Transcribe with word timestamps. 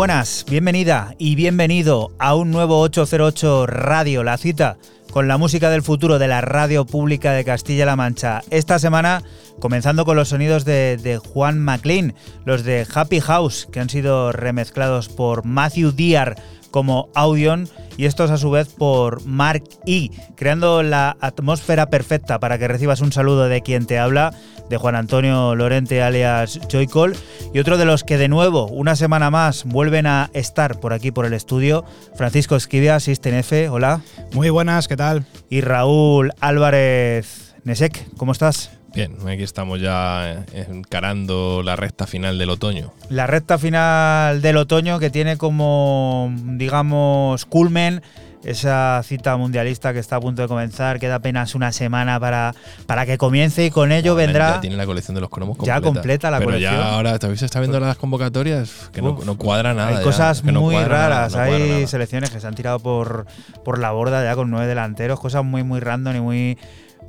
Buenas, 0.00 0.46
bienvenida 0.48 1.14
y 1.18 1.34
bienvenido 1.34 2.10
a 2.18 2.34
un 2.34 2.50
nuevo 2.50 2.80
808 2.80 3.66
Radio, 3.66 4.24
la 4.24 4.38
cita 4.38 4.78
con 5.10 5.28
la 5.28 5.36
música 5.36 5.68
del 5.68 5.82
futuro 5.82 6.18
de 6.18 6.26
la 6.26 6.40
radio 6.40 6.86
pública 6.86 7.32
de 7.32 7.44
Castilla-La 7.44 7.96
Mancha. 7.96 8.40
Esta 8.48 8.78
semana 8.78 9.22
comenzando 9.58 10.06
con 10.06 10.16
los 10.16 10.30
sonidos 10.30 10.64
de, 10.64 10.96
de, 10.96 11.18
Juan 11.18 11.58
MacLean, 11.58 12.14
los 12.46 12.64
de 12.64 12.86
Happy 12.94 13.20
House, 13.20 13.68
que 13.70 13.80
han 13.80 13.90
sido 13.90 14.32
remezclados 14.32 15.10
por 15.10 15.44
Matthew 15.44 15.92
Diar 15.92 16.36
como 16.70 17.10
Audion 17.14 17.68
y 17.98 18.06
estos 18.06 18.30
a 18.30 18.38
su 18.38 18.50
vez 18.50 18.68
por 18.68 19.26
Mark 19.26 19.64
E, 19.86 20.10
creando 20.34 20.82
la 20.82 21.16
atmósfera 21.20 21.90
perfecta 21.90 22.40
para 22.40 22.56
que 22.56 22.68
recibas 22.68 23.02
un 23.02 23.12
saludo 23.12 23.48
de 23.48 23.60
quien 23.60 23.84
te 23.84 23.98
habla, 23.98 24.32
de 24.70 24.76
Juan 24.76 24.94
Antonio 24.94 25.54
Lorente 25.54 26.00
alias 26.00 26.60
Joycol, 26.70 27.16
y 27.52 27.58
otro 27.58 27.78
de 27.78 27.84
los 27.84 28.04
que 28.04 28.16
de 28.16 28.28
nuevo, 28.28 28.66
una 28.68 28.94
semana 28.96 29.30
más, 29.30 29.64
vuelven 29.64 30.06
a 30.06 30.30
estar 30.34 30.78
por 30.78 30.92
aquí 30.92 31.10
por 31.10 31.26
el 31.26 31.32
estudio, 31.32 31.84
Francisco 32.14 32.56
Esquivia, 32.56 33.00
System 33.00 33.34
F, 33.34 33.68
hola. 33.68 34.02
Muy 34.32 34.50
buenas, 34.50 34.86
¿qué 34.86 34.96
tal? 34.96 35.24
Y 35.48 35.60
Raúl 35.60 36.32
Álvarez 36.40 37.54
Nesek, 37.64 38.14
¿cómo 38.16 38.32
estás? 38.32 38.70
Bien, 38.94 39.16
aquí 39.28 39.42
estamos 39.42 39.80
ya 39.80 40.44
encarando 40.52 41.62
la 41.64 41.76
recta 41.76 42.06
final 42.06 42.38
del 42.38 42.50
otoño. 42.50 42.92
La 43.08 43.26
recta 43.26 43.58
final 43.58 44.42
del 44.42 44.56
otoño 44.56 44.98
que 44.98 45.10
tiene 45.10 45.36
como, 45.36 46.32
digamos, 46.34 47.44
culmen 47.46 48.02
esa 48.44 49.02
cita 49.04 49.36
mundialista 49.36 49.92
que 49.92 49.98
está 49.98 50.16
a 50.16 50.20
punto 50.20 50.42
de 50.42 50.48
comenzar. 50.48 50.98
Queda 50.98 51.16
apenas 51.16 51.54
una 51.54 51.72
semana 51.72 52.18
para, 52.18 52.54
para 52.86 53.06
que 53.06 53.18
comience 53.18 53.64
y 53.64 53.70
con 53.70 53.92
ello 53.92 54.14
vendrá. 54.14 54.54
Ya 54.54 54.60
tiene 54.60 54.76
la 54.76 54.86
colección 54.86 55.14
de 55.14 55.20
los 55.20 55.30
cromos 55.30 55.56
completa. 55.56 55.78
Ya 55.78 55.82
completa 55.84 56.30
la 56.30 56.38
Pero 56.38 56.50
colección. 56.52 56.74
ya 56.74 56.94
ahora 56.94 57.18
también 57.18 57.38
se 57.38 57.46
está 57.46 57.60
viendo 57.60 57.78
las 57.80 57.96
convocatorias 57.96 58.90
que 58.92 59.02
no, 59.02 59.18
no, 59.24 59.36
cuadra 59.36 59.74
nada. 59.74 59.88
Hay 59.88 59.96
ya, 59.96 60.02
cosas 60.02 60.42
que 60.42 60.52
no 60.52 60.62
muy 60.62 60.74
raras. 60.76 61.32
nada, 61.32 61.44
no 61.44 61.50
cuadra 61.50 61.64
Hay 61.64 61.70
nada. 61.70 61.86
selecciones 61.86 62.30
que 62.30 62.40
se 62.40 62.46
han 62.46 62.54
tirado 62.54 62.78
por, 62.78 63.26
por 63.64 63.78
la 63.78 63.90
borda 63.90 64.24
ya 64.24 64.34
con 64.34 64.50
nueve 64.50 64.66
delanteros. 64.66 65.20
Cosas 65.20 65.44
muy, 65.44 65.62
muy 65.62 65.80
random 65.80 66.16
y 66.16 66.20
muy 66.20 66.58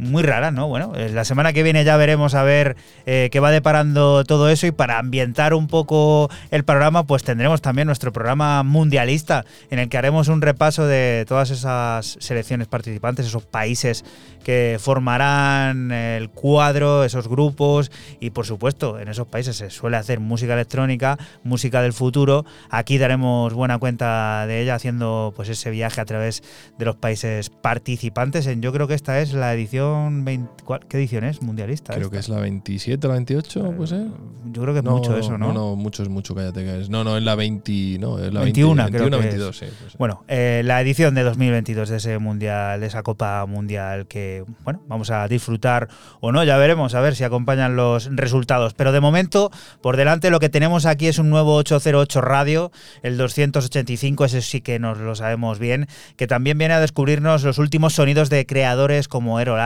muy 0.01 0.24
raras, 0.24 0.51
¿no? 0.51 0.68
Bueno, 0.68 0.94
eh, 0.95 1.09
la 1.09 1.24
semana 1.24 1.53
que 1.53 1.62
viene 1.62 1.83
ya 1.83 1.95
veremos 1.95 2.33
a 2.33 2.42
ver 2.42 2.75
eh, 3.06 3.30
qué 3.31 3.39
va 3.39 3.51
deparando 3.51 4.24
todo 4.24 4.50
eso 4.50 4.65
y 4.65 4.71
para 4.71 4.98
ambientar 4.98 5.53
un 5.53 5.68
poco 5.68 6.30
el 6.50 6.63
programa, 6.63 7.06
pues 7.06 7.24
tendremos 7.24 7.62
también 7.62 7.86
nuestro 7.86 8.12
programa 8.12 8.63
mundialista 8.63 9.45
en 9.69 9.77
el 9.77 9.89
que 9.89 10.00
haremos 10.00 10.27
un 10.27 10.42
repaso 10.42 10.88
de 10.88 11.25
todas 11.27 11.51
esas 11.51 12.18
selecciones 12.19 12.68
participantes, 12.68 13.27
esos 13.27 13.45
países 13.45 14.03
que 14.44 14.77
formarán 14.80 15.92
el 15.92 16.30
cuadro, 16.31 17.04
esos 17.04 17.27
grupos 17.27 17.92
y 18.19 18.31
por 18.31 18.47
supuesto 18.47 19.00
en 19.00 19.07
esos 19.07 19.27
países 19.27 19.56
se 19.56 19.69
suele 19.69 19.97
hacer 19.97 20.19
música 20.19 20.54
electrónica, 20.54 21.19
música 21.44 21.83
del 21.83 21.94
futuro. 21.94 22.44
Aquí 22.71 22.97
daremos 22.97 23.54
buena 23.54 23.77
cuenta 23.77 24.47
de 24.47 24.62
ella 24.63 24.74
haciendo 24.74 25.31
pues 25.36 25.50
ese 25.50 25.69
viaje 25.69 26.01
a 26.01 26.06
través 26.06 26.42
de 26.80 26.86
los 26.86 26.95
países 26.95 27.51
participantes. 27.51 28.47
En, 28.47 28.63
yo 28.63 28.74
creo 28.74 28.88
que 28.88 28.95
esta 28.95 29.19
es 29.19 29.33
la 29.33 29.54
edición 29.54 29.91
20, 30.10 30.64
¿cuál- 30.66 30.82
¿qué 30.88 30.98
edición 30.98 31.24
es? 31.24 31.42
Mundialista. 31.42 31.94
Creo 31.94 32.06
esta. 32.06 32.12
que 32.14 32.20
es 32.20 32.30
la 32.30 32.40
27 32.40 33.06
o 33.06 33.10
la 33.10 33.14
28, 33.16 33.72
puede 33.76 33.88
ser. 33.88 34.08
Yo 34.52 34.62
creo 34.62 34.74
que 34.74 34.80
es 34.80 34.86
mucho 34.86 35.18
eso, 35.18 35.38
¿no? 35.38 35.48
No, 35.48 35.54
no, 35.54 35.76
mucho 35.76 36.04
es 36.04 36.10
mucho, 36.10 36.34
cállate. 36.36 36.64
que 36.64 36.82
es- 36.82 36.90
No, 36.90 37.04
no, 37.04 37.18
es 37.18 37.24
la 37.24 37.36
20. 37.36 37.98
No, 38.00 38.20
es 38.20 38.34
la 38.34 38.42
21 38.42 38.84
20, 38.84 38.92
creo 38.98 39.04
21, 39.10 39.18
que 39.22 39.28
22, 39.28 39.58
sí. 39.58 39.66
pues. 39.82 39.98
Bueno, 39.98 40.24
eh, 40.28 40.62
la 40.66 40.82
edición 40.82 41.16
de 41.16 41.24
2022 41.24 41.90
de 41.90 41.98
ese 41.98 42.18
mundial, 42.20 42.80
de 42.82 42.88
esa 42.88 43.04
Copa 43.04 43.46
Mundial 43.46 44.08
que, 44.08 44.44
bueno, 44.64 44.82
vamos 44.88 45.10
a 45.12 45.28
disfrutar 45.28 45.88
o 46.20 46.32
no, 46.32 46.44
ya 46.44 46.58
veremos, 46.58 46.96
a 46.96 47.02
ver 47.02 47.16
si 47.16 47.24
acompañan 47.24 47.76
los 47.76 48.10
resultados. 48.16 48.74
Pero 48.74 48.92
de 48.92 49.00
momento, 49.00 49.52
por 49.82 49.98
delante 49.98 50.30
lo 50.30 50.40
que 50.40 50.50
tenemos 50.50 50.86
aquí 50.86 51.08
es 51.08 51.20
un 51.20 51.30
nuevo 51.30 51.56
808 51.56 52.22
Radio, 52.22 52.72
el 53.04 53.18
285, 53.18 54.26
ese 54.26 54.42
sí 54.42 54.62
que 54.62 54.80
nos 54.80 54.98
lo 54.98 55.16
sabemos 55.16 55.60
bien, 55.60 55.88
que 56.18 56.28
también 56.28 56.58
viene 56.58 56.74
a 56.74 56.80
descubrirnos 56.80 57.44
los 57.44 57.58
últimos 57.58 57.94
sonidos 57.94 58.30
de 58.30 58.46
creadores 58.46 59.08
como 59.08 59.40
Errol 59.40 59.60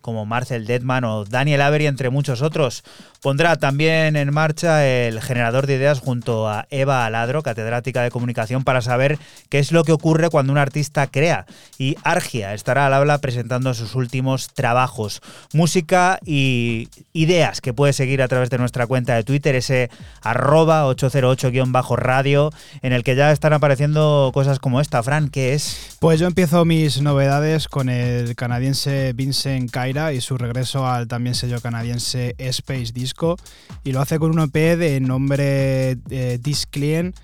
Como 0.00 0.26
Marcel 0.26 0.66
Detman 0.66 1.04
o 1.04 1.24
Daniel 1.24 1.62
Avery, 1.62 1.86
entre 1.86 2.10
muchos 2.10 2.42
otros. 2.42 2.84
Pondrá 3.20 3.56
también 3.56 4.16
en 4.16 4.32
marcha 4.32 4.84
el 4.86 5.20
generador 5.20 5.66
de 5.66 5.76
ideas 5.76 6.00
junto 6.00 6.48
a 6.48 6.66
Eva 6.70 7.06
Aladro, 7.06 7.42
catedrática 7.42 8.02
de 8.02 8.10
comunicación, 8.10 8.64
para 8.64 8.82
saber 8.82 9.18
qué 9.48 9.58
es 9.58 9.70
lo 9.70 9.84
que 9.84 9.92
ocurre 9.92 10.28
cuando 10.28 10.52
un 10.52 10.58
artista 10.58 11.06
crea. 11.06 11.46
Y 11.78 11.96
Argia 12.02 12.54
estará 12.54 12.86
al 12.86 12.94
habla 12.94 13.18
presentando 13.18 13.74
sus 13.74 13.94
últimos 13.94 14.48
trabajos, 14.48 15.22
música 15.52 16.18
y 16.24 16.88
ideas 17.12 17.60
que 17.60 17.72
puedes 17.72 17.96
seguir 17.96 18.22
a 18.22 18.28
través 18.28 18.50
de 18.50 18.58
nuestra 18.58 18.86
cuenta 18.86 19.14
de 19.14 19.24
Twitter, 19.24 19.54
ese 19.54 19.90
arroba 20.22 20.86
808-radio, 20.86 22.50
en 22.82 22.92
el 22.92 23.04
que 23.04 23.14
ya 23.14 23.30
están 23.30 23.52
apareciendo 23.52 24.30
cosas 24.34 24.58
como 24.58 24.80
esta. 24.80 25.02
Fran, 25.02 25.28
¿qué 25.28 25.54
es? 25.54 25.96
Pues 26.00 26.18
yo 26.18 26.26
empiezo 26.26 26.64
mis 26.64 27.00
novedades 27.00 27.68
con 27.68 27.88
el 27.88 28.34
canadiense 28.34 29.12
Vincent 29.22 29.70
Kaira 29.70 30.12
y 30.12 30.20
su 30.20 30.36
regreso 30.36 30.84
al 30.84 31.06
también 31.06 31.36
sello 31.36 31.60
canadiense 31.60 32.34
Space 32.38 32.92
Disco 32.92 33.36
y 33.84 33.92
lo 33.92 34.00
hace 34.00 34.18
con 34.18 34.32
un 34.32 34.40
EP 34.40 34.76
de 34.76 34.98
nombre 34.98 35.96
eh, 36.10 36.38
Disclien 36.42 37.14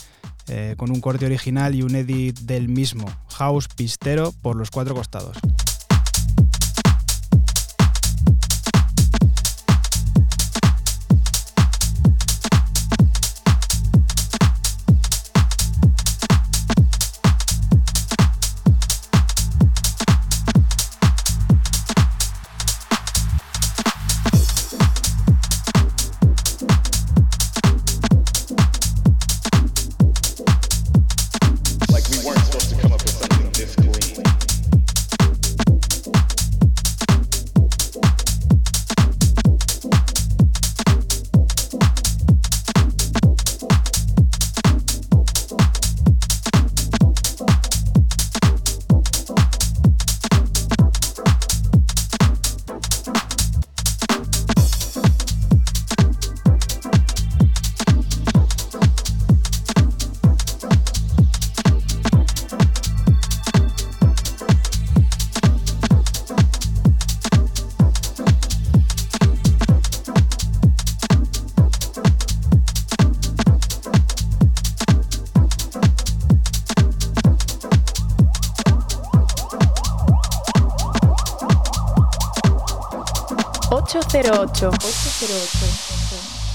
eh, 0.46 0.76
con 0.78 0.92
un 0.92 1.00
corte 1.00 1.26
original 1.26 1.74
y 1.74 1.82
un 1.82 1.96
edit 1.96 2.38
del 2.38 2.68
mismo, 2.68 3.06
House 3.30 3.66
Pistero 3.66 4.32
por 4.42 4.54
los 4.54 4.70
cuatro 4.70 4.94
costados. 4.94 5.36
808. 84.60 86.48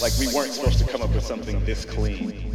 Like 0.00 0.12
we 0.20 0.28
weren't 0.32 0.52
supposed 0.52 0.78
to 0.78 0.86
come 0.86 1.02
up 1.02 1.12
with 1.12 1.24
something 1.24 1.64
this 1.64 1.84
clean. 1.84 2.53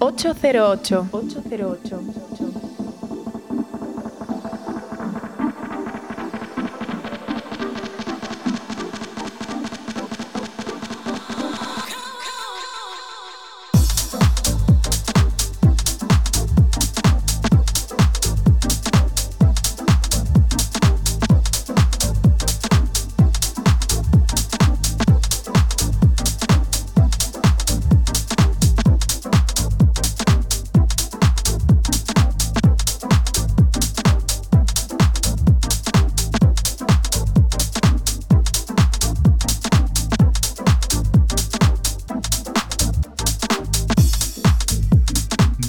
808. 0.00 1.08
808. 1.10 2.35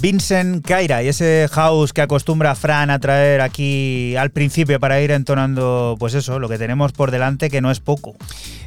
Vincent 0.07 0.65
Kaira 0.65 1.03
y 1.03 1.09
ese 1.09 1.49
house 1.51 1.91
que 1.91 1.99
acostumbra 2.01 2.55
Fran 2.55 2.91
a 2.91 2.97
traer 2.97 3.41
aquí 3.41 4.15
al 4.15 4.29
principio 4.29 4.79
para 4.79 5.01
ir 5.01 5.11
entonando, 5.11 5.97
pues 5.99 6.13
eso, 6.13 6.39
lo 6.39 6.47
que 6.47 6.57
tenemos 6.57 6.93
por 6.93 7.11
delante, 7.11 7.49
que 7.49 7.59
no 7.59 7.71
es 7.71 7.81
poco. 7.81 8.15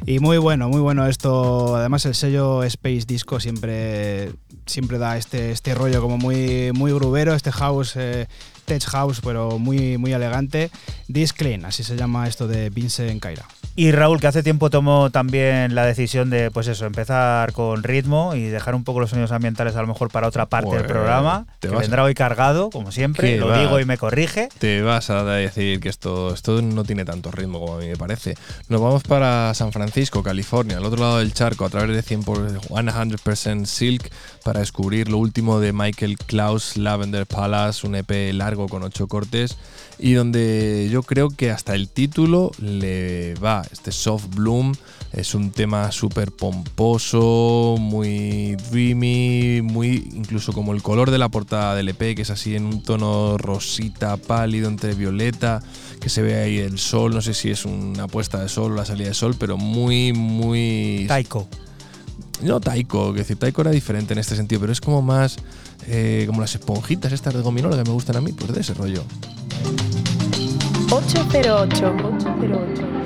Y 0.05 0.19
muy 0.19 0.37
bueno, 0.37 0.69
muy 0.69 0.81
bueno 0.81 1.07
esto. 1.07 1.75
Además, 1.75 2.05
el 2.05 2.13
sello 2.13 2.61
Space 2.61 3.05
Disco 3.07 3.39
siempre, 3.39 4.33
siempre 4.67 4.99
da 4.99 5.17
este, 5.17 5.51
este 5.51 5.73
rollo 5.73 5.99
como 5.99 6.19
muy, 6.19 6.73
muy 6.73 6.93
grubero, 6.93 7.33
este 7.33 7.51
house. 7.51 7.93
Eh, 7.95 8.27
tech 8.65 8.83
house, 8.83 9.19
pero 9.23 9.57
muy, 9.57 9.97
muy 9.97 10.13
elegante. 10.13 10.69
This 11.11 11.33
Clean, 11.33 11.65
así 11.65 11.83
se 11.83 11.95
llama 11.95 12.27
esto 12.27 12.47
de 12.47 12.69
Vincent 12.69 13.19
Kaira. 13.19 13.47
Y 13.75 13.91
Raúl, 13.93 14.19
que 14.19 14.27
hace 14.27 14.43
tiempo 14.43 14.69
tomó 14.69 15.11
también 15.11 15.75
la 15.75 15.85
decisión 15.85 16.29
de, 16.29 16.51
pues 16.51 16.67
eso, 16.67 16.85
empezar 16.85 17.53
con 17.53 17.83
ritmo 17.83 18.35
y 18.35 18.43
dejar 18.43 18.75
un 18.75 18.83
poco 18.83 18.99
los 18.99 19.11
sonidos 19.11 19.31
ambientales 19.31 19.75
a 19.77 19.81
lo 19.81 19.87
mejor 19.87 20.09
para 20.09 20.27
otra 20.27 20.45
parte 20.47 20.75
del 20.75 20.85
programa, 20.85 21.45
te 21.59 21.69
que 21.69 21.75
vendrá 21.75 22.03
hoy 22.03 22.13
cargado, 22.13 22.69
como 22.69 22.91
siempre, 22.91 23.31
¿Qué 23.33 23.37
lo 23.37 23.47
va? 23.47 23.59
digo 23.59 23.79
y 23.79 23.85
me 23.85 23.97
corrige. 23.97 24.49
Te 24.59 24.81
vas 24.81 25.09
a 25.09 25.23
decir 25.23 25.79
que 25.79 25.87
esto, 25.87 26.33
esto 26.33 26.61
no 26.61 26.83
tiene 26.83 27.05
tanto 27.05 27.31
ritmo 27.31 27.59
como 27.59 27.75
a 27.75 27.79
mí 27.79 27.87
me 27.87 27.95
parece. 27.95 28.35
Nos 28.67 28.81
vamos 28.81 29.03
para 29.03 29.53
San 29.53 29.71
Francisco, 29.71 30.21
California, 30.21 30.77
al 30.77 30.85
otro 30.85 30.99
lado 30.99 31.19
del 31.19 31.33
charco, 31.33 31.63
a 31.65 31.69
través 31.69 31.95
de 31.95 32.01
100 32.01 32.23
por 32.23 32.39
100% 32.39 33.65
Silk, 33.65 34.11
para 34.43 34.59
descubrir 34.59 35.09
lo 35.09 35.17
último 35.17 35.61
de 35.61 35.71
Michael 35.71 36.17
Klaus 36.17 36.75
Lavender 36.75 37.25
Palace, 37.25 37.87
un 37.87 37.95
EP 37.95 38.33
largo 38.33 38.67
con 38.67 38.83
ocho 38.83 39.07
cortes 39.07 39.57
y 40.01 40.13
donde 40.13 40.89
yo 40.91 41.03
creo 41.03 41.29
que 41.29 41.51
hasta 41.51 41.75
el 41.75 41.87
título 41.87 42.51
le 42.59 43.35
va. 43.35 43.60
Este 43.71 43.91
Soft 43.91 44.27
Bloom 44.35 44.73
es 45.11 45.35
un 45.35 45.51
tema 45.51 45.91
súper 45.91 46.31
pomposo, 46.31 47.75
muy 47.79 48.55
dreamy, 48.71 49.61
muy 49.61 50.09
incluso 50.13 50.53
como 50.53 50.73
el 50.73 50.81
color 50.81 51.11
de 51.11 51.17
la 51.17 51.29
portada 51.29 51.75
del 51.75 51.89
EP, 51.89 52.15
que 52.15 52.21
es 52.21 52.29
así 52.29 52.55
en 52.55 52.65
un 52.65 52.81
tono 52.81 53.37
rosita, 53.37 54.17
pálido, 54.17 54.69
entre 54.69 54.93
violeta, 54.93 55.61
que 55.99 56.09
se 56.09 56.21
ve 56.21 56.35
ahí 56.41 56.57
el 56.59 56.79
sol, 56.79 57.13
no 57.13 57.21
sé 57.21 57.33
si 57.33 57.49
es 57.49 57.65
una 57.65 58.07
puesta 58.07 58.41
de 58.41 58.49
sol 58.49 58.71
o 58.71 58.75
la 58.75 58.85
salida 58.85 59.09
de 59.09 59.13
sol, 59.13 59.35
pero 59.37 59.57
muy, 59.57 60.13
muy... 60.13 61.05
Taiko. 61.07 61.47
No 62.41 62.59
Taiko, 62.59 63.13
que 63.13 63.19
decir, 63.19 63.37
Taiko 63.37 63.61
era 63.61 63.71
diferente 63.71 64.13
en 64.13 64.19
este 64.19 64.35
sentido, 64.35 64.61
pero 64.61 64.73
es 64.73 64.81
como 64.81 65.01
más 65.01 65.37
eh, 65.87 66.23
como 66.27 66.41
las 66.41 66.53
esponjitas 66.55 67.11
estas 67.11 67.33
de 67.33 67.41
gominola 67.41 67.77
que 67.77 67.83
me 67.83 67.91
gustan 67.91 68.15
a 68.17 68.21
mí, 68.21 68.31
pues 68.33 68.53
de 68.53 68.61
ese 68.61 68.73
rollo. 68.73 69.03
808. 70.89 71.95
808. 71.95 73.00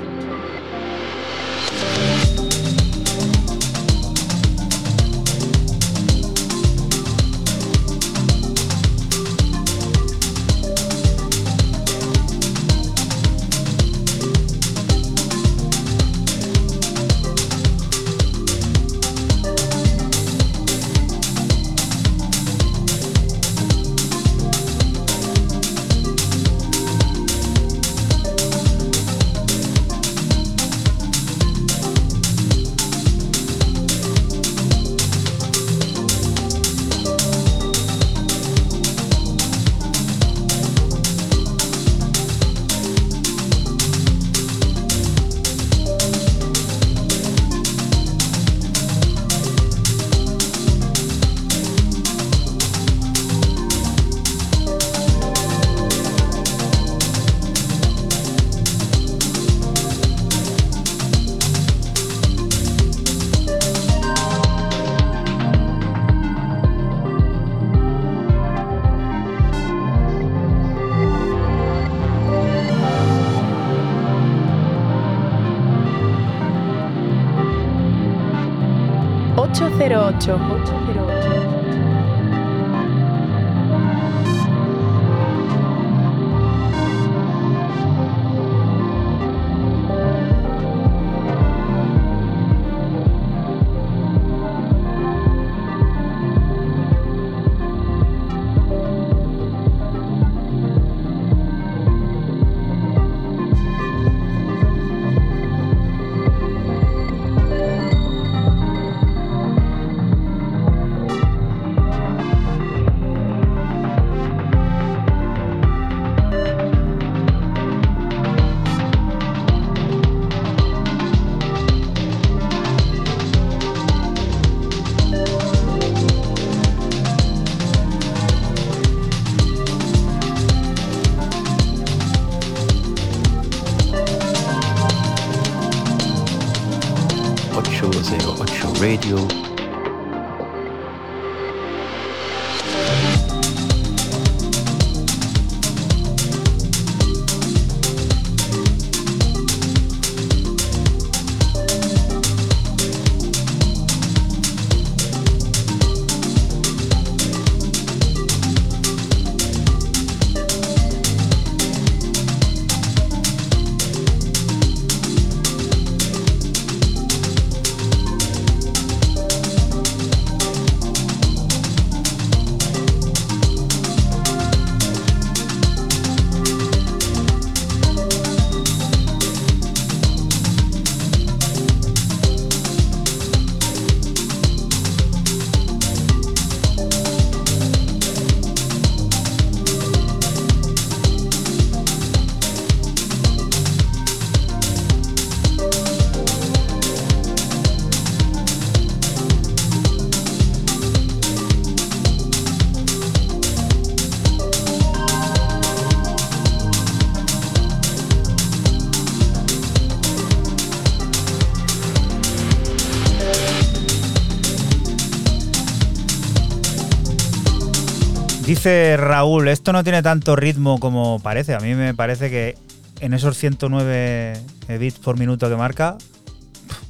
Raúl, 218.96 219.46
esto 219.46 219.72
no 219.72 219.84
tiene 219.84 220.02
tanto 220.02 220.34
ritmo 220.34 220.80
como 220.80 221.20
parece. 221.20 221.54
A 221.54 221.60
mí 221.60 221.74
me 221.74 221.94
parece 221.94 222.30
que 222.30 222.56
en 223.00 223.14
esos 223.14 223.36
109 223.36 224.40
bits 224.80 224.98
por 224.98 225.16
minuto 225.16 225.48
que 225.48 225.54
marca, 225.54 225.96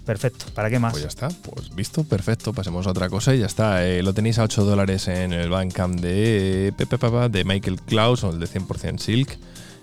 perfecto. 0.06 0.47
¿Para 0.54 0.71
qué 0.71 0.78
más? 0.78 0.92
Pues 0.92 1.02
ya 1.02 1.09
está, 1.09 1.28
pues 1.28 1.75
visto, 1.75 2.04
perfecto. 2.04 2.54
Pasemos 2.54 2.87
a 2.87 2.90
otra 2.90 3.11
cosa 3.11 3.35
y 3.35 3.40
ya 3.40 3.47
está. 3.47 3.87
Eh, 3.87 4.02
lo 4.02 4.14
tenéis 4.14 4.38
a 4.38 4.45
8 4.45 4.64
dólares 4.64 5.06
en 5.09 5.35
el 5.35 5.50
Bandcamp 5.50 6.00
de, 6.00 6.73
de 7.30 7.45
Michael 7.45 7.80
Klaus 7.83 8.25
o 8.25 8.30
el 8.30 8.40
de 8.40 8.47
100% 8.47 8.99
Silk. 8.99 9.38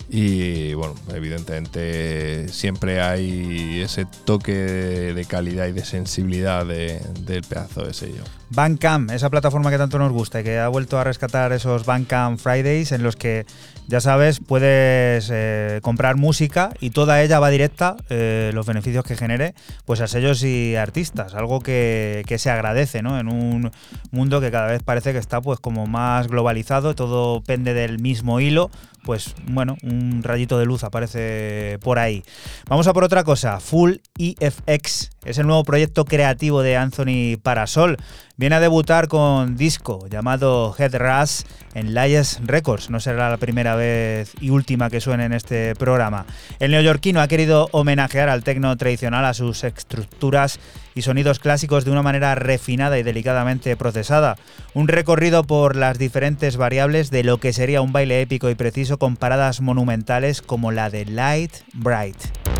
Y 0.09 0.73
bueno, 0.75 0.95
evidentemente 1.13 2.47
siempre 2.49 3.01
hay 3.01 3.81
ese 3.81 4.05
toque 4.25 4.53
de 4.53 5.25
calidad 5.25 5.67
y 5.67 5.71
de 5.71 5.85
sensibilidad 5.85 6.65
de- 6.65 6.99
del 7.21 7.41
pedazo 7.43 7.83
de 7.85 7.93
sello. 7.93 8.23
Bandcamp, 8.49 9.09
esa 9.09 9.31
plataforma 9.31 9.71
que 9.71 9.79
tanto 9.79 9.97
nos 9.97 10.11
gusta 10.11 10.41
y 10.41 10.43
que 10.43 10.59
ha 10.59 10.67
vuelto 10.67 10.99
a 10.99 11.03
rescatar 11.03 11.51
esos 11.53 11.85
Bandcamp 11.85 12.37
Fridays 12.39 12.91
en 12.91 13.01
los 13.01 13.15
que, 13.15 13.47
ya 13.87 13.99
sabes, 13.99 14.39
puedes 14.39 15.29
eh, 15.33 15.79
comprar 15.81 16.17
música 16.17 16.71
y 16.79 16.91
toda 16.91 17.23
ella 17.23 17.39
va 17.39 17.49
directa, 17.49 17.95
eh, 18.09 18.51
los 18.53 18.67
beneficios 18.67 19.03
que 19.05 19.15
genere, 19.15 19.55
pues 19.85 20.01
a 20.01 20.07
sellos 20.07 20.43
y 20.43 20.75
artistas, 20.75 21.33
algo 21.33 21.61
que, 21.61 22.23
que 22.27 22.37
se 22.37 22.51
agradece, 22.51 23.01
¿no? 23.01 23.19
En 23.19 23.27
un 23.27 23.71
mundo 24.11 24.39
que 24.39 24.51
cada 24.51 24.67
vez 24.67 24.83
parece 24.83 25.13
que 25.13 25.17
está 25.19 25.41
pues 25.41 25.59
como 25.59 25.87
más 25.87 26.27
globalizado, 26.27 26.93
todo 26.93 27.41
pende 27.41 27.73
del 27.73 27.97
mismo 27.97 28.39
hilo, 28.39 28.69
pues 29.03 29.35
bueno, 29.45 29.77
un 29.83 30.23
rayito 30.23 30.57
de 30.59 30.65
luz 30.65 30.83
aparece 30.83 31.77
por 31.81 31.99
ahí. 31.99 32.23
Vamos 32.67 32.87
a 32.87 32.93
por 32.93 33.03
otra 33.03 33.23
cosa, 33.23 33.59
Full 33.59 33.95
EFX, 34.17 35.11
es 35.25 35.37
el 35.37 35.47
nuevo 35.47 35.63
proyecto 35.63 36.05
creativo 36.05 36.61
de 36.61 36.75
Anthony 36.75 37.37
Parasol. 37.41 37.97
Viene 38.35 38.55
a 38.55 38.59
debutar 38.59 39.07
con 39.07 39.55
disco 39.55 40.07
llamado 40.09 40.75
Head 40.77 40.95
Rush 40.95 41.43
en 41.75 41.93
Layes 41.93 42.39
Records. 42.43 42.89
No 42.89 42.99
será 42.99 43.29
la 43.29 43.37
primera 43.37 43.75
vez 43.75 44.33
y 44.41 44.49
última 44.49 44.89
que 44.89 44.99
suene 44.99 45.25
en 45.25 45.33
este 45.33 45.75
programa. 45.75 46.25
El 46.59 46.71
neoyorquino 46.71 47.21
ha 47.21 47.27
querido 47.27 47.69
homenajear 47.71 48.29
al 48.29 48.43
tecno 48.43 48.75
tradicional, 48.75 49.23
a 49.25 49.33
sus 49.33 49.63
estructuras 49.63 50.59
y 50.95 51.01
sonidos 51.01 51.39
clásicos 51.39 51.85
de 51.85 51.91
una 51.91 52.01
manera 52.01 52.35
refinada 52.35 52.97
y 52.99 53.03
delicadamente 53.03 53.75
procesada. 53.75 54.37
Un 54.73 54.87
recorrido 54.87 55.43
por 55.43 55.75
las 55.75 55.97
diferentes 55.97 56.57
variables 56.57 57.11
de 57.11 57.23
lo 57.23 57.39
que 57.39 57.53
sería 57.53 57.81
un 57.81 57.91
baile 57.91 58.21
épico 58.21 58.49
y 58.49 58.55
preciso 58.55 58.97
con 58.97 59.17
paradas 59.17 59.61
monumentales 59.61 60.41
como 60.41 60.71
la 60.71 60.89
de 60.89 61.05
Light 61.05 61.53
Bright. 61.73 62.52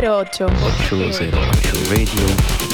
Cero 0.00 0.16
ocho 0.16 0.46
808 0.46 1.90
Radio. 1.90 2.69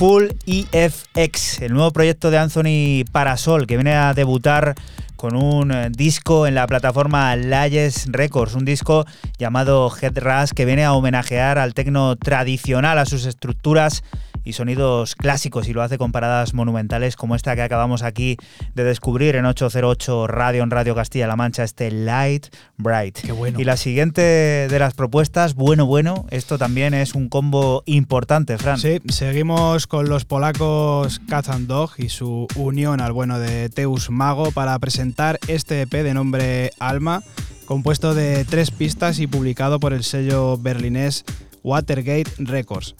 Full 0.00 0.28
EFX, 0.46 1.60
el 1.60 1.74
nuevo 1.74 1.90
proyecto 1.90 2.30
de 2.30 2.38
Anthony 2.38 3.04
Parasol, 3.12 3.66
que 3.66 3.76
viene 3.76 3.92
a 3.92 4.14
debutar 4.14 4.74
con 5.14 5.36
un 5.36 5.72
eh, 5.72 5.90
disco 5.90 6.46
en 6.46 6.54
la 6.54 6.66
plataforma 6.66 7.36
Layes 7.36 8.06
Records, 8.10 8.54
un 8.54 8.64
disco 8.64 9.04
llamado 9.36 9.92
Head 9.94 10.16
Rush 10.16 10.52
que 10.52 10.64
viene 10.64 10.86
a 10.86 10.94
homenajear 10.94 11.58
al 11.58 11.74
tecno 11.74 12.16
tradicional, 12.16 12.98
a 12.98 13.04
sus 13.04 13.26
estructuras 13.26 14.02
y 14.44 14.54
sonidos 14.54 15.14
clásicos 15.14 15.68
y 15.68 15.72
lo 15.72 15.82
hace 15.82 15.98
con 15.98 16.12
paradas 16.12 16.54
monumentales 16.54 17.16
como 17.16 17.34
esta 17.34 17.54
que 17.54 17.62
acabamos 17.62 18.02
aquí 18.02 18.36
de 18.74 18.84
descubrir 18.84 19.36
en 19.36 19.46
808 19.46 20.26
Radio 20.26 20.62
en 20.62 20.70
Radio 20.70 20.94
Castilla-La 20.94 21.36
Mancha, 21.36 21.64
este 21.64 21.90
Light 21.90 22.46
Bright. 22.76 23.18
Qué 23.20 23.32
bueno. 23.32 23.60
Y 23.60 23.64
la 23.64 23.76
siguiente 23.76 24.20
de 24.22 24.78
las 24.78 24.94
propuestas, 24.94 25.54
bueno, 25.54 25.86
bueno, 25.86 26.26
esto 26.30 26.58
también 26.58 26.94
es 26.94 27.14
un 27.14 27.28
combo 27.28 27.82
importante, 27.86 28.58
Fran. 28.58 28.78
Sí, 28.78 29.00
seguimos 29.08 29.86
con 29.86 30.08
los 30.08 30.24
polacos 30.24 31.20
Cat 31.28 31.48
and 31.48 31.66
Dog 31.66 31.92
y 31.98 32.08
su 32.08 32.46
unión 32.56 33.00
al 33.00 33.12
bueno 33.12 33.38
de 33.38 33.68
Teus 33.68 34.10
Mago 34.10 34.50
para 34.52 34.78
presentar 34.78 35.38
este 35.48 35.82
EP 35.82 35.92
de 35.92 36.14
nombre 36.14 36.70
Alma, 36.78 37.22
compuesto 37.66 38.14
de 38.14 38.44
tres 38.44 38.70
pistas 38.70 39.18
y 39.18 39.26
publicado 39.26 39.80
por 39.80 39.92
el 39.92 40.04
sello 40.04 40.56
berlinés 40.56 41.24
Watergate 41.62 42.30
Records. 42.38 42.94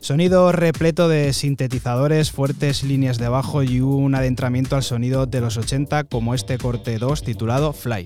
Sonido 0.00 0.52
repleto 0.52 1.08
de 1.08 1.32
sintetizadores, 1.32 2.30
fuertes 2.30 2.84
líneas 2.84 3.18
de 3.18 3.28
bajo 3.28 3.62
y 3.62 3.80
un 3.80 4.14
adentramiento 4.14 4.76
al 4.76 4.82
sonido 4.82 5.26
de 5.26 5.40
los 5.40 5.56
80 5.56 6.04
como 6.04 6.34
este 6.34 6.58
corte 6.58 6.98
2 6.98 7.22
titulado 7.22 7.72
Fly. 7.72 8.04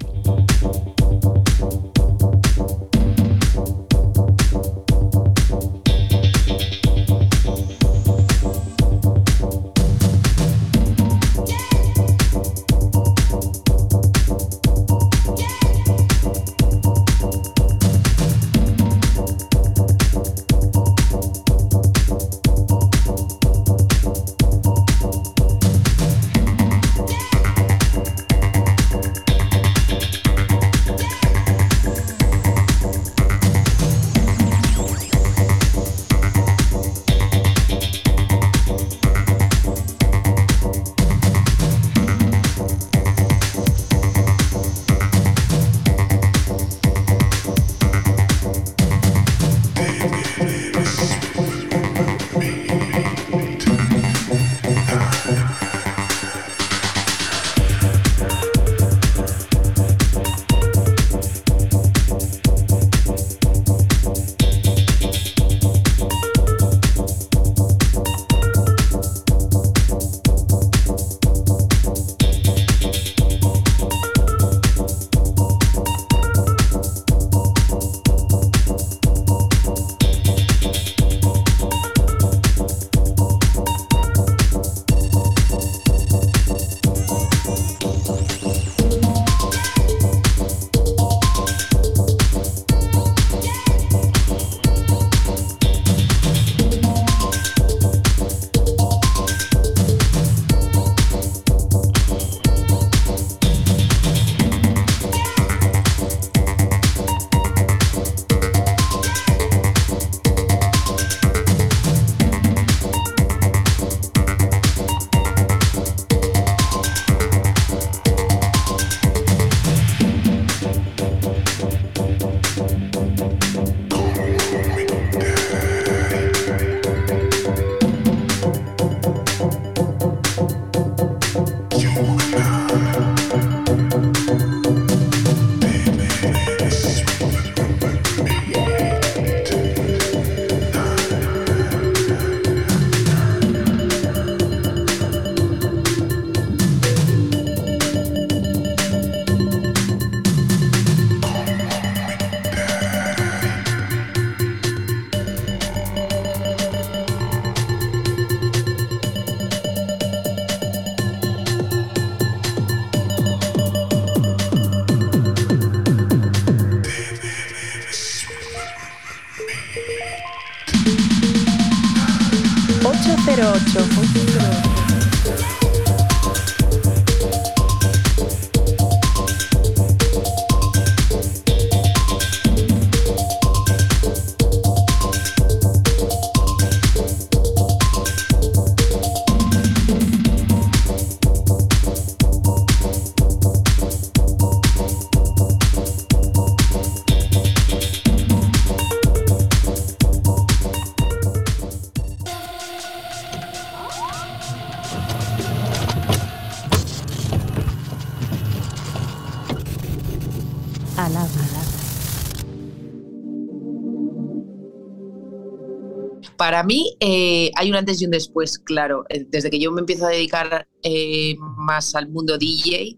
Para 216.38 216.62
mí 216.62 216.94
eh, 217.00 217.50
hay 217.56 217.68
un 217.68 217.74
antes 217.74 218.00
y 218.00 218.04
un 218.04 218.12
después, 218.12 218.60
claro. 218.60 219.04
Eh, 219.08 219.26
desde 219.28 219.50
que 219.50 219.58
yo 219.58 219.72
me 219.72 219.80
empiezo 219.80 220.06
a 220.06 220.10
dedicar 220.10 220.68
eh, 220.84 221.34
más 221.56 221.96
al 221.96 222.08
mundo 222.08 222.38
DJ, 222.38 222.96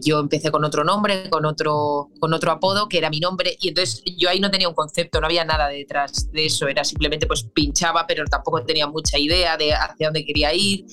yo 0.00 0.20
empecé 0.20 0.52
con 0.52 0.64
otro 0.64 0.84
nombre, 0.84 1.28
con 1.30 1.44
otro, 1.44 2.10
con 2.20 2.32
otro 2.32 2.52
apodo, 2.52 2.88
que 2.88 2.96
era 2.96 3.10
mi 3.10 3.18
nombre, 3.18 3.56
y 3.60 3.68
entonces 3.68 4.04
yo 4.16 4.30
ahí 4.30 4.38
no 4.38 4.52
tenía 4.52 4.68
un 4.68 4.74
concepto, 4.74 5.20
no 5.20 5.26
había 5.26 5.44
nada 5.44 5.66
detrás 5.66 6.30
de 6.30 6.46
eso, 6.46 6.68
era 6.68 6.84
simplemente 6.84 7.26
pues 7.26 7.42
pinchaba, 7.42 8.06
pero 8.06 8.24
tampoco 8.24 8.62
tenía 8.62 8.86
mucha 8.86 9.18
idea 9.18 9.56
de 9.56 9.72
hacia 9.72 10.06
dónde 10.06 10.24
quería 10.24 10.54
ir. 10.54 10.84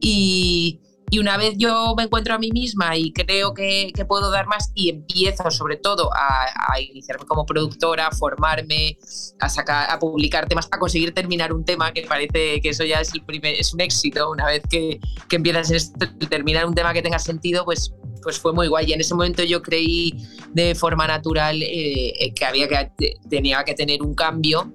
Y, 0.00 0.80
y 1.12 1.18
una 1.18 1.36
vez 1.36 1.52
yo 1.58 1.92
me 1.94 2.04
encuentro 2.04 2.34
a 2.34 2.38
mí 2.38 2.50
misma 2.50 2.96
y 2.96 3.12
creo 3.12 3.52
que, 3.52 3.92
que 3.94 4.06
puedo 4.06 4.30
dar 4.30 4.46
más 4.46 4.72
y 4.74 4.88
empiezo 4.88 5.50
sobre 5.50 5.76
todo 5.76 6.08
a, 6.14 6.46
a, 6.72 6.80
iniciarme 6.80 7.26
como 7.26 7.44
productora, 7.44 8.06
a 8.06 8.12
formarme, 8.12 8.96
a, 9.38 9.50
sacar, 9.50 9.90
a 9.90 9.98
publicar 9.98 10.48
temas, 10.48 10.68
a 10.70 10.78
conseguir 10.78 11.12
terminar 11.12 11.52
un 11.52 11.66
tema, 11.66 11.92
que 11.92 12.04
parece 12.04 12.62
que 12.62 12.70
eso 12.70 12.84
ya 12.84 13.02
es, 13.02 13.12
el 13.12 13.22
primer, 13.24 13.56
es 13.56 13.74
un 13.74 13.82
éxito. 13.82 14.30
Una 14.30 14.46
vez 14.46 14.62
que, 14.70 15.00
que 15.28 15.36
empiezas 15.36 15.70
esto, 15.70 16.06
terminar 16.30 16.64
un 16.64 16.74
tema 16.74 16.94
que 16.94 17.02
tenga 17.02 17.18
sentido, 17.18 17.66
pues, 17.66 17.92
pues 18.22 18.38
fue 18.38 18.54
muy 18.54 18.68
guay. 18.68 18.88
Y 18.88 18.94
en 18.94 19.02
ese 19.02 19.14
momento 19.14 19.44
yo 19.44 19.60
creí 19.60 20.16
de 20.54 20.74
forma 20.74 21.06
natural 21.06 21.62
eh, 21.62 22.32
que, 22.34 22.44
había 22.46 22.68
que 22.68 23.16
tenía 23.28 23.62
que 23.64 23.74
tener 23.74 24.00
un 24.00 24.14
cambio 24.14 24.72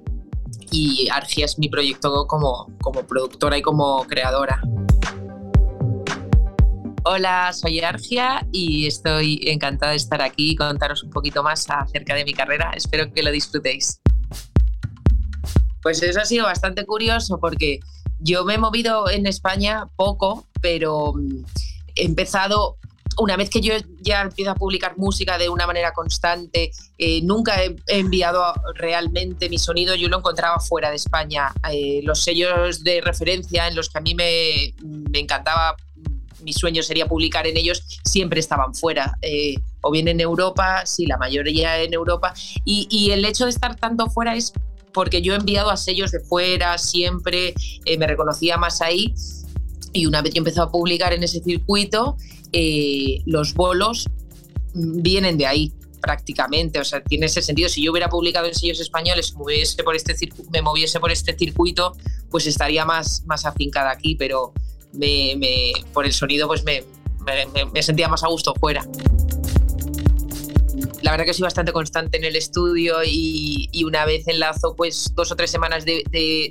y 0.70 1.08
Argia 1.12 1.46
es 1.46 1.58
mi 1.58 1.68
proyecto 1.68 2.28
como, 2.28 2.72
como 2.80 3.08
productora 3.08 3.58
y 3.58 3.64
como 3.64 4.06
creadora. 4.06 4.62
Hola, 7.10 7.54
soy 7.54 7.80
Argia 7.80 8.46
y 8.52 8.86
estoy 8.86 9.40
encantada 9.46 9.92
de 9.92 9.98
estar 9.98 10.22
aquí 10.22 10.52
y 10.52 10.56
contaros 10.58 11.04
un 11.04 11.10
poquito 11.10 11.42
más 11.42 11.66
acerca 11.70 12.14
de 12.14 12.26
mi 12.26 12.34
carrera. 12.34 12.72
Espero 12.76 13.14
que 13.14 13.24
lo 13.24 13.32
disfrutéis. 13.32 14.02
Pues 15.82 16.04
eso 16.04 16.20
ha 16.20 16.26
sido 16.26 16.44
bastante 16.44 16.86
curioso 16.86 17.40
porque 17.40 17.80
yo 18.20 18.44
me 18.44 18.56
he 18.56 18.58
movido 18.58 19.10
en 19.10 19.26
España 19.26 19.88
poco, 19.96 20.48
pero 20.62 21.14
mm, 21.14 21.46
he 21.96 22.04
empezado 22.04 22.78
una 23.20 23.36
vez 23.36 23.50
que 23.50 23.62
yo 23.62 23.74
ya 24.02 24.22
empiezo 24.22 24.52
a 24.52 24.56
publicar 24.56 24.98
música 24.98 25.38
de 25.38 25.50
una 25.50 25.66
manera 25.66 25.92
constante, 25.92 26.72
eh, 26.98 27.22
nunca 27.24 27.64
he, 27.64 27.76
enviado 27.88 28.54
realmente 28.76 29.50
mi 29.50 29.58
sonido, 29.58 29.96
yo 29.96 30.08
lo 30.08 30.18
encontraba 30.18 30.60
fuera 30.60 30.90
de 30.90 30.98
España. 30.98 31.52
Eh, 31.72 32.02
los 32.04 32.24
sellos 32.24 32.84
de 32.84 33.02
referencia 33.02 33.68
en 33.68 33.76
los 33.76 33.90
que 33.90 33.98
a 33.98 34.02
mí 34.02 34.14
me, 34.14 34.74
me, 34.84 35.20
encantaba, 35.20 35.76
mi 36.44 36.54
sueño 36.54 36.84
sería 36.84 37.08
publicar 37.08 37.48
en 37.48 37.58
ellos, 37.58 37.84
siempre 38.04 38.40
estaban 38.40 38.74
fuera. 38.74 39.18
Eh, 39.22 39.56
o 39.82 39.92
bien 39.92 40.08
en 40.08 40.20
Europa, 40.20 40.86
sí, 40.86 41.06
la 41.06 41.18
mayoría 41.18 41.82
en 41.82 41.94
Europa. 41.94 42.34
Y, 42.66 43.10
el 43.12 43.26
hecho 43.26 43.46
de 43.46 43.52
estar 43.52 43.76
tanto 43.76 44.10
fuera 44.10 44.36
es 44.36 44.54
porque 44.94 45.22
yo 45.22 45.34
he 45.34 45.38
enviado 45.38 45.70
a 45.70 45.78
sellos 45.78 46.12
de 46.12 46.20
fuera, 46.20 46.78
siempre 46.78 47.54
me 47.98 48.08
reconocía 48.08 48.58
más 48.58 48.82
ahí. 48.82 49.14
Y 49.94 50.06
una 50.06 50.22
vez 50.22 50.34
que 50.34 50.40
empezó 50.40 50.64
a 50.64 50.72
publicar 50.72 51.14
en 51.14 51.24
ese 51.24 51.42
circuito, 51.42 52.18
eh, 52.52 53.22
los 53.26 53.54
bolos 53.54 54.08
vienen 54.74 55.38
de 55.38 55.46
ahí 55.46 55.74
prácticamente, 56.02 56.80
o 56.80 56.84
sea, 56.84 57.04
tiene 57.04 57.26
ese 57.26 57.42
sentido. 57.42 57.70
Si 57.70 57.84
yo 57.84 57.92
hubiera 57.92 58.10
publicado 58.10 58.48
en 58.48 58.56
sellos 58.56 58.80
españoles, 58.80 59.34
me 59.34 59.40
moviese 59.40 59.84
por 59.84 59.96
este, 59.96 60.16
me 60.52 60.62
moviese 60.62 61.00
por 61.00 61.12
este 61.12 61.38
circuito, 61.38 61.96
pues 62.30 62.48
estaría 62.48 62.86
más, 62.86 63.24
más 63.26 63.46
afincada 63.46 63.92
aquí, 63.92 64.16
pero 64.16 64.54
me, 64.98 65.72
por 65.94 66.06
el 66.06 66.14
sonido 66.14 66.48
pues 66.48 66.64
me, 66.64 66.84
sentía 67.82 68.08
más 68.08 68.24
a 68.24 68.28
gusto 68.28 68.54
fuera. 68.60 68.86
La 71.02 71.12
verdad 71.12 71.26
que 71.26 71.34
soy 71.34 71.44
bastante 71.44 71.72
constante 71.72 72.18
en 72.18 72.26
el 72.26 72.36
estudio 72.36 72.98
y, 73.06 73.70
una 73.86 74.06
vez 74.06 74.28
enlazo 74.28 74.76
pues 74.76 75.12
dos 75.16 75.32
o 75.32 75.36
tres 75.36 75.52
semanas 75.52 75.86
de, 75.86 76.04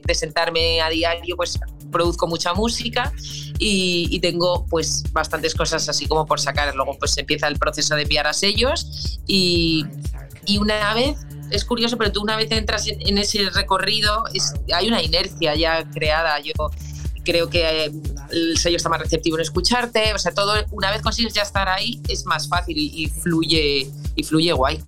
de 0.03 0.15
sentarme 0.15 0.81
a 0.81 0.89
diario, 0.89 1.37
pues 1.37 1.59
produzco 1.91 2.27
mucha 2.27 2.55
música 2.55 3.13
y, 3.59 4.19
tengo 4.21 4.67
pues 4.67 5.05
bastantes 5.13 5.55
cosas 5.55 5.89
así 5.89 6.07
como 6.07 6.27
por 6.27 6.41
sacar. 6.41 6.75
Luego 6.75 6.99
pues 6.99 7.17
empieza 7.19 7.49
el 7.49 7.59
proceso 7.59 7.95
de 7.95 8.03
enviar 8.03 8.27
a 8.27 8.33
sellos 8.33 9.19
y, 9.27 9.85
y 10.47 10.59
una 10.59 10.95
vez 10.95 11.19
es 11.51 11.65
curioso, 11.65 11.97
pero 11.97 12.13
tú 12.13 12.23
una 12.23 12.37
vez 12.37 12.51
entras 12.51 12.87
en, 12.87 13.19
ese 13.19 13.49
recorrido, 13.51 14.25
hay 14.75 14.89
una 14.89 15.03
inercia 15.03 15.55
ya 15.55 15.89
creada. 15.91 16.41
Yo 16.41 16.53
creo 17.27 17.51
que 17.51 17.85
eh, 17.85 17.93
el 18.31 18.57
sello 18.57 18.79
está 18.79 18.89
más 18.89 19.01
receptivo 19.01 19.37
en 19.37 19.43
escucharte. 19.43 20.15
O 20.15 20.19
sea, 20.19 20.33
todo, 20.33 20.55
una 20.71 20.91
vez 20.91 21.03
consigues 21.03 21.35
ya 21.35 21.43
estar 21.43 21.69
ahí, 21.69 22.01
es 22.09 22.25
más 22.25 22.49
fácil 22.49 22.77
y, 22.79 23.09
fluye, 23.09 23.91
y 24.15 24.23
fluye 24.23 24.53
guay. 24.53 24.83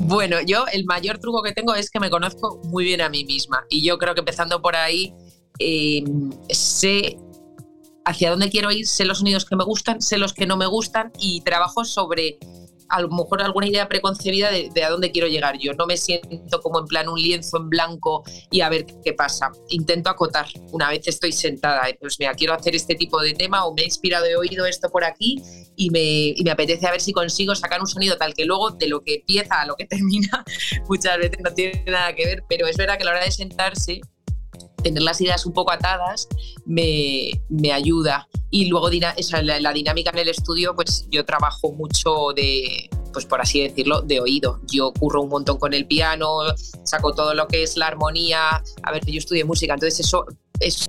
Bueno, 0.00 0.36
yo 0.42 0.66
el 0.70 0.84
mayor 0.84 1.18
truco 1.18 1.42
que 1.42 1.52
tengo 1.52 1.74
es 1.74 1.88
que 1.88 1.98
me 1.98 2.10
conozco 2.10 2.60
muy 2.64 2.84
bien 2.84 3.00
a 3.00 3.08
mí 3.08 3.24
misma. 3.24 3.64
Y 3.70 3.82
yo 3.82 3.96
creo 3.96 4.14
que 4.14 4.20
empezando 4.20 4.60
por 4.60 4.76
ahí, 4.76 5.14
eh, 5.58 6.04
sé 6.50 7.16
hacia 8.04 8.30
dónde 8.30 8.50
quiero 8.50 8.70
ir, 8.70 8.86
sé 8.86 9.06
los 9.06 9.18
sonidos 9.18 9.46
que 9.46 9.56
me 9.56 9.64
gustan, 9.64 10.02
sé 10.02 10.18
los 10.18 10.34
que 10.34 10.46
no 10.46 10.58
me 10.58 10.66
gustan 10.66 11.10
y 11.18 11.40
trabajo 11.40 11.86
sobre 11.86 12.38
a 12.88 13.00
lo 13.00 13.08
mejor 13.08 13.42
alguna 13.42 13.66
idea 13.66 13.88
preconcebida 13.88 14.50
de, 14.50 14.84
a 14.84 14.90
dónde 14.90 15.10
quiero 15.10 15.28
llegar 15.28 15.58
yo. 15.58 15.72
No 15.74 15.86
me 15.86 15.96
siento 15.96 16.60
como 16.60 16.80
en 16.80 16.86
plan 16.86 17.08
un 17.08 17.20
lienzo 17.20 17.58
en 17.58 17.68
blanco 17.68 18.24
y 18.50 18.60
a 18.60 18.68
ver 18.68 18.86
qué 19.04 19.12
pasa. 19.12 19.50
Intento 19.68 20.10
acotar 20.10 20.46
una 20.72 20.88
vez 20.88 21.06
estoy 21.06 21.32
sentada. 21.32 21.82
Pues 22.00 22.18
mira, 22.18 22.34
quiero 22.34 22.54
hacer 22.54 22.74
este 22.74 22.94
tipo 22.94 23.20
de 23.20 23.34
tema 23.34 23.64
o 23.64 23.74
me 23.74 23.82
he 23.82 23.84
inspirado, 23.86 24.26
he 24.26 24.36
oído 24.36 24.66
esto 24.66 24.88
por 24.90 25.04
aquí 25.04 25.40
y 25.76 25.90
me, 25.90 26.00
y 26.36 26.42
me 26.44 26.50
apetece 26.50 26.86
a 26.86 26.90
ver 26.90 27.00
si 27.00 27.12
consigo 27.12 27.54
sacar 27.54 27.80
un 27.80 27.86
sonido 27.86 28.16
tal 28.16 28.34
que 28.34 28.44
luego 28.44 28.70
de 28.70 28.88
lo 28.88 29.00
que 29.02 29.16
empieza 29.16 29.60
a 29.60 29.66
lo 29.66 29.74
que 29.76 29.84
termina 29.94 30.44
muchas 30.88 31.18
veces 31.18 31.38
no 31.42 31.52
tiene 31.52 31.84
nada 31.86 32.14
que 32.14 32.24
ver, 32.24 32.44
pero 32.48 32.66
es 32.66 32.76
verdad 32.76 32.96
que 32.96 33.02
a 33.02 33.06
la 33.06 33.12
hora 33.12 33.24
de 33.24 33.30
sentarse 33.30 34.00
tener 34.84 35.02
las 35.02 35.20
ideas 35.20 35.44
un 35.46 35.52
poco 35.52 35.72
atadas 35.72 36.28
me, 36.64 37.30
me 37.48 37.72
ayuda. 37.72 38.28
Y 38.50 38.66
luego 38.66 38.88
la, 38.90 39.72
dinámica 39.72 40.10
en 40.10 40.18
el 40.18 40.28
estudio, 40.28 40.76
pues 40.76 41.08
yo 41.10 41.24
trabajo 41.24 41.72
mucho 41.72 42.28
de, 42.36 42.88
pues 43.12 43.26
por 43.26 43.40
así 43.40 43.60
decirlo, 43.60 44.02
de 44.02 44.20
oído. 44.20 44.60
Yo 44.70 44.92
curro 44.92 45.22
un 45.22 45.30
montón 45.30 45.58
con 45.58 45.74
el 45.74 45.86
piano, 45.86 46.38
saco 46.84 47.12
todo 47.12 47.34
lo 47.34 47.48
que 47.48 47.64
es 47.64 47.76
la 47.76 47.88
armonía. 47.88 48.62
A 48.82 48.92
ver, 48.92 49.04
yo 49.06 49.18
estudié 49.18 49.44
música, 49.44 49.74
entonces 49.74 50.06
eso 50.06 50.26
es 50.60 50.86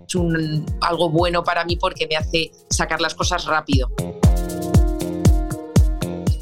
algo 0.82 1.10
bueno 1.10 1.44
para 1.44 1.66
mí 1.66 1.76
porque 1.76 2.08
me 2.08 2.18
hace 2.18 2.52
sacar 2.70 3.02
las 3.02 3.16
cosas 3.16 3.46
rápido. 3.46 3.90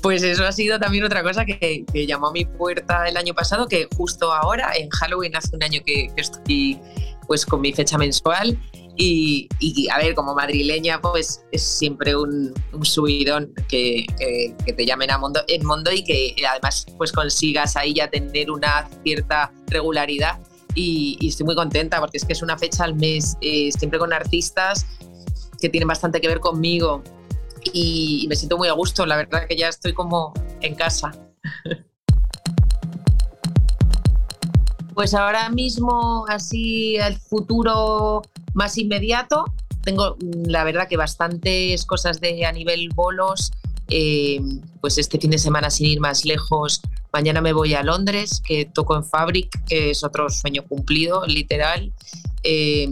Pues 0.02 0.22
eso 0.22 0.44
ha 0.44 0.52
sido 0.52 0.78
también 0.82 1.06
otra 1.06 1.24
cosa 1.24 1.46
que, 1.46 1.86
que, 1.86 2.06
llamó 2.06 2.28
a 2.28 2.32
mi 2.34 2.44
puerta 2.44 3.08
el 3.08 3.16
año 3.16 3.34
pasado, 3.34 3.70
que 3.70 3.88
justo 3.96 4.34
ahora, 4.34 4.74
en 4.76 4.90
Halloween, 4.90 5.34
hace 5.38 5.56
un 5.56 5.64
año 5.64 5.80
que, 5.86 6.12
que 6.14 6.22
estoy 6.22 6.78
pues 7.28 7.46
con 7.46 7.62
mi 7.62 7.74
fecha 7.74 7.98
mensual 7.98 8.60
y, 8.96 9.48
a 9.92 9.98
ver, 9.98 10.14
como 10.14 10.36
madrileña, 10.36 11.02
pues 11.02 11.44
es 11.52 11.64
siempre 11.64 12.16
un, 12.16 12.54
subidón 12.84 13.54
que, 13.68 14.06
te 14.66 14.86
llamen 14.86 15.10
a 15.10 15.18
Mondo, 15.18 15.42
en 15.48 15.64
y 15.94 16.04
que 16.04 16.36
además 16.48 16.86
pues 16.98 17.12
consigas 17.12 17.76
ahí 17.76 17.96
ya 17.96 18.10
tener 18.10 18.52
una 18.52 18.88
cierta 19.04 19.52
regularidad. 19.68 20.40
Y, 20.76 21.18
estoy 21.28 21.46
muy 21.46 21.56
contenta 21.56 22.00
porque 22.00 22.18
es 22.18 22.26
que 22.26 22.34
es 22.34 22.42
una 22.42 22.58
fecha 22.58 22.84
al 22.84 22.96
mes, 22.96 23.36
eh, 23.42 23.72
siempre 23.72 23.98
con 23.98 24.14
artistas 24.14 24.86
que 25.60 25.70
tienen 25.70 25.88
bastante 25.88 26.20
que 26.20 26.28
ver 26.28 26.40
conmigo 26.40 27.02
y 27.72 28.26
me 28.28 28.36
siento 28.36 28.58
muy 28.58 28.68
a 28.68 28.74
gusto, 28.74 29.06
la 29.06 29.16
verdad 29.16 29.48
que 29.48 29.56
ya 29.56 29.70
estoy 29.70 29.94
como 29.94 30.34
en 30.62 30.76
casa. 30.76 31.12
Pues 34.94 35.14
ahora 35.14 35.50
mismo, 35.50 36.26
así 36.28 36.98
el 36.98 37.18
futuro 37.18 38.22
más 38.54 38.78
inmediato, 38.78 39.46
tengo 39.84 40.16
mm, 40.20 40.50
la 40.50 40.64
verdad 40.64 40.88
que 40.88 40.98
bastantes 40.98 41.86
cosas 41.86 42.20
de 42.20 42.46
a 42.46 42.52
nivel 42.52 42.90
bolos. 42.94 43.52
Eh, 43.90 44.40
pues 44.82 44.98
este 44.98 45.20
fin 45.20 45.32
de 45.32 45.38
semana, 45.38 45.70
sin 45.70 45.88
ir 45.88 46.00
más 46.00 46.26
lejos, 46.26 46.82
mañana 47.12 47.42
me 47.42 47.54
voy 47.54 47.74
a 47.74 47.84
Londres, 47.84 48.42
que 48.44 48.66
toco 48.66 48.96
en 48.96 49.04
Fabric, 49.04 49.66
que 49.66 49.92
es 49.92 50.04
otro 50.04 50.30
sueño 50.30 50.64
cumplido, 50.64 51.26
literal. 51.28 51.94
Eh, 52.44 52.90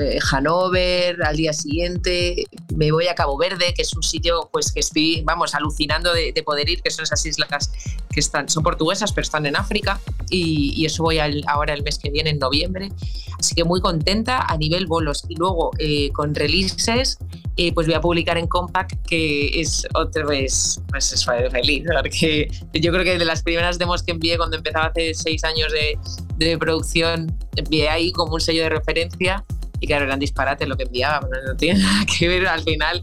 eh, 0.00 0.18
Hanover, 0.32 1.22
al 1.22 1.36
día 1.36 1.52
siguiente 1.52 2.46
me 2.74 2.90
voy 2.90 3.06
a 3.06 3.14
Cabo 3.14 3.36
Verde, 3.38 3.72
que 3.74 3.82
es 3.82 3.94
un 3.94 4.02
sitio 4.02 4.48
pues 4.52 4.72
que 4.72 4.80
estoy, 4.80 5.22
vamos, 5.24 5.54
alucinando 5.54 6.12
de, 6.12 6.32
poder 6.44 6.68
ir, 6.68 6.82
que 6.82 6.90
son 6.90 7.04
esas 7.04 7.24
islas 7.24 7.70
que 8.10 8.20
están, 8.20 8.48
son 8.48 8.62
portuguesas, 8.62 9.12
pero 9.12 9.22
están 9.22 9.46
en 9.46 9.56
África, 9.56 10.00
y, 10.30 10.84
eso 10.84 11.02
voy 11.02 11.18
ahora 11.46 11.72
el 11.72 11.82
mes 11.82 11.98
que 11.98 12.10
viene, 12.10 12.30
en 12.30 12.38
noviembre. 12.38 12.90
Así 13.38 13.54
que 13.54 13.64
muy 13.64 13.80
contenta 13.80 14.42
a 14.42 14.56
nivel 14.56 14.86
bolos. 14.86 15.24
Y 15.28 15.36
luego 15.36 15.70
eh, 15.78 16.10
con 16.12 16.34
releases, 16.34 17.18
eh, 17.56 17.72
pues 17.72 17.86
voy 17.86 17.94
a 17.94 18.00
publicar 18.00 18.36
en 18.36 18.46
Compact, 18.46 19.06
que 19.06 19.60
es 19.60 19.86
otra 19.94 20.24
vez, 20.26 20.80
pues 20.88 21.12
es 21.12 21.24
feliz, 21.50 21.84
porque 22.02 22.48
yo 22.74 22.92
creo 22.92 23.04
que 23.04 23.18
de 23.18 23.24
las 23.24 23.42
primeras 23.42 23.78
demos 23.78 24.02
que 24.02 24.12
envié 24.12 24.36
cuando 24.36 24.56
empezaba 24.56 24.86
hace 24.86 25.14
seis 25.14 25.44
años 25.44 25.72
de, 25.72 25.98
de 26.36 26.58
producción, 26.58 27.36
envié 27.56 27.88
ahí 27.88 28.12
como 28.12 28.34
un 28.34 28.40
sello 28.40 28.64
de 28.64 28.70
referencia 28.70 29.44
y 29.84 29.86
claro, 29.86 30.06
eran 30.06 30.18
disparates 30.18 30.66
lo 30.66 30.76
que 30.76 30.84
enviaba, 30.84 31.20
no 31.46 31.56
tiene 31.56 31.80
nada 31.82 32.06
que 32.06 32.26
ver 32.26 32.46
al 32.46 32.62
final 32.62 33.02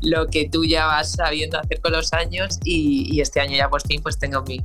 lo 0.00 0.26
que 0.26 0.48
tú 0.48 0.64
ya 0.64 0.86
vas 0.86 1.12
sabiendo 1.12 1.58
hacer 1.58 1.80
con 1.80 1.92
los 1.92 2.12
años 2.12 2.58
y, 2.64 3.20
este 3.20 3.40
año 3.40 3.56
ya 3.56 3.68
por 3.68 3.82
fin 3.86 4.02
pues 4.02 4.18
tengo 4.18 4.42
mi, 4.42 4.60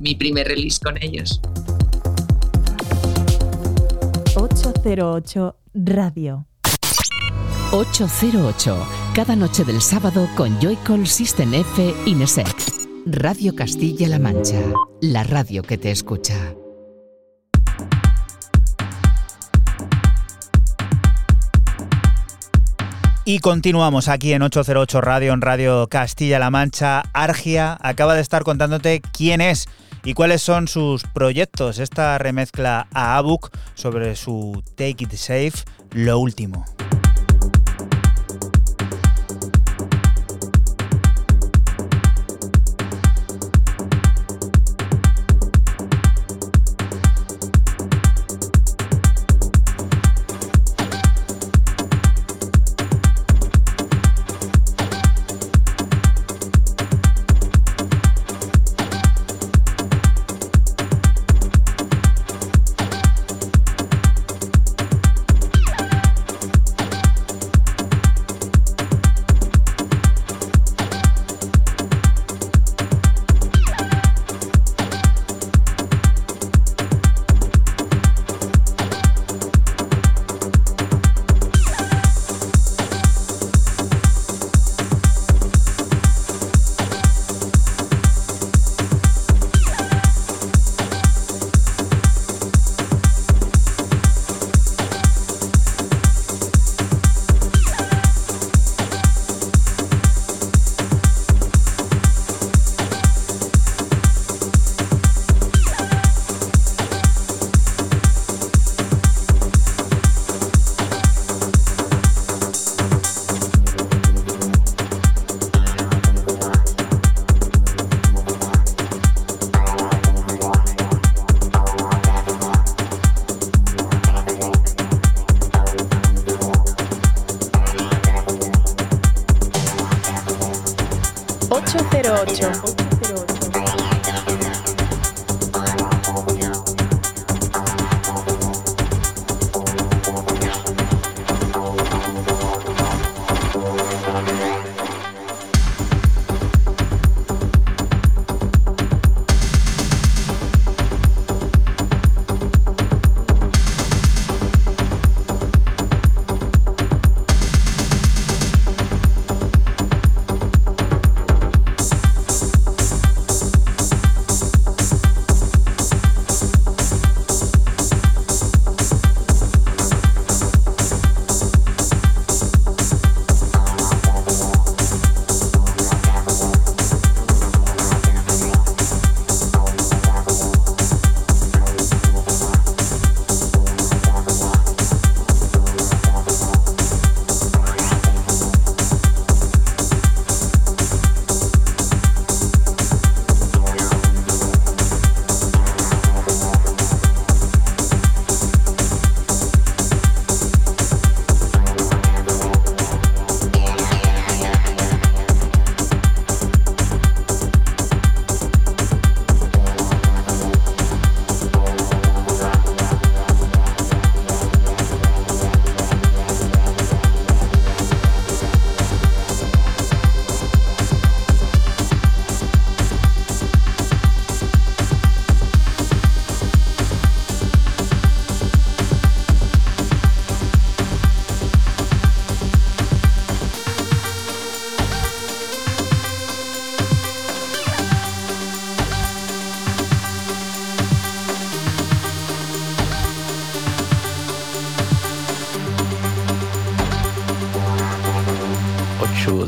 mi 0.00 0.14
primer 0.14 0.46
release 0.46 0.78
con 0.80 1.02
ellos. 1.02 1.40
808 4.36 5.56
Radio. 5.74 6.46
808, 7.72 8.86
cada 9.14 9.34
noche 9.34 9.64
del 9.64 9.80
sábado 9.80 10.28
con 10.36 10.60
Joycall 10.60 11.06
System 11.06 11.54
F 11.54 11.94
Ineset. 12.06 12.46
Radio 13.06 13.54
Castilla-La 13.54 14.18
Mancha, 14.18 14.60
la 15.00 15.24
radio 15.24 15.62
que 15.62 15.76
te 15.76 15.90
escucha. 15.90 16.54
Y 23.28 23.40
continuamos 23.40 24.08
aquí 24.08 24.32
en 24.32 24.40
808 24.40 25.02
Radio, 25.02 25.34
en 25.34 25.42
Radio 25.42 25.86
Castilla-La 25.90 26.48
Mancha. 26.48 27.02
Argia 27.12 27.76
acaba 27.82 28.14
de 28.14 28.22
estar 28.22 28.42
contándote 28.42 29.02
quién 29.12 29.42
es 29.42 29.68
y 30.02 30.14
cuáles 30.14 30.40
son 30.40 30.66
sus 30.66 31.04
proyectos. 31.04 31.78
Esta 31.78 32.16
remezcla 32.16 32.86
a 32.94 33.18
Abuk 33.18 33.50
sobre 33.74 34.16
su 34.16 34.62
Take 34.76 35.04
It 35.04 35.12
Safe, 35.12 35.52
lo 35.92 36.18
último. 36.18 36.64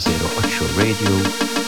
808 0.01 0.77
Radio. 0.79 1.60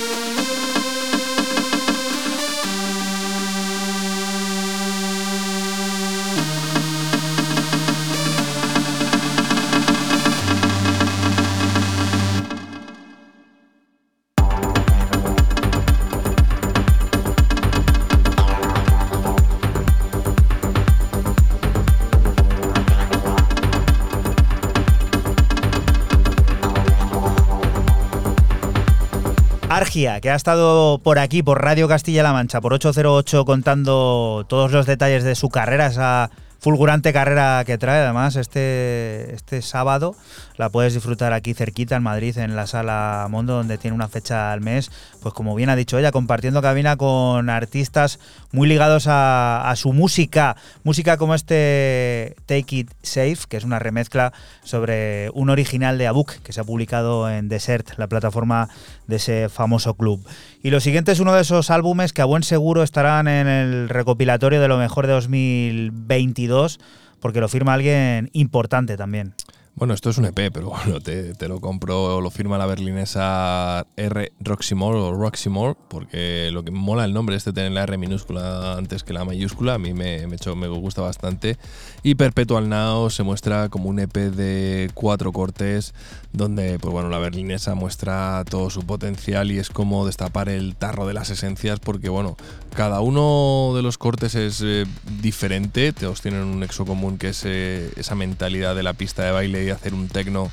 Que 29.93 30.31
ha 30.31 30.35
estado 30.35 31.01
por 31.03 31.19
aquí, 31.19 31.43
por 31.43 31.61
Radio 31.61 31.87
Castilla-La 31.87 32.33
Mancha, 32.33 32.63
por 32.63 32.73
808, 32.73 33.45
contando 33.45 34.47
todos 34.49 34.73
los 34.73 34.87
detalles 34.87 35.23
de 35.23 35.35
su 35.35 35.51
carrera, 35.51 35.89
esa 35.89 36.31
fulgurante 36.63 37.13
carrera 37.13 37.65
que 37.67 37.77
trae. 37.77 38.03
Además, 38.03 38.37
este, 38.37 39.35
este 39.35 39.63
sábado 39.63 40.15
la 40.57 40.69
puedes 40.69 40.95
disfrutar 40.95 41.33
aquí 41.33 41.55
cerquita 41.55 41.97
en 41.97 42.05
Madrid, 42.05 42.39
en 42.39 42.55
la 42.55 42.69
sala 42.69 43.27
Mondo, 43.29 43.55
donde 43.55 43.79
tiene 43.79 43.97
una 43.97 44.07
fecha 44.07 44.53
al 44.53 44.61
mes, 44.61 44.93
pues 45.21 45.35
como 45.35 45.57
bien 45.57 45.71
ha 45.71 45.77
dicho 45.77 45.99
ella, 45.99 46.13
compartiendo 46.13 46.63
cabina 46.63 46.97
con 46.97 47.51
artistas 47.51 48.21
muy 48.53 48.69
ligados 48.69 49.07
a, 49.09 49.73
su 49.75 49.93
música. 49.93 50.57
Música 50.85 51.17
como 51.17 51.35
este 51.35 52.37
Take 52.47 52.77
It 52.77 52.91
Safe, 53.03 53.39
que 53.49 53.57
es 53.57 53.65
una 53.65 53.81
remezcla 53.81 54.33
sobre 54.63 55.31
un 55.35 55.51
original 55.51 55.99
de 55.99 56.07
Abuk, 56.07 56.31
que 56.45 56.53
se 56.53 56.61
ha 56.61 56.65
publicado 56.65 57.29
en 57.29 57.49
Desert, 57.49 57.99
la 57.99 58.07
plataforma 58.07 58.69
de 59.09 59.17
ese 59.17 59.49
famoso 59.49 59.95
club. 59.95 60.25
Y 60.65 60.71
lo 60.71 60.79
siguiente 60.79 61.11
es 61.11 61.19
uno 61.19 61.35
de 61.35 61.43
esos 61.43 61.71
álbumes 61.71 62.13
que 62.13 62.23
a 62.23 62.25
buen 62.25 62.45
seguro 62.45 62.85
estarán 62.85 63.27
en 63.27 63.49
el 63.49 63.89
recopilatorio 63.89 64.61
de 64.61 64.69
lo 64.69 64.79
mejor 64.79 65.09
de 65.09 65.13
2022, 65.15 66.79
porque 67.19 67.41
lo 67.41 67.49
firma 67.49 67.75
alguien 67.75 68.31
importante 68.33 68.97
también. 68.97 69.35
Bueno, 69.75 69.95
esto 69.95 70.11
es 70.11 70.19
un 70.19 70.27
EP, 70.27 70.53
pero 70.53 70.69
bueno, 70.69 71.01
te, 71.01 71.49
lo 71.49 71.61
compro, 71.61 72.21
lo 72.21 72.31
firma 72.31 72.59
la 72.59 72.67
berlinesa 72.67 73.87
R 73.97 74.33
Roxymore 74.39 74.99
o 74.99 75.13
Roxymore, 75.13 75.77
porque 75.89 76.51
lo 76.53 76.63
que 76.63 76.71
mola 76.71 77.05
el 77.07 77.15
nombre 77.15 77.37
este 77.37 77.53
tener 77.53 77.73
la 77.73 77.83
R 77.85 77.97
minúscula 77.97 78.77
antes 78.77 79.03
que 79.03 79.15
la 79.15 79.25
mayúscula, 79.25 79.75
a 79.75 79.79
mí 79.79 79.95
me, 79.95 80.27
me, 80.27 80.37
me 80.55 80.69
gusta 80.69 81.01
bastante. 81.01 81.57
Y 82.05 82.17
Perpetual 82.17 82.69
Now 82.69 83.11
se 83.11 83.23
muestra 83.23 83.69
como 83.69 83.89
un 83.89 84.01
EP 84.01 84.13
de 84.13 84.91
cuatro 84.93 85.31
cortes, 85.33 85.95
donde 86.33 86.81
pues 86.81 86.93
bueno, 86.93 87.09
la 87.09 87.19
berlinesa 87.19 87.77
muestra 87.77 88.43
todo 88.51 88.71
su 88.71 88.85
potencial 88.85 89.53
y 89.53 89.59
es 89.59 89.71
como 89.71 90.05
destapar 90.05 90.49
el 90.49 90.75
tarro 90.75 91.07
de 91.07 91.15
las 91.15 91.31
esencias, 91.31 91.79
porque 91.79 92.09
bueno, 92.09 92.37
cada 92.75 93.01
uno 93.01 93.73
de 93.77 93.83
los 93.83 93.99
cortes 93.99 94.35
es 94.35 94.61
eh, 94.65 94.85
diferente, 95.21 95.93
todos 95.93 96.21
tienen 96.21 96.43
un 96.43 96.59
nexo 96.59 96.85
común 96.85 97.19
que 97.19 97.29
es 97.29 97.43
eh, 97.45 97.93
esa 97.95 98.17
mentalidad 98.17 98.75
de 98.75 98.83
la 98.83 98.95
pista 98.95 99.23
de 99.23 99.31
baile 99.31 99.65
y 99.65 99.71
hacer 99.71 99.95
un 99.95 100.09
tecno 100.09 100.51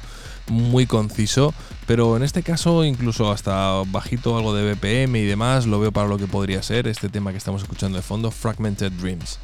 muy 0.50 0.86
conciso, 0.86 1.56
pero 1.88 2.16
en 2.16 2.22
este 2.22 2.43
caso 2.43 2.86
incluso 2.86 3.32
hasta 3.32 3.82
bajito 3.88 4.38
algo 4.38 4.54
de 4.54 4.74
BPM 4.74 5.16
y 5.16 5.26
demás 5.26 5.66
lo 5.66 5.80
veo 5.80 5.91
para 5.91 6.08
lo 6.08 6.20
que 6.20 6.28
podría 6.28 6.62
ser 6.62 6.88
este 6.88 7.10
tema 7.10 7.32
que 7.32 7.38
estamos 7.38 7.64
escuchando 7.64 7.97
de 7.97 8.04
fondo, 8.04 8.30
Fragmented 8.30 8.91
Dreams. 8.91 9.39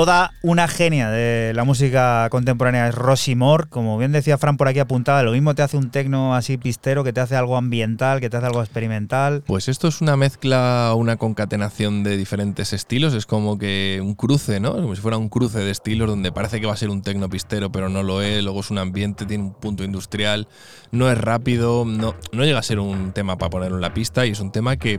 Toda 0.00 0.32
una 0.40 0.66
genia 0.66 1.10
de 1.10 1.52
la 1.52 1.64
música 1.64 2.26
contemporánea 2.30 2.88
es 2.88 2.94
Rosy 2.94 3.34
Moore. 3.34 3.66
Como 3.68 3.98
bien 3.98 4.12
decía 4.12 4.38
Fran 4.38 4.56
por 4.56 4.66
aquí 4.66 4.78
apuntada, 4.78 5.22
lo 5.22 5.32
mismo 5.32 5.54
te 5.54 5.60
hace 5.60 5.76
un 5.76 5.90
tecno 5.90 6.34
así 6.34 6.56
pistero, 6.56 7.04
que 7.04 7.12
te 7.12 7.20
hace 7.20 7.36
algo 7.36 7.58
ambiental, 7.58 8.18
que 8.18 8.30
te 8.30 8.38
hace 8.38 8.46
algo 8.46 8.62
experimental. 8.62 9.42
Pues 9.46 9.68
esto 9.68 9.88
es 9.88 10.00
una 10.00 10.16
mezcla, 10.16 10.94
una 10.96 11.16
concatenación 11.16 12.02
de 12.02 12.16
diferentes 12.16 12.72
estilos. 12.72 13.12
Es 13.12 13.26
como 13.26 13.58
que 13.58 14.00
un 14.02 14.14
cruce, 14.14 14.58
¿no? 14.58 14.72
Como 14.72 14.96
si 14.96 15.02
fuera 15.02 15.18
un 15.18 15.28
cruce 15.28 15.58
de 15.58 15.70
estilos 15.70 16.08
donde 16.08 16.32
parece 16.32 16.62
que 16.62 16.66
va 16.66 16.72
a 16.72 16.78
ser 16.78 16.88
un 16.88 17.02
tecno 17.02 17.28
pistero, 17.28 17.70
pero 17.70 17.90
no 17.90 18.02
lo 18.02 18.22
es. 18.22 18.42
Luego 18.42 18.60
es 18.60 18.70
un 18.70 18.78
ambiente, 18.78 19.26
tiene 19.26 19.44
un 19.44 19.52
punto 19.52 19.84
industrial. 19.84 20.48
No 20.92 21.10
es 21.10 21.18
rápido, 21.18 21.84
no, 21.84 22.14
no 22.32 22.44
llega 22.46 22.58
a 22.58 22.62
ser 22.62 22.78
un 22.78 23.12
tema 23.12 23.36
para 23.36 23.50
ponerlo 23.50 23.76
en 23.76 23.82
la 23.82 23.92
pista 23.92 24.24
y 24.24 24.30
es 24.30 24.40
un 24.40 24.50
tema 24.50 24.78
que 24.78 24.98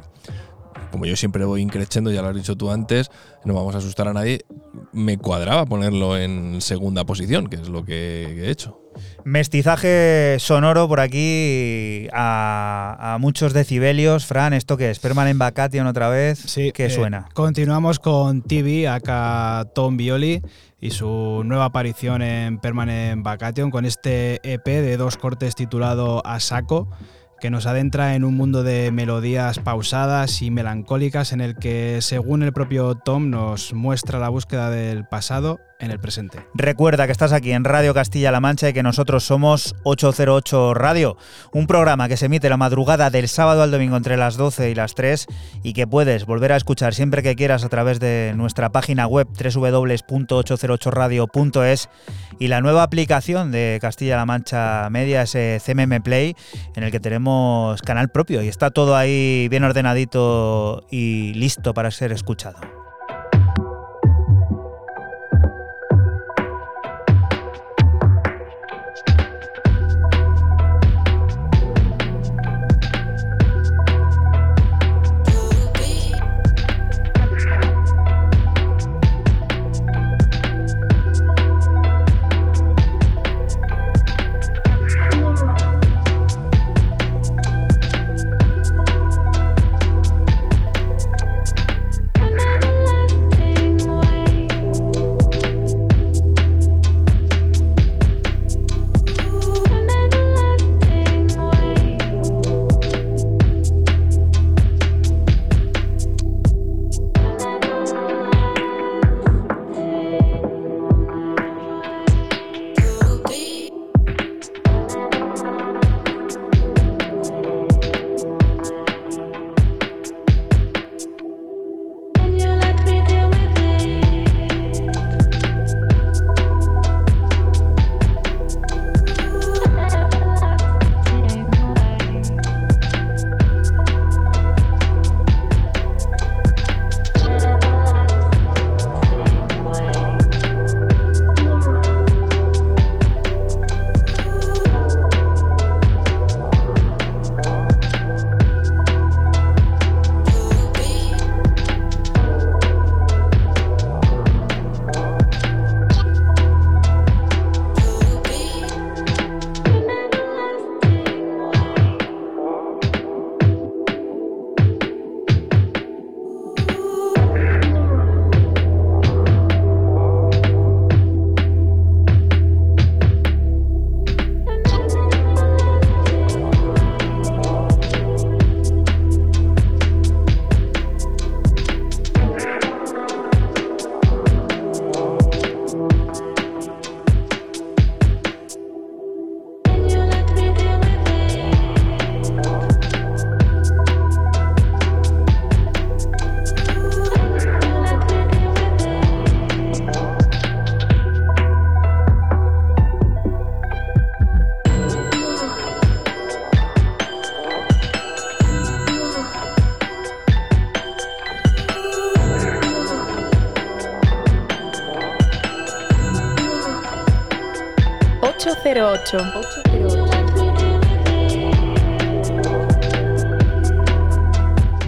como 0.92 1.06
yo 1.06 1.16
siempre 1.16 1.46
voy 1.46 1.62
increciendo, 1.62 2.12
ya 2.12 2.22
lo 2.22 2.30
has 2.30 2.36
dicho 2.36 2.56
tú 2.56 2.72
antes, 2.72 3.10
no 3.46 3.54
vamos 3.54 3.76
a 3.76 3.80
asustar 3.80 4.08
a 4.08 4.14
nadie, 4.14 4.46
me 4.92 5.18
cuadraba 5.18 5.66
ponerlo 5.66 6.18
en 6.18 6.62
segunda 6.62 7.06
posición, 7.06 7.48
que 7.48 7.56
es 7.56 7.70
lo 7.70 7.86
que 7.86 8.44
he 8.44 8.50
hecho. 8.52 8.78
Mestizaje 9.24 10.38
sonoro 10.40 10.88
por 10.88 11.00
aquí 11.00 12.08
a, 12.12 13.14
a 13.14 13.18
muchos 13.20 13.54
decibelios. 13.54 14.26
Fran, 14.26 14.54
¿esto 14.54 14.78
qué 14.78 14.90
es? 14.90 15.00
¿Permanent 15.00 15.40
Vacation 15.40 15.88
otra 15.88 16.10
vez? 16.10 16.40
Sí, 16.40 16.72
¿Qué 16.74 16.88
eh, 16.88 16.90
suena? 16.90 17.30
Continuamos 17.34 18.00
con 18.00 18.42
TV, 18.42 18.88
acá 18.88 19.66
Tom 19.74 19.96
Violi 19.96 20.42
y 20.80 20.92
su 20.92 21.44
nueva 21.46 21.66
aparición 21.66 22.22
en 22.22 22.58
Permanent 22.60 23.24
Vacation 23.24 23.70
con 23.70 23.86
este 23.86 24.40
EP 24.44 24.66
de 24.66 24.98
dos 24.98 25.16
cortes 25.16 25.56
titulado 25.56 26.26
A 26.26 26.40
Saco 26.40 26.90
que 27.42 27.50
nos 27.50 27.66
adentra 27.66 28.16
en 28.16 28.24
un 28.24 28.36
mundo 28.36 28.62
de 28.64 28.92
melodías 28.92 29.58
pausadas 29.58 30.42
y 30.44 30.52
melancólicas 30.52 31.34
en 31.34 31.42
el 31.42 31.56
que, 31.56 31.98
según 32.02 32.44
el 32.44 32.54
propio 32.54 32.94
Tom, 32.96 33.32
nos 33.32 33.74
muestra 33.74 34.20
la 34.20 34.30
búsqueda 34.30 34.70
del 34.70 35.06
pasado 35.06 35.60
en 35.82 35.92
el 35.92 36.00
presente. 36.00 36.48
Recuerda 36.54 37.06
que 37.06 37.12
estás 37.12 37.34
aquí 37.34 37.52
en 37.52 37.66
Radio 37.66 37.94
Castilla-La 37.94 38.40
Mancha 38.40 38.70
y 38.70 38.74
que 38.74 38.84
nosotros 38.84 39.26
somos 39.26 39.76
808 39.84 40.74
Radio, 40.74 41.18
un 41.52 41.68
programa 41.68 42.08
que 42.08 42.16
se 42.18 42.28
emite 42.28 42.50
la 42.50 42.56
madrugada 42.58 43.10
del 43.10 43.28
sábado 43.28 43.64
al 43.64 43.72
domingo 43.72 43.98
entre 43.98 44.16
las 44.16 44.38
12 44.38 44.70
y 44.70 44.76
las 44.76 44.96
3 44.96 45.28
y 45.64 45.74
que 45.74 45.88
puedes 45.88 46.26
volver 46.26 46.54
a 46.54 46.58
escuchar 46.58 46.94
siempre 46.94 47.24
que 47.24 47.36
quieras 47.36 47.66
a 47.66 47.70
través 47.70 48.00
de 48.00 48.34
nuestra 48.36 48.72
página 48.72 49.08
web 49.08 49.28
www.808radio.es 49.28 51.90
y 52.40 52.48
la 52.48 52.62
nueva 52.62 52.84
aplicación 52.84 53.52
de 53.52 53.80
Castilla-La 53.82 54.26
Mancha 54.26 54.90
Media, 54.90 55.24
ese 55.24 55.60
CMM 55.64 56.02
Play, 56.02 56.36
en 56.76 56.84
el 56.84 56.92
que 56.92 57.00
tenemos 57.00 57.82
canal 57.82 58.10
propio 58.10 58.42
y 58.42 58.48
está 58.48 58.72
todo 58.72 58.96
ahí 58.96 59.48
bien 59.50 59.64
ordenadito 59.64 60.86
y 60.92 61.34
listo 61.34 61.74
para 61.74 61.90
ser 61.92 62.12
escuchado. 62.12 62.81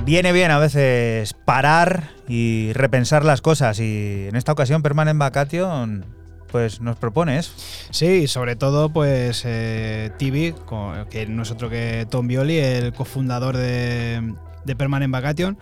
Viene 0.06 0.32
bien 0.32 0.52
a 0.52 0.58
veces 0.58 1.34
parar 1.34 2.12
y 2.30 2.72
repensar 2.74 3.26
las 3.26 3.42
cosas 3.42 3.82
y 3.82 4.28
en 4.30 4.38
esta 4.38 4.54
ocasión 4.54 4.84
Permanent 4.84 5.20
Vacation 5.20 6.06
pues 6.50 6.80
nos 6.80 6.96
propones. 6.96 7.52
Sí, 7.90 8.28
sobre 8.28 8.56
todo 8.56 8.88
pues 8.88 9.44
eh, 9.44 10.12
TV, 10.18 10.56
que 11.10 11.26
no 11.26 11.44
es 11.44 11.52
otro 11.52 11.70
que 11.70 12.08
Tom 12.10 12.28
Violi, 12.28 12.60
el 12.60 12.94
cofundador 12.94 13.58
de, 13.58 14.34
de 14.64 14.76
Permanent 14.78 15.12
Vacation 15.12 15.58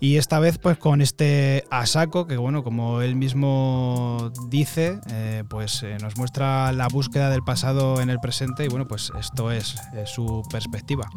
y 0.00 0.16
esta 0.16 0.38
vez 0.38 0.58
pues 0.58 0.76
con 0.76 1.00
este 1.00 1.64
Asako 1.70 2.26
que 2.26 2.36
bueno 2.36 2.62
como 2.62 3.00
él 3.00 3.16
mismo 3.16 4.30
dice 4.48 5.00
eh, 5.10 5.44
pues 5.48 5.82
eh, 5.82 5.96
nos 6.00 6.16
muestra 6.16 6.72
la 6.72 6.88
búsqueda 6.88 7.30
del 7.30 7.42
pasado 7.42 8.00
en 8.00 8.10
el 8.10 8.18
presente 8.18 8.64
y 8.64 8.68
bueno 8.68 8.86
pues 8.86 9.12
esto 9.18 9.50
es, 9.50 9.76
su 10.04 10.42
perspectiva. 10.50 11.08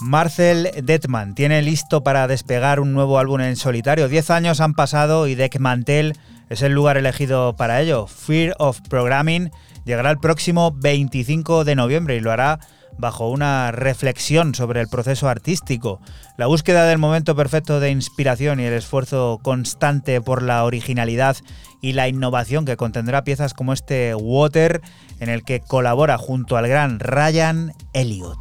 Marcel 0.00 0.70
Detman 0.82 1.34
tiene 1.34 1.62
listo 1.62 2.02
para 2.02 2.26
despegar 2.26 2.80
un 2.80 2.92
nuevo 2.92 3.18
álbum 3.18 3.40
en 3.40 3.56
solitario. 3.56 4.08
Diez 4.08 4.30
años 4.30 4.60
han 4.60 4.74
pasado 4.74 5.26
y 5.26 5.34
Deckmantel 5.34 6.14
es 6.48 6.62
el 6.62 6.72
lugar 6.72 6.96
elegido 6.96 7.56
para 7.56 7.80
ello. 7.80 8.06
Fear 8.06 8.54
of 8.58 8.80
Programming 8.88 9.50
llegará 9.84 10.10
el 10.10 10.18
próximo 10.18 10.72
25 10.72 11.64
de 11.64 11.74
noviembre 11.74 12.16
y 12.16 12.20
lo 12.20 12.30
hará 12.30 12.60
bajo 12.98 13.30
una 13.30 13.72
reflexión 13.72 14.54
sobre 14.54 14.80
el 14.80 14.88
proceso 14.88 15.28
artístico, 15.28 16.00
la 16.36 16.46
búsqueda 16.46 16.84
del 16.84 16.98
momento 16.98 17.34
perfecto 17.34 17.80
de 17.80 17.90
inspiración 17.90 18.60
y 18.60 18.64
el 18.64 18.72
esfuerzo 18.74 19.38
constante 19.42 20.20
por 20.20 20.42
la 20.42 20.64
originalidad 20.64 21.36
y 21.80 21.92
la 21.92 22.08
innovación 22.08 22.64
que 22.64 22.76
contendrá 22.76 23.24
piezas 23.24 23.54
como 23.54 23.72
este 23.72 24.14
Water, 24.14 24.82
en 25.20 25.28
el 25.28 25.44
que 25.44 25.60
colabora 25.60 26.18
junto 26.18 26.56
al 26.56 26.68
gran 26.68 26.98
Ryan 27.00 27.72
Elliott. 27.92 28.38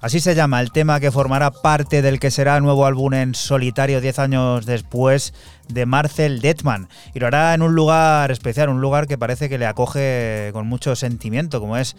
Así 0.00 0.18
se 0.18 0.34
llama 0.34 0.60
el 0.60 0.72
tema 0.72 0.98
que 0.98 1.12
formará 1.12 1.50
parte 1.50 2.00
del 2.00 2.18
que 2.18 2.30
será 2.30 2.58
nuevo 2.60 2.86
álbum 2.86 3.12
en 3.12 3.34
solitario 3.34 4.00
10 4.00 4.18
años 4.18 4.66
después 4.66 5.34
de 5.68 5.84
Marcel 5.86 6.40
Detman. 6.40 6.88
Y 7.14 7.20
lo 7.20 7.26
hará 7.26 7.54
en 7.54 7.62
un 7.62 7.74
lugar 7.74 8.30
especial, 8.30 8.70
un 8.70 8.80
lugar 8.80 9.06
que 9.06 9.18
parece 9.18 9.48
que 9.48 9.58
le 9.58 9.66
acoge 9.66 10.50
con 10.52 10.66
mucho 10.66 10.96
sentimiento, 10.96 11.60
como 11.60 11.76
es 11.76 11.96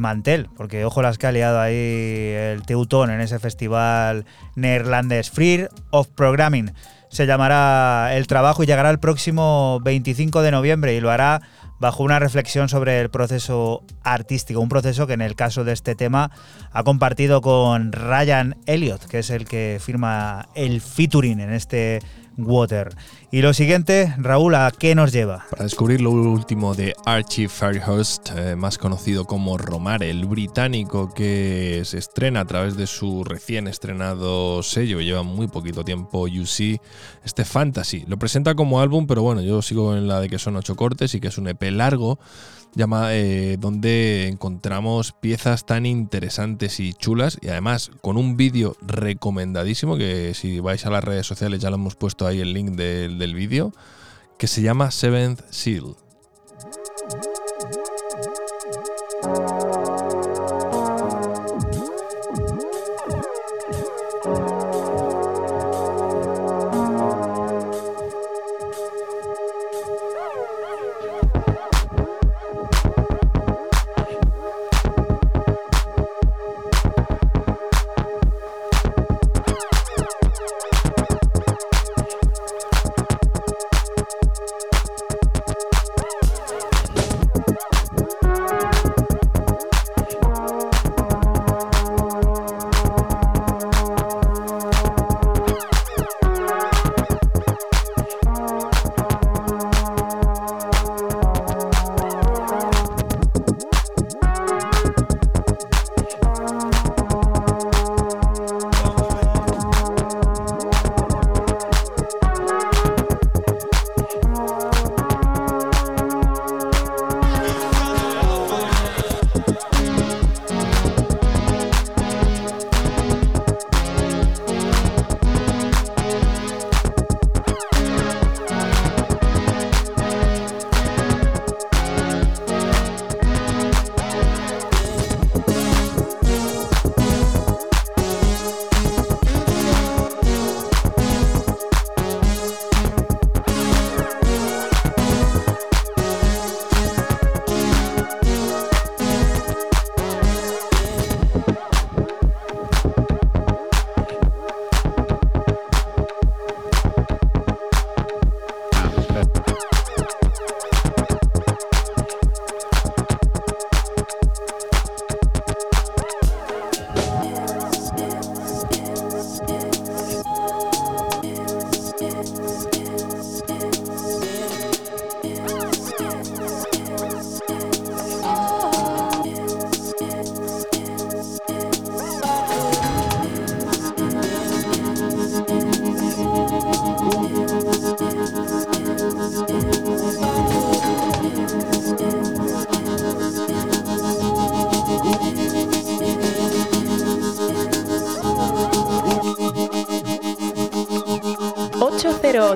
Mantel, 0.00 0.48
porque 0.56 0.84
ojo 0.84 1.02
las 1.02 1.18
que 1.18 1.26
ha 1.26 1.32
liado 1.32 1.60
ahí 1.60 1.74
el 1.74 2.62
Teutón 2.66 3.10
en 3.10 3.20
ese 3.20 3.38
festival 3.38 4.24
neerlandés 4.56 5.30
Free 5.30 5.68
of 5.90 6.08
Programming. 6.08 6.72
Se 7.10 7.26
llamará 7.26 8.16
el 8.16 8.26
trabajo 8.26 8.64
y 8.64 8.66
llegará 8.66 8.90
el 8.90 8.98
próximo 8.98 9.78
25 9.84 10.42
de 10.42 10.50
noviembre 10.50 10.94
y 10.94 11.00
lo 11.00 11.10
hará 11.10 11.42
bajo 11.78 12.02
una 12.02 12.18
reflexión 12.18 12.68
sobre 12.68 13.00
el 13.00 13.10
proceso 13.10 13.82
artístico, 14.02 14.60
un 14.60 14.68
proceso 14.68 15.06
que 15.06 15.14
en 15.14 15.22
el 15.22 15.34
caso 15.34 15.64
de 15.64 15.72
este 15.72 15.94
tema 15.94 16.30
ha 16.72 16.84
compartido 16.84 17.40
con 17.40 17.92
Ryan 17.92 18.56
Elliott, 18.66 19.04
que 19.06 19.20
es 19.20 19.30
el 19.30 19.44
que 19.46 19.78
firma 19.80 20.48
el 20.54 20.80
featuring 20.80 21.40
en 21.40 21.52
este 21.52 22.00
Water. 22.36 22.94
Y 23.30 23.42
lo 23.42 23.52
siguiente, 23.52 24.14
Raúl, 24.18 24.54
¿a 24.54 24.70
qué 24.70 24.94
nos 24.94 25.12
lleva? 25.12 25.44
Para 25.50 25.64
descubrir 25.64 26.00
lo 26.00 26.10
último 26.10 26.74
de 26.74 26.94
Archie 27.04 27.48
Fairhurst, 27.48 28.30
eh, 28.36 28.56
más 28.56 28.78
conocido 28.78 29.24
como 29.24 29.58
Romare, 29.58 30.10
el 30.10 30.26
británico 30.26 31.12
que 31.12 31.82
se 31.84 31.98
estrena 31.98 32.40
a 32.40 32.44
través 32.44 32.76
de 32.76 32.86
su 32.86 33.24
recién 33.24 33.66
estrenado 33.66 34.62
sello, 34.62 35.00
lleva 35.00 35.22
muy 35.22 35.48
poquito 35.48 35.84
tiempo 35.84 36.22
UC, 36.22 36.80
este 37.24 37.44
Fantasy. 37.44 38.04
Lo 38.06 38.18
presenta 38.18 38.54
como 38.54 38.80
álbum, 38.80 39.06
pero 39.06 39.22
bueno, 39.22 39.40
yo 39.40 39.62
sigo 39.62 39.96
en 39.96 40.06
la 40.06 40.20
de 40.20 40.28
que 40.28 40.38
son 40.38 40.56
ocho 40.56 40.76
cortes 40.76 41.14
y 41.14 41.20
que 41.20 41.28
es 41.28 41.38
un 41.38 41.48
EP 41.48 41.62
largo 41.70 42.18
llama, 42.74 43.14
eh, 43.14 43.56
donde 43.58 44.28
encontramos 44.28 45.12
piezas 45.12 45.66
tan 45.66 45.86
interesantes 45.86 46.80
y 46.80 46.92
chulas 46.92 47.38
y 47.40 47.48
además 47.48 47.90
con 48.00 48.16
un 48.16 48.36
vídeo 48.36 48.76
recomendadísimo 48.82 49.96
que 49.96 50.34
si 50.34 50.60
vais 50.60 50.84
a 50.86 50.90
las 50.90 51.04
redes 51.04 51.26
sociales 51.26 51.60
ya 51.60 51.70
lo 51.70 51.76
hemos 51.76 51.96
puesto 51.96 52.26
ahí 52.26 52.40
el 52.40 52.52
link 52.52 52.70
del, 52.72 53.34
vídeo 53.34 53.72
que 54.38 54.46
se 54.46 54.62
llama 54.62 54.90
Seventh 54.90 55.40
Seal. 55.50 55.96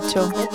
808. 0.00 0.47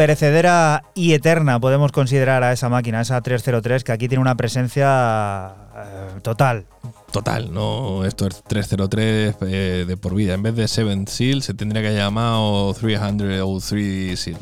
Imperecedera 0.00 0.84
y 0.94 1.12
eterna 1.12 1.60
podemos 1.60 1.92
considerar 1.92 2.42
a 2.42 2.54
esa 2.54 2.70
máquina, 2.70 3.02
esa 3.02 3.20
303, 3.20 3.84
que 3.84 3.92
aquí 3.92 4.08
tiene 4.08 4.22
una 4.22 4.34
presencia 4.34 5.52
eh, 5.76 6.20
total. 6.22 6.64
Total, 7.12 7.52
no, 7.52 8.06
esto 8.06 8.26
es 8.26 8.42
303 8.44 9.36
eh, 9.42 9.84
de 9.86 9.96
por 9.98 10.14
vida. 10.14 10.32
En 10.32 10.42
vez 10.42 10.56
de 10.56 10.68
7 10.68 11.04
Seal 11.06 11.42
se 11.42 11.52
tendría 11.52 11.82
que 11.82 11.94
llamar 11.94 12.72
303 12.80 14.18
Seal. 14.18 14.38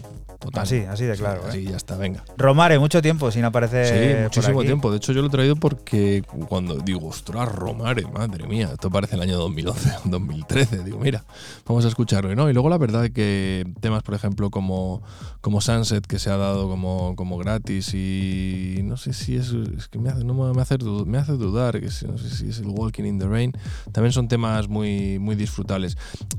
Así, 0.63 0.81
así 0.81 1.05
de 1.05 1.17
claro. 1.17 1.43
Así, 1.49 1.59
¿eh? 1.59 1.71
ya 1.71 1.77
está, 1.77 1.97
venga. 1.97 2.25
Romare, 2.37 2.79
mucho 2.79 3.01
tiempo 3.03 3.31
sin 3.31 3.45
aparecer. 3.45 3.87
Sí, 3.87 4.15
por 4.15 4.23
muchísimo 4.25 4.59
aquí. 4.61 4.67
tiempo. 4.69 4.91
De 4.91 4.97
hecho, 4.99 5.13
yo 5.13 5.21
lo 5.23 5.29
he 5.29 5.31
traído 5.31 5.57
porque 5.57 6.23
cuando 6.49 6.77
digo, 6.79 7.09
ostras, 7.09 7.51
Romare, 7.53 8.07
madre 8.07 8.47
mía, 8.47 8.71
esto 8.73 8.91
parece 8.91 9.17
el 9.17 9.23
año 9.23 9.37
2011, 9.39 9.91
2013. 10.05 10.79
Digo, 10.85 10.99
mira, 10.99 11.25
vamos 11.67 11.85
a 11.85 11.89
escucharlo. 11.89 12.35
¿no? 12.35 12.49
Y 12.51 12.53
luego 12.53 12.69
la 12.69 12.79
verdad 12.79 13.05
es 13.07 13.11
que 13.11 13.65
temas, 13.81 14.03
por 14.03 14.15
ejemplo, 14.15 14.51
como, 14.51 15.03
como 15.41 15.61
Sunset, 15.61 16.07
que 16.07 16.19
se 16.19 16.31
ha 16.31 16.37
dado 16.37 16.69
como, 16.69 17.15
como 17.17 17.39
gratis 17.39 17.95
y 17.95 18.81
no 18.85 18.97
sé 18.97 19.13
si 19.13 19.37
es, 19.37 19.53
es 19.77 19.89
que 19.89 19.99
me 19.99 20.11
hace, 20.11 20.25
no 20.25 20.35
me 20.35 20.61
hace, 20.63 20.77
dud- 20.79 21.07
me 21.07 21.19
hace 21.19 21.33
dudar, 21.33 21.81
que 21.81 21.91
si- 21.91 22.07
no 22.07 22.19
sé 22.19 22.29
si 22.31 22.49
es 22.49 22.59
el 22.59 22.67
Walking 22.69 23.05
in 23.05 23.19
the 23.19 23.27
Rain, 23.27 23.53
también 23.93 24.13
son 24.13 24.29
temas 24.29 24.69
muy, 24.69 25.19
muy 25.19 25.37
disfrutables. 25.37 25.97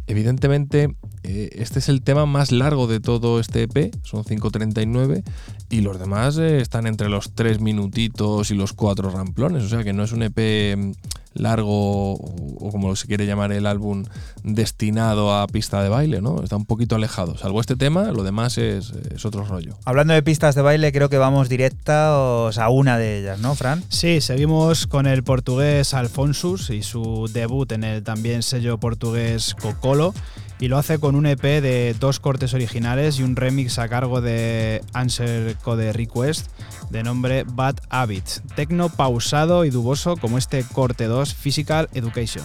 Evidentemente, 0.07 0.95
eh, 1.31 1.49
este 1.61 1.77
es 1.77 1.89
el 1.89 2.01
tema 2.01 2.25
más 2.25 2.51
largo 2.51 2.87
de 2.87 2.99
todo 2.99 3.39
este 3.39 3.61
EP, 3.61 3.93
son 4.01 4.23
5.39, 4.23 5.23
y 5.69 5.81
los 5.81 5.99
demás 5.99 6.39
eh, 6.39 6.59
están 6.59 6.87
entre 6.87 7.07
los 7.07 7.35
3 7.35 7.59
minutitos 7.61 8.49
y 8.49 8.55
los 8.55 8.73
4 8.73 9.11
ramplones, 9.11 9.63
o 9.63 9.69
sea 9.69 9.83
que 9.83 9.93
no 9.93 10.03
es 10.03 10.11
un 10.11 10.23
EP 10.23 10.75
mm, 10.75 10.91
largo 11.35 12.13
o 12.13 12.49
o 12.59 12.71
como 12.71 12.95
se 12.95 13.07
quiere 13.07 13.25
llamar 13.25 13.51
el 13.51 13.65
álbum 13.65 14.05
destinado 14.43 15.35
a 15.35 15.47
pista 15.47 15.81
de 15.81 15.89
baile, 15.89 16.19
¿no? 16.19 16.43
Está 16.43 16.55
un 16.55 16.65
poquito 16.65 16.95
alejado, 16.95 17.37
salvo 17.37 17.61
este 17.61 17.75
tema, 17.75 18.11
lo 18.11 18.23
demás 18.23 18.57
es, 18.57 18.91
es 19.13 19.23
otro 19.23 19.45
rollo. 19.45 19.77
Hablando 19.85 20.13
de 20.15 20.23
pistas 20.23 20.55
de 20.55 20.63
baile, 20.63 20.91
creo 20.91 21.09
que 21.09 21.17
vamos 21.17 21.47
directos 21.47 22.57
a 22.57 22.69
una 22.69 22.97
de 22.97 23.19
ellas, 23.19 23.39
¿no, 23.39 23.53
Fran? 23.55 23.83
Sí, 23.89 24.19
seguimos 24.19 24.87
con 24.87 25.05
el 25.05 25.23
portugués 25.23 25.93
Alfonsus 25.93 26.71
y 26.71 26.81
su 26.81 27.29
debut 27.31 27.71
en 27.71 27.83
el 27.83 28.03
también 28.03 28.41
sello 28.41 28.79
portugués 28.79 29.55
Cocolo. 29.61 30.13
Y 30.59 30.67
lo 30.67 30.77
hace 30.77 30.99
con 30.99 31.15
un 31.15 31.25
EP 31.25 31.41
de 31.41 31.95
dos 31.99 32.19
cortes 32.19 32.53
originales 32.53 33.19
y 33.19 33.23
un 33.23 33.35
remix 33.35 33.79
a 33.79 33.87
cargo 33.87 34.19
de 34.19 34.83
Answer 34.93 35.55
Code 35.63 35.93
Request 35.93 36.47
de 36.89 37.03
nombre 37.03 37.45
Bad 37.47 37.75
Habit. 37.89 38.25
Tecno 38.55 38.89
pausado 38.89 39.63
y 39.63 39.69
duboso 39.69 40.17
como 40.17 40.37
este 40.37 40.63
corte 40.63 41.05
2 41.05 41.33
Physical 41.33 41.89
Education. 41.93 42.43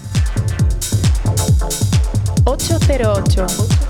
808. 2.44 3.46
808. 3.46 3.84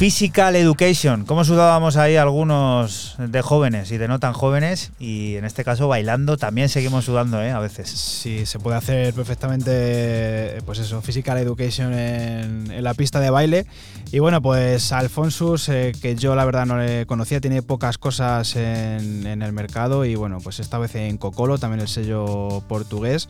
Physical 0.00 0.56
Education. 0.56 1.26
¿Cómo 1.26 1.44
sudábamos 1.44 1.98
ahí 1.98 2.16
algunos 2.16 3.16
de 3.18 3.42
jóvenes 3.42 3.92
y 3.92 3.98
de 3.98 4.08
no 4.08 4.18
tan 4.18 4.32
jóvenes? 4.32 4.92
Y 4.98 5.36
en 5.36 5.44
este 5.44 5.62
caso 5.62 5.88
bailando 5.88 6.38
también 6.38 6.70
seguimos 6.70 7.04
sudando, 7.04 7.42
¿eh? 7.42 7.50
A 7.50 7.58
veces. 7.58 7.90
Sí, 7.90 8.46
se 8.46 8.58
puede 8.58 8.78
hacer 8.78 9.12
perfectamente, 9.12 10.56
pues 10.64 10.78
eso, 10.78 11.02
Physical 11.02 11.36
Education 11.36 11.92
en, 11.92 12.70
en 12.70 12.82
la 12.82 12.94
pista 12.94 13.20
de 13.20 13.28
baile. 13.28 13.66
Y 14.10 14.20
bueno, 14.20 14.40
pues 14.40 14.90
Alfonsus, 14.92 15.68
eh, 15.68 15.92
que 16.00 16.16
yo 16.16 16.34
la 16.34 16.46
verdad 16.46 16.64
no 16.64 16.78
le 16.78 17.04
conocía, 17.04 17.38
tiene 17.42 17.60
pocas 17.60 17.98
cosas 17.98 18.56
en, 18.56 19.26
en 19.26 19.42
el 19.42 19.52
mercado 19.52 20.06
y 20.06 20.14
bueno, 20.14 20.38
pues 20.42 20.60
esta 20.60 20.78
vez 20.78 20.94
en 20.94 21.18
Cocolo, 21.18 21.58
también 21.58 21.80
el 21.80 21.88
sello 21.88 22.64
portugués, 22.68 23.28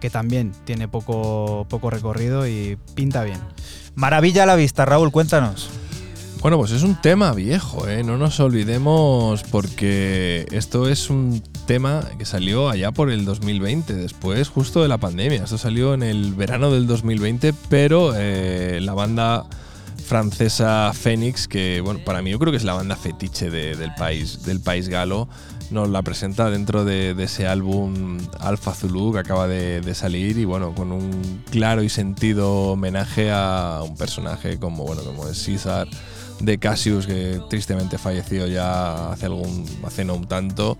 que 0.00 0.08
también 0.08 0.52
tiene 0.64 0.88
poco, 0.88 1.66
poco 1.68 1.90
recorrido 1.90 2.46
y 2.46 2.78
pinta 2.94 3.24
bien. 3.24 3.40
Maravilla 3.94 4.44
a 4.44 4.46
la 4.46 4.56
vista, 4.56 4.86
Raúl, 4.86 5.12
cuéntanos. 5.12 5.68
Bueno, 6.42 6.58
pues 6.58 6.72
es 6.72 6.82
un 6.82 6.96
tema 7.00 7.32
viejo, 7.34 7.86
¿eh? 7.86 8.02
no 8.02 8.18
nos 8.18 8.40
olvidemos 8.40 9.44
porque 9.44 10.44
esto 10.50 10.88
es 10.88 11.08
un 11.08 11.40
tema 11.66 12.02
que 12.18 12.24
salió 12.24 12.68
allá 12.68 12.90
por 12.90 13.10
el 13.12 13.24
2020, 13.24 13.94
después 13.94 14.48
justo 14.48 14.82
de 14.82 14.88
la 14.88 14.98
pandemia. 14.98 15.44
Esto 15.44 15.56
salió 15.56 15.94
en 15.94 16.02
el 16.02 16.34
verano 16.34 16.72
del 16.72 16.88
2020, 16.88 17.54
pero 17.68 18.12
eh, 18.16 18.80
la 18.82 18.92
banda 18.92 19.44
francesa 20.04 20.90
Phoenix, 20.94 21.46
que 21.46 21.80
bueno, 21.80 22.00
para 22.04 22.22
mí 22.22 22.32
yo 22.32 22.40
creo 22.40 22.50
que 22.50 22.56
es 22.56 22.64
la 22.64 22.74
banda 22.74 22.96
fetiche 22.96 23.48
de- 23.48 23.76
del, 23.76 23.94
país, 23.94 24.42
del 24.42 24.58
país 24.58 24.88
galo, 24.88 25.28
nos 25.70 25.88
la 25.90 26.02
presenta 26.02 26.50
dentro 26.50 26.84
de, 26.84 27.14
de 27.14 27.22
ese 27.22 27.46
álbum 27.46 28.18
Alpha 28.40 28.74
Zulu 28.74 29.12
que 29.12 29.20
acaba 29.20 29.46
de, 29.46 29.80
de 29.80 29.94
salir 29.94 30.38
y 30.38 30.44
bueno, 30.44 30.74
con 30.74 30.90
un 30.90 31.44
claro 31.52 31.84
y 31.84 31.88
sentido 31.88 32.72
homenaje 32.72 33.30
a 33.30 33.80
un 33.84 33.96
personaje 33.96 34.58
como, 34.58 34.84
bueno, 34.84 35.02
como 35.04 35.28
es 35.28 35.38
César 35.38 35.86
de 36.42 36.58
Cassius, 36.58 37.06
que 37.06 37.40
tristemente 37.48 37.96
falleció 37.98 38.46
ya 38.46 39.12
hace 39.12 39.26
algún, 39.26 39.64
hace 39.84 40.04
no 40.04 40.14
un 40.14 40.26
tanto. 40.26 40.76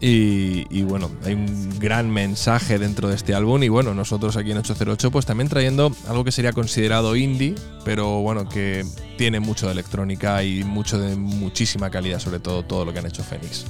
Y, 0.00 0.66
y 0.70 0.82
bueno, 0.82 1.10
hay 1.24 1.34
un 1.34 1.78
gran 1.78 2.10
mensaje 2.10 2.78
dentro 2.78 3.08
de 3.08 3.14
este 3.14 3.34
álbum 3.34 3.62
y 3.62 3.68
bueno, 3.68 3.94
nosotros 3.94 4.36
aquí 4.36 4.50
en 4.50 4.58
808 4.58 5.10
pues 5.10 5.24
también 5.24 5.48
trayendo 5.48 5.94
algo 6.08 6.24
que 6.24 6.32
sería 6.32 6.52
considerado 6.52 7.16
indie, 7.16 7.54
pero 7.84 8.20
bueno, 8.20 8.48
que 8.48 8.84
tiene 9.16 9.40
mucho 9.40 9.66
de 9.66 9.72
electrónica 9.72 10.42
y 10.42 10.62
mucho 10.64 10.98
de 10.98 11.16
muchísima 11.16 11.90
calidad, 11.90 12.18
sobre 12.18 12.40
todo 12.40 12.64
todo 12.64 12.84
lo 12.84 12.92
que 12.92 12.98
han 12.98 13.06
hecho 13.06 13.22
Phoenix. 13.22 13.64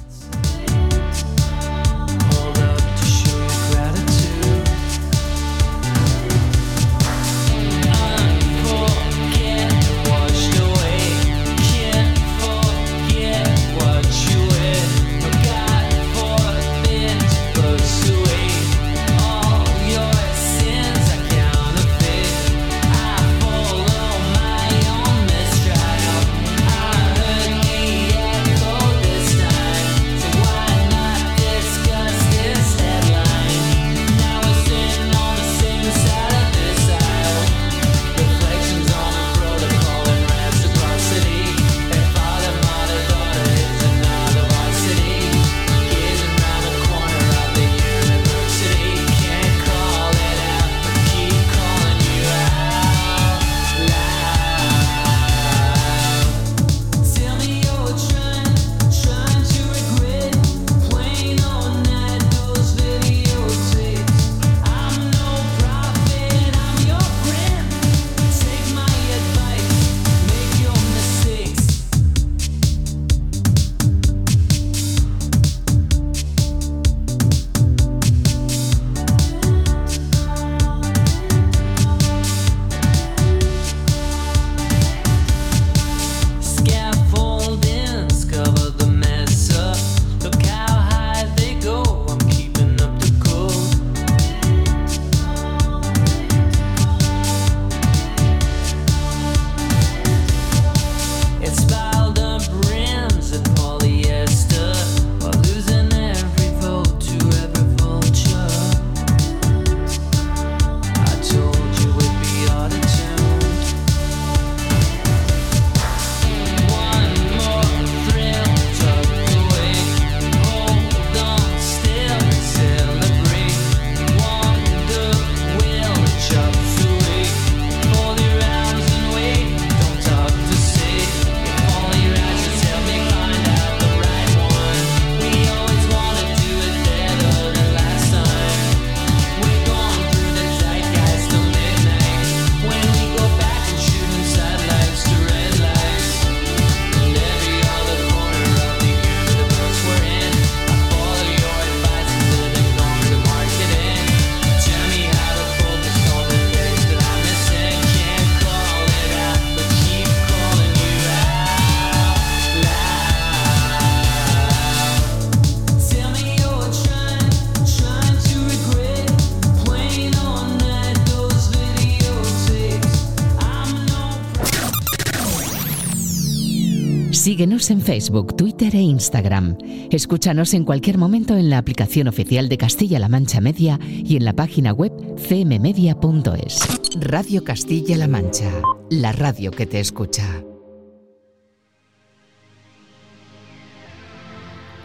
Facebook, 177.85 178.35
Twitter 178.35 178.75
e 178.75 178.79
Instagram. 178.79 179.57
Escúchanos 179.91 180.55
en 180.55 180.65
cualquier 180.65 180.97
momento 180.97 181.37
en 181.37 181.51
la 181.51 181.59
aplicación 181.59 182.07
oficial 182.07 182.49
de 182.49 182.57
Castilla-La 182.57 183.09
Mancha 183.09 183.41
Media 183.41 183.79
y 183.81 184.17
en 184.17 184.25
la 184.25 184.33
página 184.33 184.73
web 184.73 184.91
cmmedia.es. 185.17 186.67
Radio 186.99 187.43
Castilla-La 187.43 188.07
Mancha, 188.07 188.49
la 188.89 189.11
radio 189.11 189.51
que 189.51 189.67
te 189.67 189.79
escucha. 189.79 190.23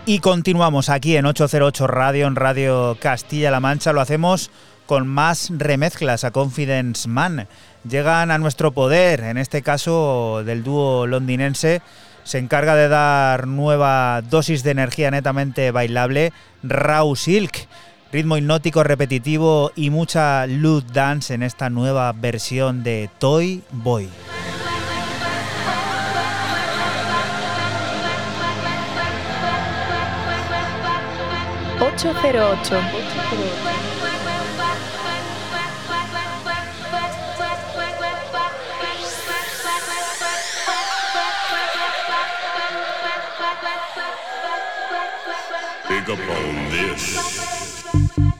Y 0.04 0.18
continuamos 0.18 0.90
aquí 0.90 1.16
en 1.16 1.24
808 1.24 1.86
Radio, 1.86 2.26
en 2.26 2.36
Radio 2.36 2.98
Castilla-La 3.00 3.60
Mancha. 3.60 3.94
Lo 3.94 4.02
hacemos 4.02 4.50
con 4.84 5.08
más 5.08 5.50
remezclas 5.56 6.24
a 6.24 6.32
Confidence 6.32 7.08
Man. 7.08 7.48
Llegan 7.88 8.30
a 8.30 8.36
nuestro 8.36 8.72
poder, 8.72 9.20
en 9.20 9.38
este 9.38 9.62
caso 9.62 10.42
del 10.44 10.62
dúo 10.62 11.06
londinense 11.06 11.80
se 12.24 12.38
encarga 12.38 12.74
de 12.74 12.88
dar 12.88 13.46
nueva 13.46 14.22
dosis 14.22 14.62
de 14.62 14.70
energía 14.70 15.10
netamente 15.10 15.70
bailable, 15.70 16.32
Raw 16.62 17.14
Silk. 17.16 17.68
Ritmo 18.12 18.36
hipnótico 18.36 18.82
repetitivo 18.82 19.70
y 19.76 19.90
mucha 19.90 20.46
luz 20.46 20.84
dance 20.92 21.32
en 21.32 21.44
esta 21.44 21.70
nueva 21.70 22.12
versión 22.12 22.82
de 22.82 23.08
Toy 23.18 23.62
Boy. 23.70 24.08
...808... 31.80 33.59
upon 46.08 46.70
this. 46.70 48.39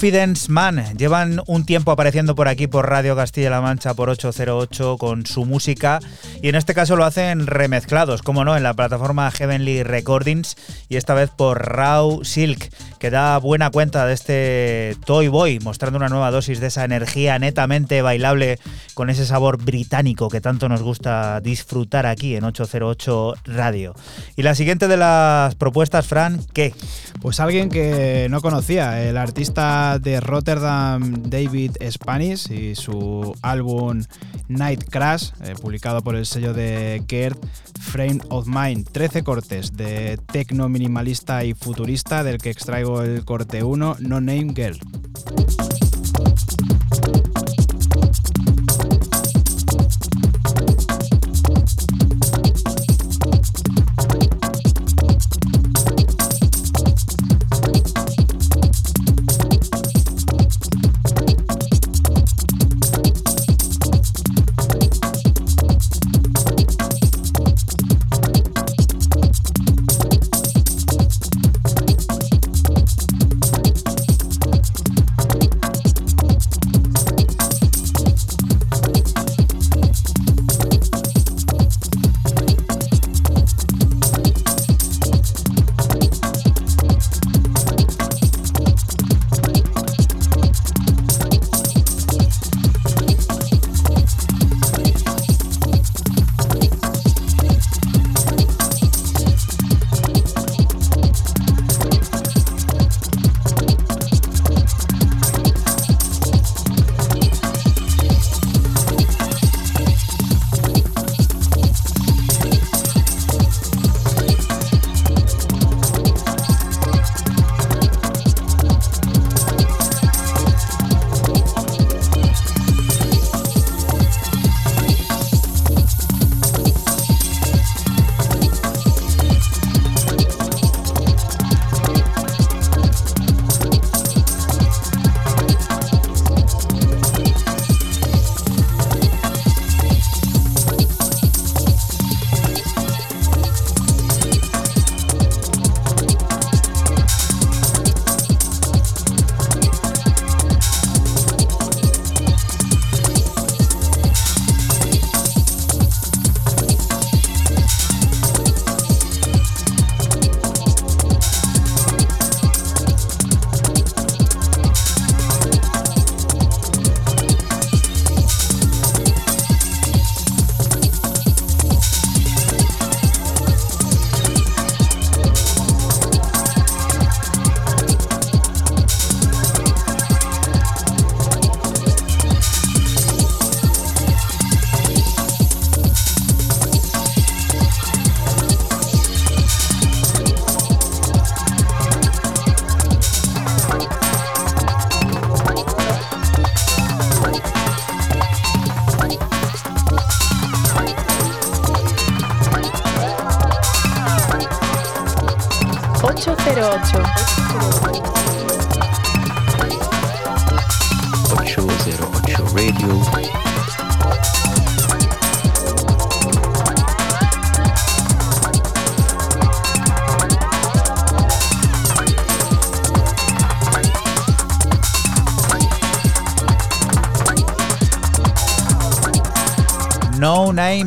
Confidence 0.00 0.50
Man. 0.50 0.82
Llevan 0.96 1.42
un 1.46 1.66
tiempo 1.66 1.90
apareciendo 1.90 2.34
por 2.34 2.48
aquí 2.48 2.66
por 2.66 2.88
Radio 2.88 3.14
Castilla-La 3.14 3.60
Mancha 3.60 3.92
por 3.92 4.08
808 4.08 4.96
con 4.96 5.26
su 5.26 5.44
música. 5.44 6.00
Y 6.40 6.48
en 6.48 6.54
este 6.54 6.72
caso 6.72 6.96
lo 6.96 7.04
hacen 7.04 7.46
remezclados, 7.46 8.22
como 8.22 8.42
no, 8.42 8.56
en 8.56 8.62
la 8.62 8.72
plataforma 8.72 9.30
Heavenly 9.30 9.82
Recordings 9.82 10.56
y 10.88 10.96
esta 10.96 11.12
vez 11.12 11.28
por 11.28 11.68
Raw 11.68 12.24
Silk, 12.24 12.70
que 13.00 13.10
da 13.10 13.38
buena 13.38 13.70
cuenta 13.70 14.04
de 14.04 14.12
este 14.12 14.96
Toy 15.06 15.28
Boy, 15.28 15.58
mostrando 15.60 15.96
una 15.96 16.10
nueva 16.10 16.30
dosis 16.30 16.60
de 16.60 16.66
esa 16.66 16.84
energía 16.84 17.38
netamente 17.38 18.02
bailable 18.02 18.58
con 18.92 19.08
ese 19.08 19.24
sabor 19.24 19.56
británico 19.56 20.28
que 20.28 20.42
tanto 20.42 20.68
nos 20.68 20.82
gusta 20.82 21.40
disfrutar 21.40 22.04
aquí 22.04 22.36
en 22.36 22.44
808 22.44 23.34
Radio. 23.46 23.94
Y 24.36 24.42
la 24.42 24.54
siguiente 24.54 24.86
de 24.86 24.98
las 24.98 25.54
propuestas, 25.54 26.06
Fran, 26.06 26.44
¿qué? 26.52 26.74
Pues 27.22 27.40
alguien 27.40 27.70
que 27.70 28.28
no 28.30 28.42
conocía, 28.42 29.02
el 29.02 29.16
artista 29.16 29.98
de 29.98 30.20
Rotterdam 30.20 31.22
David 31.22 31.76
Spanish 31.90 32.52
y 32.52 32.74
su 32.74 33.34
álbum 33.40 34.02
Night 34.48 34.84
Crash, 34.90 35.30
eh, 35.42 35.54
publicado 35.58 36.02
por 36.02 36.16
el 36.16 36.26
sello 36.26 36.52
de 36.52 37.02
Gerd, 37.08 37.38
Frame 37.80 38.20
of 38.28 38.46
Mind. 38.46 38.86
13 38.90 39.22
cortes 39.22 39.76
de 39.76 40.18
tecno 40.30 40.68
minimalista 40.68 41.44
y 41.44 41.54
futurista, 41.54 42.22
del 42.24 42.38
que 42.38 42.50
extraigo 42.50 42.89
el 42.98 43.24
corte 43.24 43.62
1, 43.62 43.96
No 44.00 44.20
Name 44.20 44.52
Girl. 44.54 44.78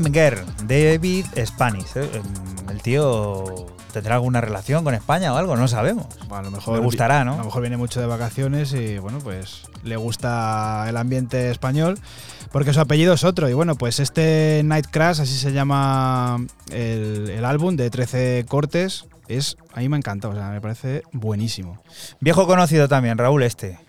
No 0.04 0.10
Girl, 0.14 0.46
David 0.68 1.26
Spanish. 1.46 1.96
¿eh? 1.96 2.10
Em, 2.14 2.70
El 2.70 2.82
tío 2.82 3.44
tendrá 3.92 4.16
alguna 4.16 4.42
relación 4.42 4.84
con 4.84 4.94
España 4.96 5.34
o 5.34 5.38
algo, 5.38 5.56
no 5.56 5.68
sabemos. 5.68 6.08
Bueno, 6.28 6.36
a 6.38 6.42
lo 6.44 6.52
mejor 6.52 6.78
Le 6.80 6.84
gustará, 6.84 7.22
A 7.22 7.26
lo 7.26 7.38
¿no? 7.38 7.44
mejor 7.46 7.62
viene 7.62 7.78
mucho 7.78 8.02
de 8.02 8.08
vacaciones 8.08 8.74
y 8.74 8.98
bueno, 8.98 9.20
pues 9.20 9.64
le 9.84 9.96
gusta 9.98 10.86
el 10.90 10.98
ambiente 10.98 11.52
español 11.52 12.00
porque 12.52 12.74
su 12.74 12.80
apellido 12.80 13.14
es 13.14 13.24
otro. 13.24 13.50
Y 13.50 13.54
bueno, 13.54 13.76
pues 13.76 14.00
este 14.00 14.62
Night 14.66 14.88
Crash, 14.90 15.22
así 15.22 15.38
se 15.38 15.52
llama 15.54 16.44
el, 16.72 17.30
el 17.30 17.46
álbum 17.46 17.76
de 17.76 17.90
13 17.90 18.46
cortes, 18.48 19.06
es 19.28 19.58
a 19.74 19.80
mí 19.80 19.90
me 19.90 19.98
encanta, 19.98 20.28
o 20.28 20.34
sea, 20.34 20.50
me 20.50 20.62
parece 20.62 21.04
buenísimo. 21.12 21.82
Viejo 22.20 22.46
conocido 22.48 22.88
también, 22.88 23.18
Raúl 23.18 23.44
este. 23.44 23.80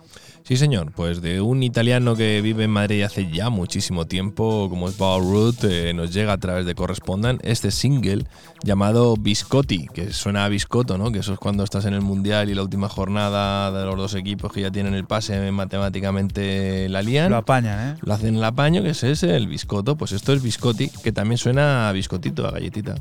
Sí, 0.47 0.59
señor, 0.59 0.93
pues 0.93 1.23
de 1.23 1.41
un 1.41 1.63
italiano 1.63 2.15
que 2.17 2.43
vive 2.43 2.65
en 2.65 2.71
Madrid 2.71 3.01
hace 3.01 3.31
ya 3.31 3.49
muchísimo 3.49 4.05
tiempo, 4.05 4.67
como 4.69 4.91
es 4.91 4.95
Paul 4.95 5.23
Root, 5.23 5.65
eh, 5.65 5.95
nos 5.95 6.13
llega 6.13 6.35
a 6.35 6.37
través 6.37 6.67
de 6.67 6.75
Correspondan 6.75 7.39
este 7.43 7.71
single 7.71 8.27
llamado 8.63 9.17
Biscotti, 9.17 9.87
que 9.87 10.13
suena 10.13 10.45
a 10.45 10.51
biscotto, 10.51 10.99
¿no? 10.99 11.11
Que 11.13 11.21
eso 11.21 11.33
es 11.33 11.39
cuando 11.39 11.65
estás 11.65 11.87
en 11.87 11.95
el 11.95 12.03
Mundial 12.03 12.51
y 12.51 12.55
la 12.55 12.61
última 12.61 12.91
jornada 12.91 13.73
de 13.73 13.87
los 13.87 13.97
dos 13.97 14.15
equipos 14.17 14.53
que 14.53 14.61
ya 14.61 14.71
tienen 14.71 14.93
el 14.93 15.07
pase 15.07 15.51
matemáticamente 15.51 16.91
la 16.91 17.01
lían. 17.01 17.31
Lo 17.31 17.39
apañan, 17.39 17.95
¿eh? 17.95 17.99
Lo 18.03 18.13
hacen 18.13 18.37
el 18.37 18.45
apaño, 18.45 18.83
que 18.83 18.91
es 18.91 19.03
ese, 19.03 19.35
el 19.35 19.47
biscotto. 19.47 19.97
Pues 19.97 20.13
esto 20.13 20.35
es 20.35 20.43
biscotti, 20.43 20.91
que 20.91 21.11
también 21.11 21.39
suena 21.39 21.89
a 21.89 21.93
biscotito, 21.93 22.47
a 22.47 22.51
galletita. 22.51 22.97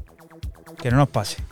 Que 0.81 0.91
no 0.91 0.95
nos 0.95 1.09
pase. 1.09 1.43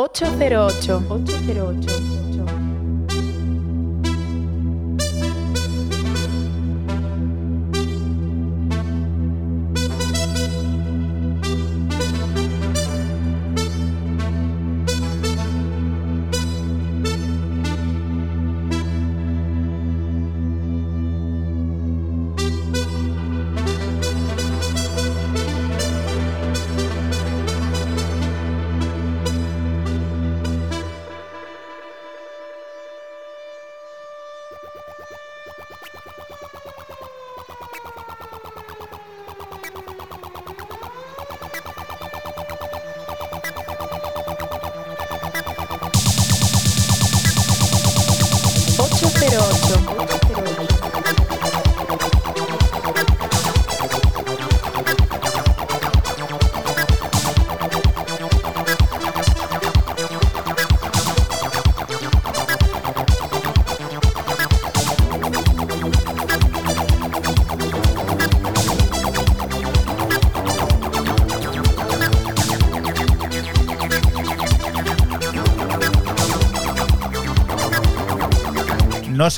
808. 0.00 1.02
808. 1.10 2.69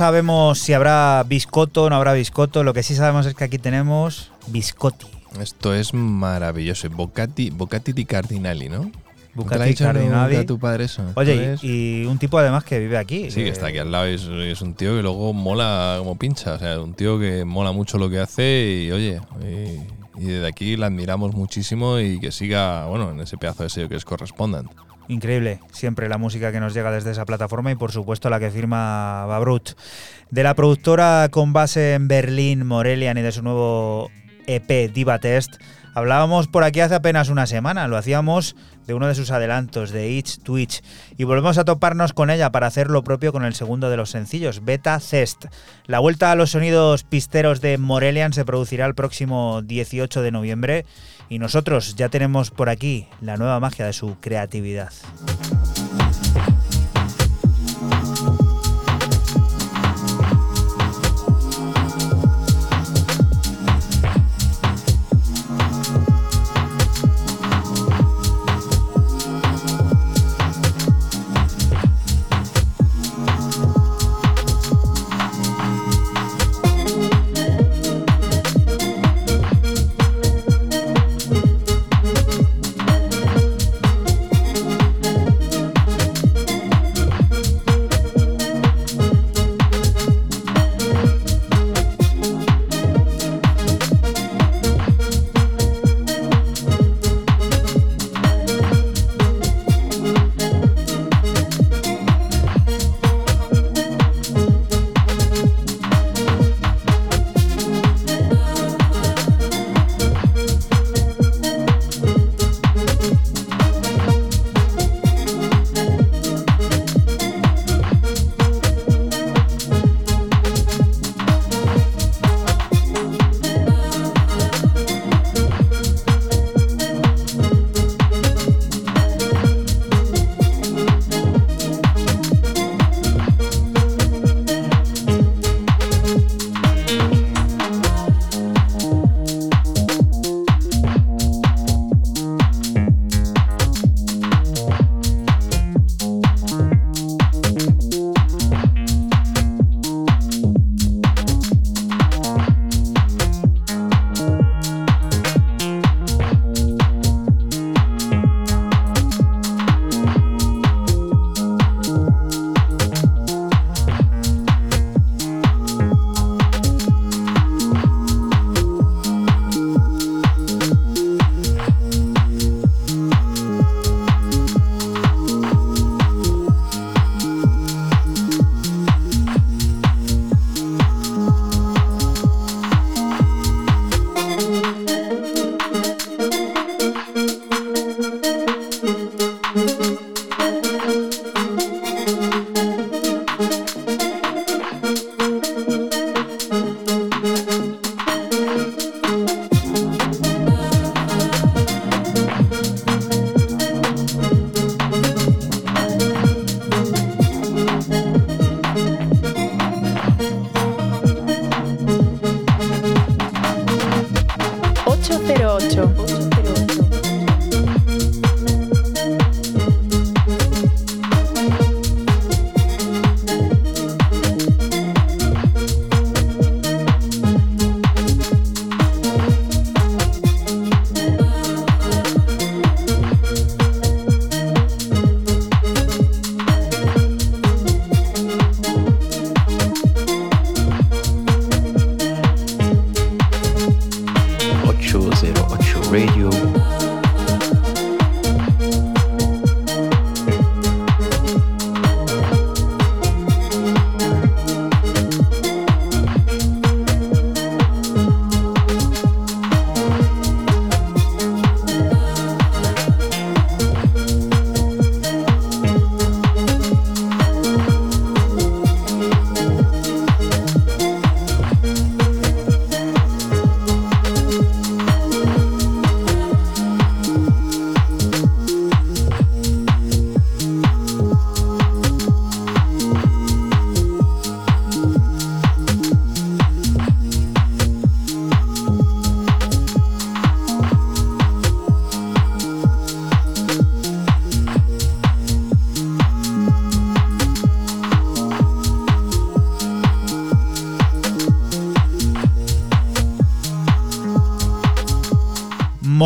Sabemos 0.02 0.58
si 0.58 0.72
habrá 0.72 1.22
biscotto 1.28 1.84
o 1.84 1.88
no 1.90 1.94
habrá 1.94 2.12
biscotto. 2.12 2.64
Lo 2.64 2.74
que 2.74 2.82
sí 2.82 2.96
sabemos 2.96 3.24
es 3.26 3.36
que 3.36 3.44
aquí 3.44 3.58
tenemos 3.58 4.32
biscotti. 4.48 5.06
Esto 5.40 5.72
es 5.74 5.94
maravilloso. 5.94 6.90
Bocati, 6.90 7.50
Bocati 7.50 7.92
di 7.92 8.04
Cardinali, 8.04 8.68
¿no? 8.68 8.90
Bucati 9.34 9.52
¿Te 9.52 9.58
lo 9.58 9.62
ha 9.62 9.66
dicho 9.66 9.84
Cardinali. 9.84 10.34
nunca 10.34 10.46
tu 10.46 10.58
padre 10.58 10.84
eso? 10.86 11.04
Oye, 11.14 11.52
Esto 11.52 11.54
es- 11.54 11.62
y, 11.70 12.02
y 12.02 12.04
un 12.06 12.18
tipo 12.18 12.36
además 12.36 12.64
que 12.64 12.80
vive 12.80 12.98
aquí. 12.98 13.30
Sí, 13.30 13.44
que 13.44 13.50
está 13.50 13.68
aquí 13.68 13.78
al 13.78 13.92
lado 13.92 14.10
y 14.10 14.14
es, 14.14 14.22
es 14.24 14.60
un 14.60 14.74
tío 14.74 14.96
que 14.96 15.02
luego 15.02 15.32
mola 15.32 15.94
como 15.98 16.16
pincha. 16.18 16.54
O 16.54 16.58
sea, 16.58 16.80
un 16.80 16.94
tío 16.94 17.16
que 17.20 17.44
mola 17.44 17.70
mucho 17.70 17.96
lo 17.96 18.10
que 18.10 18.18
hace 18.18 18.82
y, 18.88 18.90
oye, 18.90 19.20
y, 19.40 20.20
y 20.20 20.26
desde 20.26 20.48
aquí 20.48 20.76
la 20.76 20.86
admiramos 20.86 21.32
muchísimo 21.32 22.00
y 22.00 22.18
que 22.18 22.32
siga, 22.32 22.86
bueno, 22.86 23.12
en 23.12 23.20
ese 23.20 23.36
pedazo 23.38 23.62
de 23.62 23.70
sello 23.70 23.88
que 23.88 23.94
es 23.94 24.04
Correspondent. 24.04 24.68
Increíble, 25.08 25.60
siempre 25.72 26.08
la 26.08 26.18
música 26.18 26.52
que 26.52 26.60
nos 26.60 26.74
llega 26.74 26.92
desde 26.92 27.10
esa 27.10 27.24
plataforma 27.24 27.72
y 27.72 27.74
por 27.74 27.92
supuesto 27.92 28.30
la 28.30 28.38
que 28.38 28.50
firma 28.50 29.26
Babrut. 29.26 29.70
De 30.30 30.42
la 30.42 30.54
productora 30.54 31.28
con 31.30 31.52
base 31.52 31.94
en 31.94 32.08
Berlín, 32.08 32.66
Morelian 32.66 33.18
y 33.18 33.22
de 33.22 33.32
su 33.32 33.42
nuevo 33.42 34.10
EP 34.46 34.92
Diva 34.92 35.18
Test, 35.18 35.56
hablábamos 35.94 36.48
por 36.48 36.64
aquí 36.64 36.80
hace 36.80 36.94
apenas 36.94 37.28
una 37.28 37.46
semana, 37.46 37.88
lo 37.88 37.96
hacíamos 37.96 38.56
de 38.86 38.94
uno 38.94 39.06
de 39.06 39.14
sus 39.14 39.30
adelantos, 39.30 39.90
de 39.90 40.10
Itch 40.10 40.38
Twitch, 40.38 40.82
y 41.16 41.24
volvemos 41.24 41.58
a 41.58 41.64
toparnos 41.64 42.12
con 42.12 42.30
ella 42.30 42.50
para 42.50 42.66
hacer 42.66 42.88
lo 42.88 43.04
propio 43.04 43.32
con 43.32 43.44
el 43.44 43.54
segundo 43.54 43.90
de 43.90 43.96
los 43.96 44.10
sencillos, 44.10 44.64
Beta 44.64 44.98
Cest. 45.00 45.46
La 45.86 45.98
vuelta 45.98 46.32
a 46.32 46.36
los 46.36 46.50
sonidos 46.50 47.04
pisteros 47.04 47.60
de 47.60 47.78
Morelian 47.78 48.32
se 48.32 48.44
producirá 48.44 48.86
el 48.86 48.94
próximo 48.94 49.62
18 49.62 50.22
de 50.22 50.30
noviembre 50.30 50.84
y 51.28 51.38
nosotros 51.38 51.94
ya 51.94 52.08
tenemos 52.08 52.50
por 52.50 52.68
aquí 52.68 53.08
la 53.20 53.36
nueva 53.36 53.60
magia 53.60 53.86
de 53.86 53.92
su 53.92 54.16
creatividad. 54.20 54.92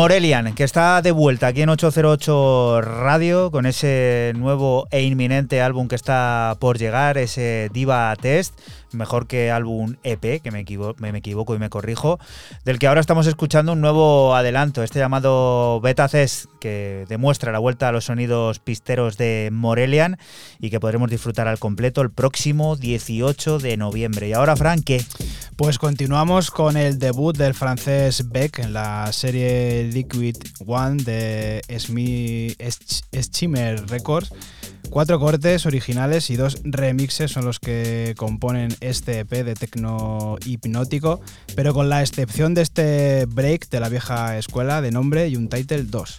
Morelian, 0.07 0.55
que 0.55 0.63
está 0.63 1.01
de 1.01 1.11
vuelta 1.11 1.47
aquí 1.47 1.63
en 1.63 1.67
808 1.67 2.79
Radio 2.79 3.51
con 3.51 3.65
ese 3.65 4.31
nuevo 4.37 4.87
e 4.89 5.03
inminente 5.03 5.61
álbum 5.61 5.89
que 5.89 5.95
está 5.95 6.55
por 6.61 6.77
llegar, 6.77 7.17
ese 7.17 7.69
Diva 7.73 8.15
Test 8.15 8.57
mejor 8.93 9.27
que 9.27 9.51
álbum 9.51 9.95
EP, 10.03 10.41
que 10.41 10.51
me, 10.51 10.59
equivoco 10.59 11.55
y 11.55 11.59
me 11.59 11.69
corrijo, 11.69 12.19
del 12.63 12.79
que 12.79 12.87
ahora 12.87 13.01
estamos 13.01 13.27
escuchando 13.27 13.73
un 13.73 13.81
nuevo 13.81 14.35
adelanto, 14.35 14.83
este 14.83 14.99
llamado 14.99 15.81
Beta 15.81 16.07
Cest, 16.07 16.45
que 16.59 17.05
demuestra 17.09 17.51
la 17.51 17.59
vuelta 17.59 17.89
a 17.89 17.91
los 17.91 18.05
sonidos 18.05 18.59
pisteros 18.59 19.17
de 19.17 19.49
Morelian 19.51 20.17
y 20.59 20.69
que 20.69 20.79
podremos 20.79 21.09
disfrutar 21.09 21.47
al 21.47 21.59
completo 21.59 22.01
el 22.01 22.11
próximo 22.11 22.75
18 22.75 23.59
de 23.59 23.77
noviembre. 23.77 24.29
Y 24.29 24.33
ahora, 24.33 24.55
Frank, 24.55 24.83
¿qué? 24.85 25.03
Pues 25.57 25.79
continuamos 25.79 26.51
con 26.51 26.77
el 26.77 26.99
debut 26.99 27.35
del 27.35 27.53
francés 27.53 28.29
Beck 28.29 28.59
en 28.59 28.73
la 28.73 29.11
serie 29.11 29.89
Liquid 29.91 30.37
One 30.65 31.03
de 31.03 31.61
Schimmer 33.13 33.89
Records 33.89 34.31
Cuatro 34.89 35.19
cortes 35.19 35.65
originales 35.65 36.29
y 36.29 36.37
dos 36.37 36.61
remixes 36.63 37.31
son 37.31 37.45
los 37.45 37.59
que 37.59 38.15
componen 38.17 38.73
este 38.79 39.19
EP 39.19 39.29
de 39.29 39.53
tecno 39.53 40.37
hipnótico, 40.45 41.19
pero 41.55 41.73
con 41.73 41.89
la 41.89 42.01
excepción 42.01 42.53
de 42.53 42.61
este 42.61 43.25
break 43.25 43.69
de 43.69 43.79
la 43.81 43.89
vieja 43.89 44.37
escuela 44.37 44.81
de 44.81 44.91
nombre 44.91 45.27
y 45.27 45.35
un 45.35 45.49
title 45.49 45.83
2. 45.83 46.17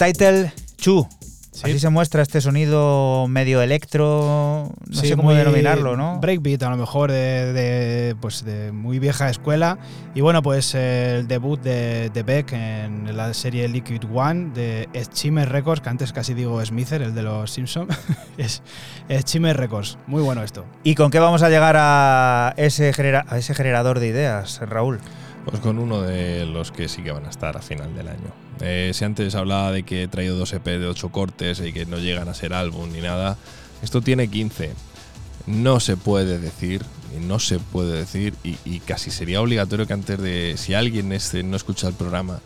Untitled 0.00 0.50
2. 0.82 1.06
Así 1.62 1.78
se 1.78 1.90
muestra 1.90 2.22
este 2.22 2.40
sonido 2.40 3.26
medio 3.28 3.60
electro, 3.60 4.72
no 4.86 4.94
sé 4.94 5.14
cómo 5.14 5.34
denominarlo, 5.34 5.94
¿no? 5.94 6.18
Breakbeat, 6.20 6.62
a 6.62 6.70
lo 6.70 6.78
mejor 6.78 7.12
de, 7.12 8.16
pues 8.18 8.42
de 8.42 8.72
muy 8.72 8.98
vieja 8.98 9.28
escuela. 9.28 9.78
Y 10.14 10.22
bueno, 10.22 10.40
pues 10.40 10.74
el 10.74 11.28
debut 11.28 11.60
de, 11.60 12.22
Beck 12.24 12.52
en 12.52 13.14
la 13.14 13.34
serie 13.34 13.68
Liquid 13.68 14.04
One 14.10 14.52
de 14.54 14.88
Schimmer 15.12 15.50
Records, 15.50 15.82
que 15.82 15.90
antes 15.90 16.14
casi 16.14 16.32
digo 16.32 16.64
Smither, 16.64 17.02
el 17.02 17.14
de 17.14 17.22
los 17.22 17.50
Simpsons. 17.50 17.94
es 18.38 18.62
Schimmer 19.26 19.54
Records. 19.54 19.98
Muy 20.06 20.22
bueno 20.22 20.42
esto. 20.42 20.64
¿Y 20.82 20.94
con 20.94 21.10
qué 21.10 21.18
vamos 21.18 21.42
a 21.42 21.50
llegar 21.50 21.76
a 21.78 22.54
ese, 22.56 22.90
a 23.28 23.38
ese 23.38 23.54
generador 23.54 24.00
de 24.00 24.06
ideas, 24.06 24.60
Raúl? 24.62 24.98
Pues 25.44 25.60
con 25.60 25.78
uno 25.78 26.00
de 26.00 26.46
los 26.46 26.72
que 26.72 26.88
sí 26.88 27.02
que 27.02 27.12
van 27.12 27.26
a 27.26 27.30
estar 27.30 27.54
a 27.58 27.60
final 27.60 27.94
del 27.94 28.08
año. 28.08 28.49
Eh, 28.60 28.90
si 28.94 29.04
antes 29.04 29.34
hablaba 29.34 29.72
de 29.72 29.82
que 29.82 30.02
he 30.02 30.08
traído 30.08 30.36
dos 30.36 30.52
EP 30.52 30.64
de 30.64 30.86
8 30.86 31.08
cortes 31.10 31.60
y 31.60 31.72
que 31.72 31.86
no 31.86 31.98
llegan 31.98 32.28
a 32.28 32.34
ser 32.34 32.52
álbum 32.52 32.90
ni 32.92 33.00
nada, 33.00 33.36
esto 33.82 34.00
tiene 34.02 34.28
15. 34.28 34.72
No 35.46 35.80
se 35.80 35.96
puede 35.96 36.38
decir, 36.38 36.84
no 37.20 37.38
se 37.38 37.58
puede 37.58 37.96
decir, 37.96 38.34
y, 38.44 38.80
casi 38.80 39.10
sería 39.10 39.40
obligatorio 39.40 39.86
que 39.86 39.94
antes 39.94 40.18
de, 40.20 40.54
si 40.56 40.74
alguien 40.74 41.12
este 41.12 41.42
no 41.42 41.56
escucha 41.56 41.88
el 41.88 41.94
programa 41.94 42.40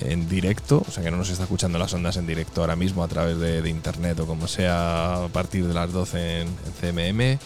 en 0.00 0.28
directo, 0.28 0.84
o 0.86 0.90
sea 0.90 1.02
que 1.02 1.10
no 1.10 1.16
nos 1.16 1.30
está 1.30 1.44
escuchando 1.44 1.78
las 1.78 1.92
ondas 1.92 2.16
en 2.16 2.26
directo 2.26 2.60
ahora 2.60 2.76
mismo 2.76 3.02
a 3.02 3.08
través 3.08 3.38
de, 3.38 3.68
internet 3.68 4.20
o 4.20 4.26
como 4.26 4.46
sea 4.46 5.24
a 5.24 5.28
partir 5.28 5.66
de 5.66 5.74
las 5.74 5.92
12 5.92 6.42
en, 6.42 6.48
en 6.48 7.14
CMM, 7.14 7.38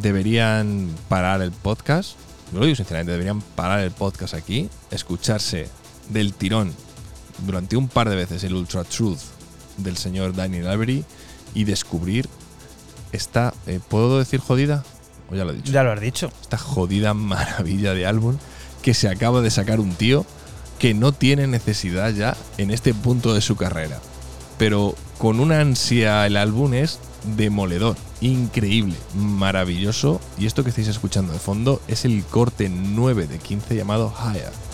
deberían 0.00 0.90
parar 1.08 1.40
el 1.40 1.52
podcast. 1.52 2.18
Lo 2.52 2.60
digo 2.60 2.74
sinceramente, 2.74 3.12
deberían 3.12 3.40
parar 3.40 3.80
el 3.80 3.92
podcast 3.92 4.34
aquí, 4.34 4.68
escucharse 4.90 5.68
del 6.10 6.34
tirón 6.34 6.74
durante 7.46 7.76
un 7.76 7.88
par 7.88 8.08
de 8.08 8.16
veces 8.16 8.44
el 8.44 8.54
Ultra 8.54 8.84
Truth 8.84 9.20
del 9.76 9.96
señor 9.96 10.34
Daniel 10.34 10.68
Avery 10.68 11.04
y 11.54 11.64
descubrir 11.64 12.28
esta, 13.12 13.54
eh, 13.66 13.80
¿puedo 13.88 14.18
decir 14.18 14.40
jodida? 14.40 14.84
¿O 15.30 15.34
ya 15.34 15.44
lo 15.44 15.52
he 15.52 15.56
dicho? 15.56 15.72
Ya 15.72 15.82
lo 15.82 15.92
has 15.92 16.00
dicho. 16.00 16.30
Esta 16.42 16.58
jodida 16.58 17.14
maravilla 17.14 17.94
de 17.94 18.06
álbum 18.06 18.36
que 18.82 18.94
se 18.94 19.08
acaba 19.08 19.40
de 19.40 19.50
sacar 19.50 19.80
un 19.80 19.94
tío 19.94 20.24
que 20.78 20.94
no 20.94 21.12
tiene 21.12 21.46
necesidad 21.46 22.12
ya 22.12 22.36
en 22.56 22.70
este 22.70 22.94
punto 22.94 23.34
de 23.34 23.40
su 23.40 23.56
carrera. 23.56 24.00
Pero 24.58 24.94
con 25.18 25.40
una 25.40 25.60
ansia 25.60 26.26
el 26.26 26.36
álbum 26.36 26.74
es 26.74 27.00
demoledor, 27.36 27.96
increíble, 28.20 28.94
maravilloso. 29.14 30.20
Y 30.38 30.46
esto 30.46 30.62
que 30.62 30.70
estáis 30.70 30.88
escuchando 30.88 31.32
de 31.32 31.38
fondo 31.38 31.80
es 31.88 32.04
el 32.04 32.24
corte 32.24 32.68
9 32.68 33.26
de 33.26 33.38
15 33.38 33.74
llamado 33.74 34.12
Higher. 34.16 34.67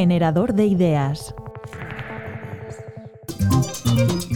Generador 0.00 0.54
de 0.54 0.64
ideas. 0.64 1.34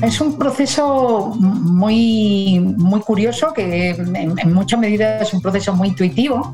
Es 0.03 0.21
un 0.21 0.37
proceso 0.37 1.33
muy, 1.39 2.61
muy 2.77 3.01
curioso 3.01 3.55
que 3.55 3.93
en, 3.93 4.39
en 4.39 4.53
mucha 4.53 4.77
medida 4.77 5.21
es 5.23 5.33
un 5.33 5.41
proceso 5.41 5.73
muy 5.73 5.89
intuitivo, 5.89 6.53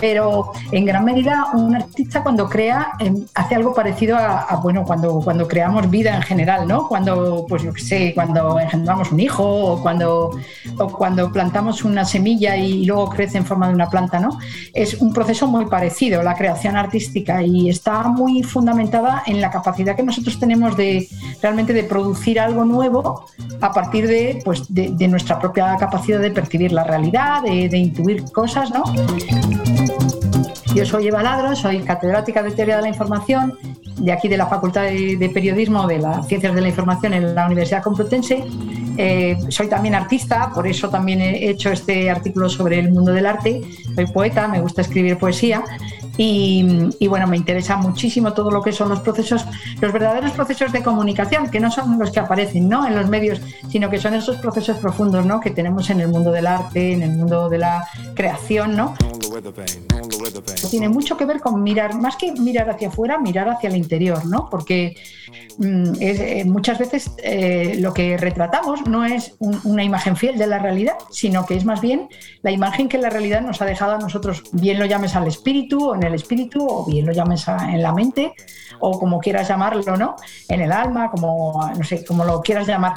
pero 0.00 0.52
en 0.70 0.84
gran 0.84 1.04
medida 1.04 1.46
un 1.54 1.74
artista 1.74 2.22
cuando 2.22 2.48
crea 2.48 2.92
em, 3.00 3.26
hace 3.34 3.56
algo 3.56 3.74
parecido 3.74 4.16
a, 4.16 4.42
a, 4.42 4.56
bueno 4.58 4.84
cuando, 4.84 5.20
cuando 5.20 5.48
creamos 5.48 5.90
vida 5.90 6.14
en 6.14 6.22
general, 6.22 6.68
¿no? 6.68 6.86
Cuando 6.86 7.44
pues 7.48 7.64
yo 7.64 7.72
qué 7.72 7.82
sé, 7.82 8.12
cuando 8.14 8.60
engendramos 8.60 9.10
un 9.10 9.18
hijo 9.18 9.42
o 9.44 9.82
cuando, 9.82 10.38
o 10.78 10.88
cuando 10.88 11.30
plantamos 11.30 11.84
una 11.84 12.04
semilla 12.04 12.56
y 12.56 12.84
luego 12.84 13.08
crece 13.10 13.38
en 13.38 13.44
forma 13.44 13.68
de 13.68 13.74
una 13.74 13.88
planta, 13.88 14.20
¿no? 14.20 14.38
Es 14.72 14.94
un 14.94 15.12
proceso 15.12 15.46
muy 15.46 15.66
parecido 15.66 16.22
la 16.22 16.34
creación 16.34 16.76
artística 16.76 17.42
y 17.42 17.68
está 17.68 18.02
muy 18.04 18.42
fundamentada 18.42 19.22
en 19.26 19.40
la 19.40 19.50
capacidad 19.50 19.96
que 19.96 20.02
nosotros 20.02 20.38
tenemos 20.38 20.76
de 20.76 21.08
realmente 21.40 21.72
de 21.72 21.84
producir 21.84 22.40
algo 22.40 22.64
nuevo 22.64 23.26
a 23.60 23.72
partir 23.72 24.06
de, 24.06 24.40
pues, 24.44 24.72
de, 24.72 25.08
nuestra 25.08 25.38
propia 25.38 25.76
capacidad 25.76 26.20
de 26.20 26.30
percibir 26.30 26.72
la 26.72 26.84
realidad, 26.84 27.42
de, 27.42 27.68
de 27.68 27.78
intuir 27.78 28.24
cosas, 28.32 28.70
¿no? 28.70 28.84
Yo 30.74 30.86
soy 30.86 31.08
Eva 31.08 31.22
Ladro, 31.22 31.54
soy 31.54 31.80
catedrática 31.80 32.42
de 32.42 32.50
Teoría 32.52 32.76
de 32.76 32.82
la 32.82 32.88
Información 32.88 33.58
de 33.98 34.10
aquí 34.10 34.26
de 34.28 34.36
la 34.36 34.46
Facultad 34.46 34.84
de, 34.84 35.16
de 35.16 35.28
Periodismo 35.28 35.86
de 35.86 35.98
las 35.98 36.26
Ciencias 36.26 36.54
de 36.54 36.60
la 36.60 36.68
Información 36.68 37.12
en 37.12 37.34
la 37.34 37.46
Universidad 37.46 37.82
Complutense. 37.82 38.44
Eh, 38.96 39.38
soy 39.48 39.68
también 39.68 39.94
artista, 39.94 40.50
por 40.54 40.66
eso 40.66 40.88
también 40.88 41.20
he 41.20 41.48
hecho 41.48 41.70
este 41.70 42.10
artículo 42.10 42.48
sobre 42.48 42.78
el 42.78 42.92
mundo 42.92 43.12
del 43.12 43.26
arte. 43.26 43.60
Soy 43.94 44.06
poeta, 44.06 44.48
me 44.48 44.60
gusta 44.60 44.82
escribir 44.82 45.18
poesía 45.18 45.64
y, 46.16 47.06
bueno, 47.08 47.26
me 47.26 47.36
interesa 47.36 47.76
muchísimo 47.76 48.32
todo 48.32 48.50
lo 48.50 48.62
que 48.62 48.72
son 48.72 48.88
los 48.88 49.00
procesos, 49.00 49.44
los 49.80 49.92
verdaderos 49.92 50.32
procesos 50.32 50.72
de 50.72 50.82
comunicación, 50.82 51.50
que 51.50 51.60
no 51.60 51.70
son 51.70 51.98
los 51.98 52.10
que 52.10 52.20
aparecen 52.20 52.68
¿no? 52.68 52.86
en 52.86 52.94
los 52.94 53.08
medios, 53.08 53.40
sino 53.70 53.88
que 53.88 53.98
son 53.98 54.14
esos 54.14 54.36
procesos 54.36 54.78
profundos 54.78 55.24
¿no? 55.24 55.40
que 55.40 55.50
tenemos 55.50 55.88
en 55.90 56.00
el 56.00 56.08
mundo 56.08 56.30
del 56.30 56.46
arte, 56.46 56.92
en 56.92 57.02
el 57.02 57.10
mundo 57.10 57.48
de 57.48 57.58
la 57.58 57.88
creación, 58.14 58.76
¿no? 58.76 58.94
Tiene 60.70 60.88
mucho 60.88 61.16
que 61.16 61.24
ver 61.24 61.40
con 61.40 61.62
mirar, 61.62 61.94
más 61.94 62.16
que 62.16 62.32
mirar 62.32 62.68
hacia 62.70 62.88
afuera, 62.88 63.18
mirar 63.18 63.48
hacia 63.48 63.68
el 63.68 63.76
interior, 63.76 64.24
¿no? 64.26 64.48
Porque 64.50 64.96
mm, 65.58 65.94
es, 66.00 66.20
eh, 66.20 66.44
muchas 66.46 66.78
veces 66.78 67.10
eh, 67.22 67.76
lo 67.80 67.94
que 67.94 68.16
retratamos 68.16 68.86
no 68.86 69.04
es 69.04 69.34
un, 69.38 69.58
una 69.64 69.84
imagen 69.84 70.16
fiel 70.16 70.38
de 70.38 70.46
la 70.46 70.58
realidad, 70.58 70.94
sino 71.10 71.46
que 71.46 71.54
es 71.54 71.64
más 71.64 71.80
bien 71.80 72.08
la 72.42 72.50
imagen 72.50 72.88
que 72.88 72.98
la 72.98 73.10
realidad 73.10 73.40
nos 73.40 73.62
ha 73.62 73.64
dejado 73.64 73.92
a 73.92 73.98
nosotros, 73.98 74.42
bien 74.52 74.78
lo 74.78 74.86
llames 74.86 75.16
al 75.16 75.26
espíritu 75.26 75.88
o 75.88 75.96
en 76.02 76.08
el 76.08 76.14
espíritu, 76.14 76.66
o 76.66 76.84
bien 76.84 77.06
lo 77.06 77.12
llames 77.12 77.46
en 77.48 77.82
la 77.82 77.92
mente, 77.92 78.34
o 78.84 78.98
como 78.98 79.20
quieras 79.20 79.48
llamarlo, 79.48 79.96
¿no? 79.96 80.16
En 80.48 80.60
el 80.60 80.72
alma, 80.72 81.10
como, 81.10 81.70
no 81.76 81.84
sé, 81.84 82.04
como 82.04 82.24
lo 82.24 82.40
quieras 82.40 82.66
llamar. 82.66 82.94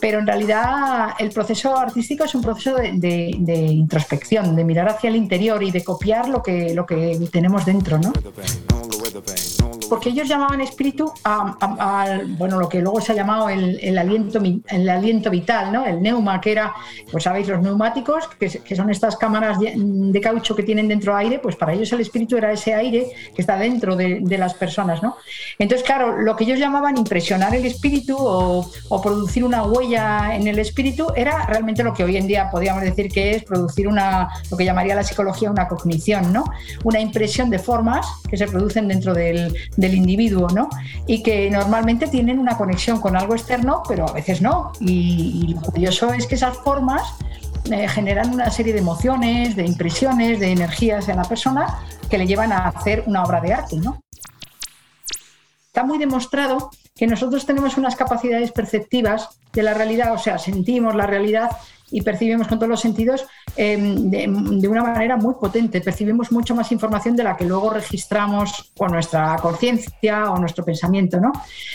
Pero 0.00 0.18
en 0.18 0.26
realidad 0.26 1.10
el 1.18 1.30
proceso 1.30 1.76
artístico 1.76 2.24
es 2.24 2.34
un 2.34 2.42
proceso 2.42 2.74
de, 2.74 2.92
de, 2.94 3.36
de 3.38 3.56
introspección, 3.56 4.56
de 4.56 4.64
mirar 4.64 4.88
hacia 4.88 5.08
el 5.08 5.16
interior 5.16 5.62
y 5.62 5.70
de 5.70 5.84
copiar 5.84 6.28
lo 6.28 6.42
que, 6.42 6.74
lo 6.74 6.84
que 6.84 7.18
tenemos 7.30 7.64
dentro, 7.64 7.98
¿no? 7.98 8.12
Porque 9.88 10.10
ellos 10.10 10.28
llamaban 10.28 10.60
espíritu 10.60 11.10
a, 11.24 11.56
a, 11.60 12.02
a, 12.02 12.20
bueno, 12.36 12.58
lo 12.58 12.68
que 12.68 12.80
luego 12.80 13.00
se 13.00 13.12
ha 13.12 13.14
llamado 13.14 13.48
el, 13.48 13.78
el, 13.80 13.96
aliento, 13.96 14.38
el 14.68 14.88
aliento 14.88 15.30
vital, 15.30 15.72
¿no? 15.72 15.86
El 15.86 16.02
neuma, 16.02 16.40
que 16.40 16.52
era, 16.52 16.74
pues 17.10 17.24
sabéis, 17.24 17.48
los 17.48 17.62
neumáticos, 17.62 18.28
que, 18.38 18.50
que, 18.50 18.76
son 18.76 18.90
estas 18.90 19.16
cámaras 19.16 19.58
de 19.60 20.20
caucho 20.20 20.54
que 20.54 20.62
tienen 20.62 20.88
dentro 20.88 21.16
aire, 21.16 21.38
pues 21.38 21.56
para 21.56 21.72
ellos 21.72 21.90
el 21.92 22.00
espíritu 22.00 22.36
era 22.36 22.52
ese 22.52 22.74
aire 22.74 23.08
que 23.34 23.40
está 23.40 23.56
dentro 23.56 23.96
de, 23.96 24.18
de 24.20 24.38
las 24.38 24.54
personas, 24.54 25.02
¿no? 25.02 25.16
Entonces, 25.58 25.86
claro, 25.86 26.18
lo 26.18 26.36
que 26.36 26.44
ellos 26.44 26.58
llamaban 26.58 26.96
impresionar 26.96 27.54
el 27.54 27.66
espíritu 27.66 28.16
o, 28.18 28.70
producir 29.02 29.44
una 29.44 29.62
huella 29.62 30.34
en 30.34 30.48
el 30.48 30.58
espíritu 30.58 31.06
era 31.14 31.46
realmente 31.46 31.82
lo 31.82 31.94
que 31.94 32.04
hoy 32.04 32.16
en 32.16 32.26
día 32.26 32.50
podríamos 32.50 32.82
decir 32.82 33.08
que 33.10 33.36
es 33.36 33.44
producir 33.44 33.86
una, 33.86 34.28
lo 34.50 34.56
que 34.56 34.64
llamaría 34.64 34.94
la 34.94 35.04
psicología 35.04 35.50
una 35.50 35.68
cognición, 35.68 36.32
¿no? 36.32 36.44
Una 36.84 37.00
impresión 37.00 37.48
de 37.48 37.58
formas 37.58 38.06
que 38.28 38.36
se 38.36 38.46
producen 38.46 38.88
dentro 38.88 39.14
del, 39.14 39.54
individuo, 39.78 40.48
¿no? 40.50 40.68
Y 41.06 41.22
que 41.22 41.50
normalmente 41.50 42.08
tienen 42.08 42.38
una 42.38 42.56
conexión 42.56 43.00
con 43.00 43.16
algo 43.16 43.34
externo, 43.34 43.82
pero 43.88 44.08
a 44.08 44.12
veces 44.12 44.42
no. 44.42 44.72
Y, 44.80 45.44
y 45.48 45.54
lo 45.54 45.60
curioso 45.60 46.12
es 46.12 46.26
que 46.26 46.34
esas 46.34 46.56
formas 46.58 47.02
eh, 47.70 47.86
generan 47.86 48.32
una 48.32 48.50
serie 48.50 48.72
de 48.72 48.78
emociones, 48.78 49.54
de 49.54 49.66
impresiones, 49.66 50.40
de 50.40 50.52
energías 50.52 51.08
en 51.08 51.16
la 51.16 51.24
persona 51.24 51.80
que 52.08 52.16
le 52.16 52.26
llevan 52.26 52.52
a 52.52 52.68
hacer 52.68 53.04
una 53.06 53.22
obra 53.22 53.40
de 53.40 53.52
arte, 53.52 53.76
¿no? 53.76 54.02
Está 55.78 55.86
muy 55.86 55.98
demostrado 55.98 56.70
que 56.96 57.06
nosotros 57.06 57.46
tenemos 57.46 57.76
unas 57.76 57.94
capacidades 57.94 58.50
perceptivas 58.50 59.28
de 59.52 59.62
la 59.62 59.74
realidad, 59.74 60.12
o 60.12 60.18
sea, 60.18 60.36
sentimos 60.36 60.92
la 60.96 61.06
realidad 61.06 61.52
y 61.92 62.02
percibimos 62.02 62.48
con 62.48 62.58
todos 62.58 62.68
los 62.68 62.80
sentidos 62.80 63.24
eh, 63.56 63.76
de, 63.78 64.68
una 64.68 64.82
manera 64.82 65.16
muy 65.16 65.34
potente. 65.34 65.80
Percibimos 65.80 66.32
mucho 66.32 66.56
más 66.56 66.72
información 66.72 67.14
de 67.14 67.22
la 67.22 67.36
que 67.36 67.44
luego 67.44 67.70
registramos 67.70 68.72
con 68.76 68.90
nuestra 68.90 69.36
conciencia 69.36 70.32
o 70.32 70.38
nuestro 70.40 70.64
pensamiento. 70.64 71.20
¿no? 71.20 71.30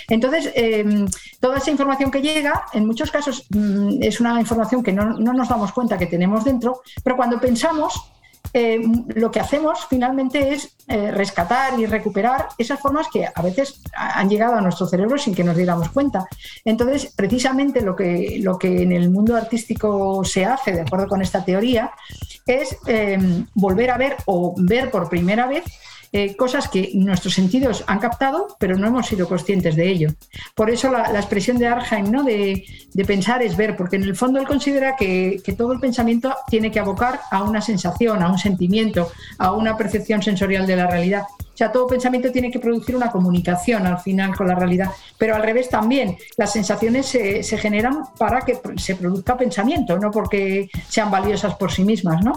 Entonces, 0.10 0.52
eh, 0.54 1.06
toda 1.40 1.60
esa 1.60 1.72
información 1.72 2.12
que 2.12 2.22
llega, 2.22 2.66
en 2.74 2.86
muchos 2.86 3.10
casos 3.10 3.46
mm, 3.52 4.04
es 4.04 4.20
una 4.20 4.38
información 4.38 4.84
que 4.84 4.92
no, 4.92 5.18
no 5.18 5.32
nos 5.32 5.48
damos 5.48 5.72
cuenta 5.72 5.98
que 5.98 6.08
tenemos 6.08 6.44
dentro, 6.44 6.82
pero 7.06 7.16
cuando 7.16 7.40
pensamos, 7.40 8.12
eh, 8.54 8.80
lo 9.16 9.32
que 9.32 9.40
hacemos 9.40 9.88
finalmente 9.90 10.54
es 10.54 10.76
eh, 10.88 11.12
rescatar 11.12 11.80
y 11.80 11.88
recuperar 11.88 12.50
esas 12.58 12.80
formas 12.80 13.08
que 13.12 13.26
a 13.34 13.42
veces 13.42 13.82
han 13.94 14.30
llegado 14.30 14.56
a 14.56 14.62
nuestro 14.62 14.86
cerebro 14.86 15.18
sin 15.18 15.34
que 15.34 15.44
nos 15.44 15.58
diéramos 15.58 15.90
cuenta. 15.90 16.28
Entonces, 16.64 17.12
precisamente 17.16 17.82
lo 17.82 17.96
que, 17.96 18.38
lo 18.42 18.60
que 18.60 18.84
en 18.84 18.92
el 18.92 19.10
mundo 19.10 19.36
artístico 19.36 20.24
se 20.24 20.46
hace, 20.46 20.74
de 20.74 20.82
acuerdo 20.82 21.08
con 21.08 21.22
esta 21.22 21.44
teoría, 21.44 21.92
es 22.46 22.78
eh, 22.86 23.18
volver 23.56 23.90
a 23.92 23.98
ver 23.98 24.18
o 24.26 24.54
ver 24.58 24.92
por 24.92 25.10
primera 25.10 25.48
vez 25.48 25.64
eh, 26.16 26.36
cosas 26.36 26.70
que 26.70 26.92
nuestros 26.94 27.34
sentidos 27.34 27.84
han 27.88 27.98
captado, 27.98 28.56
pero 28.60 28.78
no 28.78 28.86
hemos 28.86 29.08
sido 29.08 29.28
conscientes 29.28 29.76
de 29.76 29.90
ello. 29.90 30.10
Por 30.54 30.70
eso 30.70 30.92
la, 30.92 31.10
expresión 31.20 31.58
de 31.58 31.66
Arheim 31.66 32.12
¿no? 32.12 32.24
de, 32.24 32.64
pensar 33.08 33.42
es 33.42 33.58
ver, 33.58 33.76
porque 33.76 33.96
en 33.96 34.04
el 34.04 34.16
fondo 34.16 34.40
él 34.40 34.46
considera 34.46 34.96
que, 34.96 35.42
que, 35.44 35.54
todo 35.54 35.74
el 35.74 35.80
pensamiento 35.80 36.36
tiene 36.48 36.70
que 36.70 36.80
abocar 36.80 37.20
a 37.32 37.42
una 37.42 37.62
sensación, 37.62 38.22
a 38.22 38.30
un 38.30 38.38
sentimiento, 38.38 39.12
a 39.40 39.54
una 39.54 39.76
percepción 39.76 40.22
sensorial 40.22 40.68
de 40.68 40.76
la 40.76 40.86
realidad. 40.86 41.24
O 41.54 41.58
sea, 41.58 41.72
todo 41.72 41.86
pensamiento 41.86 42.32
tiene 42.32 42.50
que 42.50 42.60
producir 42.60 42.96
una 42.96 43.12
comunicación 43.12 43.86
al 43.86 44.00
final 44.00 44.36
con 44.36 44.48
la 44.48 44.56
realidad. 44.56 44.90
Pero 45.18 45.36
al 45.36 45.44
revés 45.44 45.70
también, 45.70 46.18
las 46.38 46.52
sensaciones 46.52 47.06
se, 47.06 47.44
se 47.44 47.58
generan 47.58 48.04
para 48.18 48.42
que 48.42 48.60
se 48.78 48.96
produzca 48.96 49.38
pensamiento, 49.38 49.98
no 50.00 50.10
porque 50.10 50.70
sean 50.90 51.12
valiosas 51.12 51.56
por 51.56 51.72
sí 51.72 51.84
mismas, 51.84 52.24
¿no? 52.24 52.34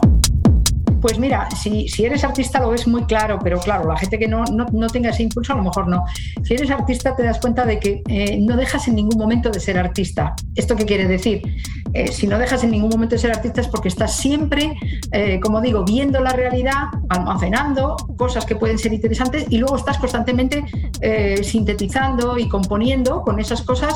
Pues 1.07 1.21
mira, 1.21 1.49
si, 1.51 1.87
si, 1.87 2.05
eres 2.05 2.25
artista 2.25 2.59
lo 2.59 2.71
ves 2.71 2.89
muy 2.89 3.05
claro, 3.05 3.39
pero 3.41 3.61
claro, 3.61 3.87
la 3.87 3.97
gente 3.97 4.19
que 4.19 4.27
no, 4.27 4.43
no, 4.47 4.67
no, 4.73 4.89
tenga 4.89 5.11
ese 5.11 5.23
impulso 5.23 5.53
a 5.53 5.57
lo 5.57 5.63
mejor 5.63 5.87
no. 5.87 6.03
Si 6.43 6.55
eres 6.55 6.69
artista 6.69 7.15
te 7.15 7.23
das 7.23 7.39
cuenta 7.39 7.65
de 7.65 7.79
que 7.79 8.03
eh, 8.09 8.41
no 8.41 8.57
dejas 8.57 8.89
en 8.89 8.97
ningún 8.97 9.17
momento 9.17 9.49
de 9.51 9.61
ser 9.61 9.79
artista. 9.79 10.35
¿Esto 10.57 10.75
qué 10.75 10.85
quiere 10.85 11.07
decir? 11.07 11.43
Eh, 11.93 12.11
si 12.11 12.27
no 12.27 12.41
dejas 12.41 12.65
en 12.65 12.73
ningún 12.73 12.91
momento 12.91 13.15
de 13.15 13.21
ser 13.21 13.31
artista 13.31 13.61
es 13.61 13.69
porque 13.69 13.87
estás 13.87 14.17
siempre, 14.17 14.77
eh, 15.13 15.39
como 15.41 15.61
digo, 15.61 15.85
viendo 15.85 16.19
la 16.19 16.31
realidad, 16.31 16.89
almacenando 17.09 17.95
cosas 18.17 18.45
que 18.45 18.57
pueden 18.57 18.77
ser 18.77 18.93
interesantes 18.93 19.47
y 19.49 19.59
luego 19.59 19.77
estás 19.77 19.99
constantemente 19.99 20.65
sintetizando 21.43 22.37
y 22.39 22.49
componiendo 22.49 23.21
con 23.21 23.39
esas 23.39 23.63
cosas 23.63 23.95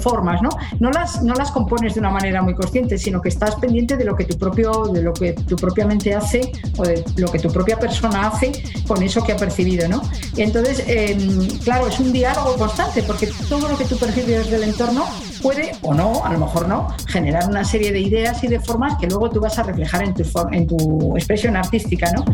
formas, 0.00 0.40
¿no? 0.40 0.48
No 0.78 0.90
las, 0.90 1.22
no 1.22 1.34
las 1.34 1.50
compones 1.50 1.94
de 1.94 2.00
una 2.00 2.10
manera 2.10 2.40
muy 2.40 2.54
consciente, 2.54 2.96
sino 2.98 3.20
que 3.20 3.28
estás 3.28 3.56
pendiente 3.56 3.96
de 3.96 4.04
lo 4.04 4.14
que 4.14 4.24
tu 4.24 4.38
propio, 4.38 4.84
de 4.84 5.02
lo 5.02 5.12
que 5.12 5.32
tu 5.32 5.56
propia 5.56 5.86
mente 5.86 6.14
hace 6.14 6.29
o 6.76 6.82
de 6.82 7.04
lo 7.16 7.30
que 7.30 7.38
tu 7.38 7.50
propia 7.50 7.78
persona 7.78 8.28
hace 8.28 8.52
con 8.86 9.02
eso 9.02 9.22
que 9.22 9.32
ha 9.32 9.36
percibido, 9.36 9.88
¿no? 9.88 10.02
Entonces, 10.36 10.84
eh, 10.86 11.16
claro, 11.64 11.86
es 11.88 11.98
un 11.98 12.12
diálogo 12.12 12.56
constante 12.56 13.02
porque 13.02 13.28
todo 13.48 13.68
lo 13.68 13.76
que 13.76 13.84
tú 13.84 13.96
percibes 13.96 14.50
del 14.50 14.64
entorno 14.64 15.06
puede 15.42 15.72
o 15.82 15.94
no, 15.94 16.24
a 16.24 16.32
lo 16.32 16.38
mejor 16.38 16.68
no, 16.68 16.88
generar 17.06 17.48
una 17.48 17.64
serie 17.64 17.92
de 17.92 18.00
ideas 18.00 18.42
y 18.44 18.48
de 18.48 18.60
formas 18.60 18.98
que 18.98 19.06
luego 19.06 19.30
tú 19.30 19.40
vas 19.40 19.58
a 19.58 19.62
reflejar 19.62 20.02
en 20.02 20.14
tu, 20.14 20.24
en 20.52 20.66
tu 20.66 21.16
expresión 21.16 21.56
artística, 21.56 22.12
¿no? 22.12 22.24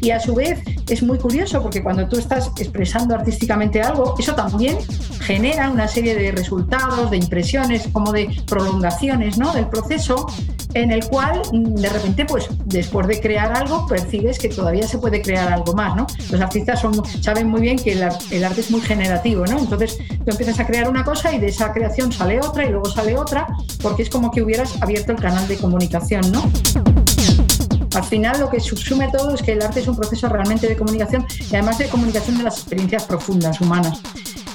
Y 0.00 0.10
a 0.10 0.20
su 0.20 0.34
vez 0.34 0.60
es 0.88 1.02
muy 1.02 1.18
curioso 1.18 1.62
porque 1.62 1.82
cuando 1.82 2.08
tú 2.08 2.18
estás 2.18 2.50
expresando 2.58 3.14
artísticamente 3.14 3.82
algo, 3.82 4.14
eso 4.18 4.34
también 4.34 4.78
genera 5.20 5.70
una 5.70 5.88
serie 5.88 6.14
de 6.14 6.32
resultados, 6.32 7.10
de 7.10 7.16
impresiones, 7.16 7.88
como 7.92 8.12
de 8.12 8.28
prolongaciones 8.46 9.38
¿no? 9.38 9.52
del 9.52 9.68
proceso 9.68 10.26
en 10.74 10.90
el 10.90 11.06
cual 11.06 11.42
de 11.52 11.88
repente, 11.88 12.26
pues 12.26 12.48
después 12.66 13.06
de 13.06 13.20
crear 13.20 13.56
algo, 13.56 13.86
percibes 13.86 14.38
que 14.38 14.50
todavía 14.50 14.86
se 14.86 14.98
puede 14.98 15.22
crear 15.22 15.50
algo 15.50 15.72
más, 15.72 15.96
¿no? 15.96 16.06
Los 16.30 16.40
artistas 16.40 16.80
son, 16.80 17.02
saben 17.22 17.48
muy 17.48 17.62
bien 17.62 17.78
que 17.78 17.92
el, 17.92 18.06
el, 18.30 18.44
arte 18.44 18.60
es 18.60 18.70
muy 18.70 18.82
generativo, 18.82 19.46
¿no? 19.46 19.58
Entonces 19.58 19.96
tú 19.96 20.30
empiezas 20.30 20.60
a 20.60 20.66
crear 20.66 20.88
una 20.88 21.02
cosa 21.02 21.34
y 21.34 21.38
de 21.38 21.48
esa 21.48 21.72
creación 21.72 22.12
sale 22.12 22.40
otra 22.40 22.66
y 22.66 22.70
luego 22.70 22.90
sale 22.90 23.16
otra, 23.16 23.46
porque 23.80 24.02
es 24.02 24.10
como 24.10 24.30
que 24.30 24.42
hubieras 24.42 24.80
abierto 24.82 25.12
el 25.12 25.18
canal 25.18 25.48
de 25.48 25.56
comunicación, 25.56 26.30
¿no? 26.30 26.42
Al 27.96 28.04
final 28.04 28.38
lo 28.40 28.50
que 28.50 28.60
subsume 28.60 29.08
todo 29.10 29.34
es 29.34 29.42
que 29.42 29.52
el 29.52 29.62
arte 29.62 29.80
es 29.80 29.88
un 29.88 29.96
proceso 29.96 30.28
realmente 30.28 30.68
de 30.68 30.76
comunicación 30.76 31.26
y 31.50 31.54
además 31.54 31.78
de 31.78 31.88
comunicación 31.88 32.36
de 32.36 32.44
las 32.44 32.58
experiencias 32.58 33.04
profundas 33.04 33.58
humanas. 33.58 34.02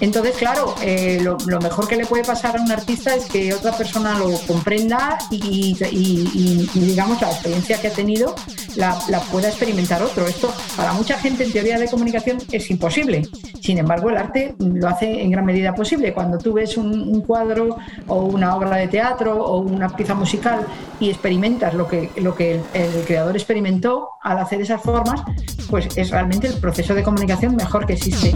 Entonces, 0.02 0.36
claro, 0.36 0.73
eh, 0.82 1.19
lo, 1.22 1.38
mejor 1.61 1.88
que 1.88 1.95
le 1.95 2.07
puede 2.07 2.23
pasar 2.23 2.57
a 2.57 2.61
un 2.61 2.72
artista 2.72 3.14
es 3.14 3.28
que 3.28 3.53
otra 3.53 3.72
persona 3.72 4.18
lo 4.18 4.32
comprenda 4.48 5.19
y, 5.30 5.76
digamos, 6.73 7.22
la 7.22 7.30
experiencia 7.30 7.80
que 7.80 7.88
ha 7.88 7.94
tenido 7.94 8.34
la, 8.76 8.98
pueda 9.32 9.49
experimentar 9.49 10.02
otro. 10.02 10.26
Esto 10.26 10.52
para 10.76 10.94
mucha 10.94 11.19
gente 11.19 11.44
en 11.44 11.52
teoría 11.52 11.78
de 11.78 11.88
comunicación 11.88 12.40
es 12.52 12.72
imposible. 12.72 13.22
Sin 13.61 13.78
embargo, 13.78 14.10
el 14.10 14.18
arte 14.18 14.56
lo 14.57 14.88
hace 14.88 15.22
en 15.22 15.30
gran 15.30 15.45
medida 15.45 15.76
posible. 15.76 16.14
Cuando 16.14 16.40
tú 16.40 16.53
ves 16.53 16.78
un, 16.78 17.22
cuadro 17.22 17.78
o 18.07 18.23
una 18.23 18.56
obra 18.56 18.78
de 18.78 18.88
teatro 18.88 19.38
o 19.38 19.60
una 19.60 19.95
pieza 19.95 20.15
musical 20.15 20.65
y 20.99 21.11
experimentas 21.11 21.76
lo 21.76 21.88
que, 21.88 22.10
lo 22.18 22.34
que 22.34 22.56
el, 22.56 22.61
el 22.73 23.03
creador 23.06 23.36
experimentó 23.36 24.10
al 24.23 24.40
hacer 24.40 24.61
esas 24.61 24.82
formas, 24.82 25.22
pues 25.69 25.95
es 25.95 26.10
realmente 26.10 26.48
el 26.48 26.56
proceso 26.56 26.95
de 26.95 27.03
comunicación 27.03 27.56
mejor 27.56 27.86
que 27.86 27.94
existe. 27.94 28.36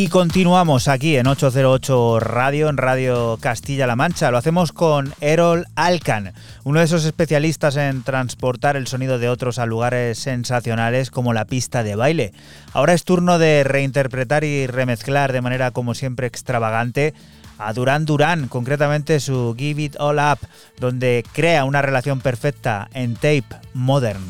Y 0.00 0.06
continuamos 0.06 0.86
aquí 0.86 1.16
en 1.16 1.26
808 1.26 2.20
Radio, 2.20 2.68
en 2.68 2.76
Radio 2.76 3.36
Castilla-La 3.40 3.96
Mancha. 3.96 4.30
Lo 4.30 4.38
hacemos 4.38 4.70
con 4.70 5.12
Erol 5.20 5.66
Alcan, 5.74 6.34
uno 6.62 6.78
de 6.78 6.84
esos 6.84 7.04
especialistas 7.04 7.74
en 7.74 8.04
transportar 8.04 8.76
el 8.76 8.86
sonido 8.86 9.18
de 9.18 9.28
otros 9.28 9.58
a 9.58 9.66
lugares 9.66 10.20
sensacionales 10.20 11.10
como 11.10 11.32
la 11.32 11.46
pista 11.46 11.82
de 11.82 11.96
baile. 11.96 12.32
Ahora 12.72 12.92
es 12.92 13.02
turno 13.02 13.40
de 13.40 13.64
reinterpretar 13.64 14.44
y 14.44 14.68
remezclar 14.68 15.32
de 15.32 15.40
manera 15.40 15.72
como 15.72 15.94
siempre 15.94 16.28
extravagante 16.28 17.12
a 17.58 17.72
Duran 17.72 18.04
Duran, 18.04 18.46
concretamente 18.46 19.18
su 19.18 19.56
Give 19.58 19.82
It 19.82 19.96
All 19.98 20.20
Up, 20.20 20.38
donde 20.78 21.24
crea 21.32 21.64
una 21.64 21.82
relación 21.82 22.20
perfecta 22.20 22.88
en 22.94 23.14
tape 23.14 23.46
modern. 23.74 24.22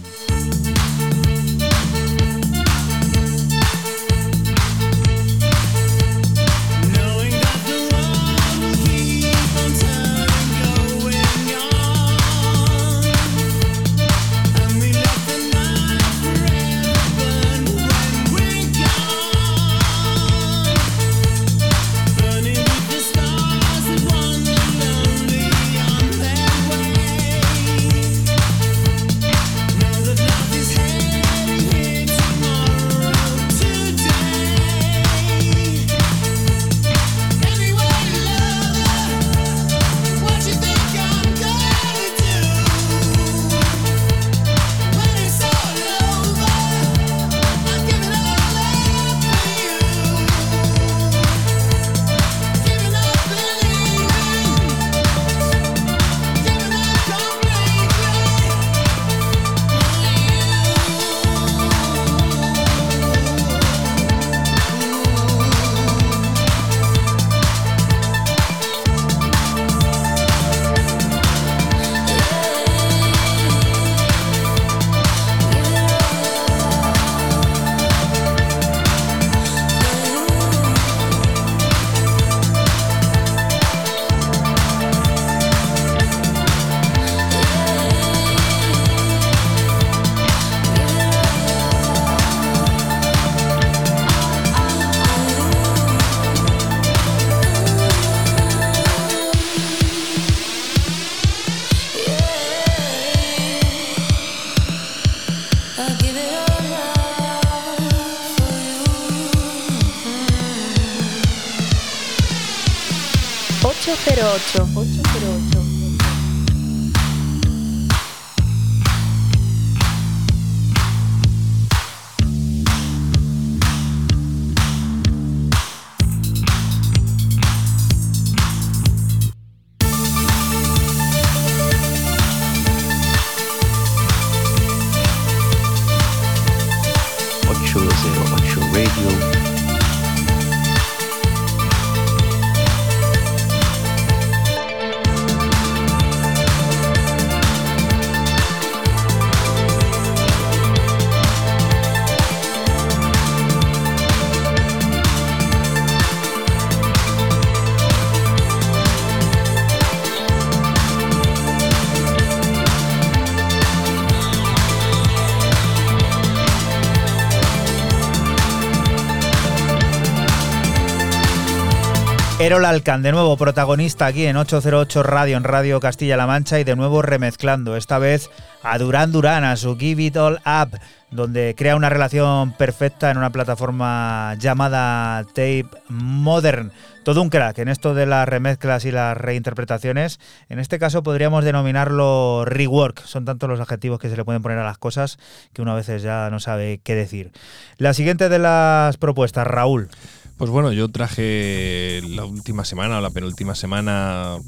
Erol 172.48 172.64
Alcan, 172.64 173.02
de 173.02 173.12
nuevo 173.12 173.36
protagonista 173.36 174.06
aquí 174.06 174.24
en 174.24 174.38
808 174.38 175.02
Radio, 175.02 175.36
en 175.36 175.44
Radio 175.44 175.80
Castilla-La 175.80 176.26
Mancha 176.26 176.58
y 176.58 176.64
de 176.64 176.76
nuevo 176.76 177.02
remezclando, 177.02 177.76
esta 177.76 177.98
vez 177.98 178.30
a 178.62 178.78
Duran 178.78 179.12
Duran, 179.12 179.44
a 179.44 179.54
su 179.56 179.76
Give 179.76 180.02
It 180.02 180.16
All 180.16 180.40
Up, 180.46 180.78
donde 181.10 181.54
crea 181.54 181.76
una 181.76 181.90
relación 181.90 182.52
perfecta 182.52 183.10
en 183.10 183.18
una 183.18 183.28
plataforma 183.32 184.34
llamada 184.38 185.24
Tape 185.24 185.66
Modern. 185.90 186.72
Todo 187.04 187.20
un 187.20 187.28
crack 187.28 187.58
en 187.58 187.68
esto 187.68 187.92
de 187.92 188.06
las 188.06 188.26
remezclas 188.26 188.86
y 188.86 188.92
las 188.92 189.14
reinterpretaciones. 189.14 190.18
En 190.48 190.58
este 190.58 190.78
caso 190.78 191.02
podríamos 191.02 191.44
denominarlo 191.44 192.46
rework. 192.46 193.04
Son 193.04 193.26
tantos 193.26 193.50
los 193.50 193.60
adjetivos 193.60 193.98
que 193.98 194.08
se 194.08 194.16
le 194.16 194.24
pueden 194.24 194.40
poner 194.40 194.56
a 194.56 194.64
las 194.64 194.78
cosas 194.78 195.18
que 195.52 195.60
uno 195.60 195.72
a 195.72 195.76
veces 195.76 196.02
ya 196.02 196.30
no 196.30 196.40
sabe 196.40 196.80
qué 196.82 196.94
decir. 196.94 197.30
La 197.76 197.92
siguiente 197.92 198.30
de 198.30 198.38
las 198.38 198.96
propuestas, 198.96 199.46
Raúl. 199.46 199.90
Pues 200.38 200.52
bueno, 200.52 200.70
yo 200.70 200.88
traje 200.88 202.00
la 202.06 202.24
última 202.24 202.64
semana 202.64 202.98
o 202.98 203.00
la 203.00 203.10
penúltima 203.10 203.56
semana 203.56 204.38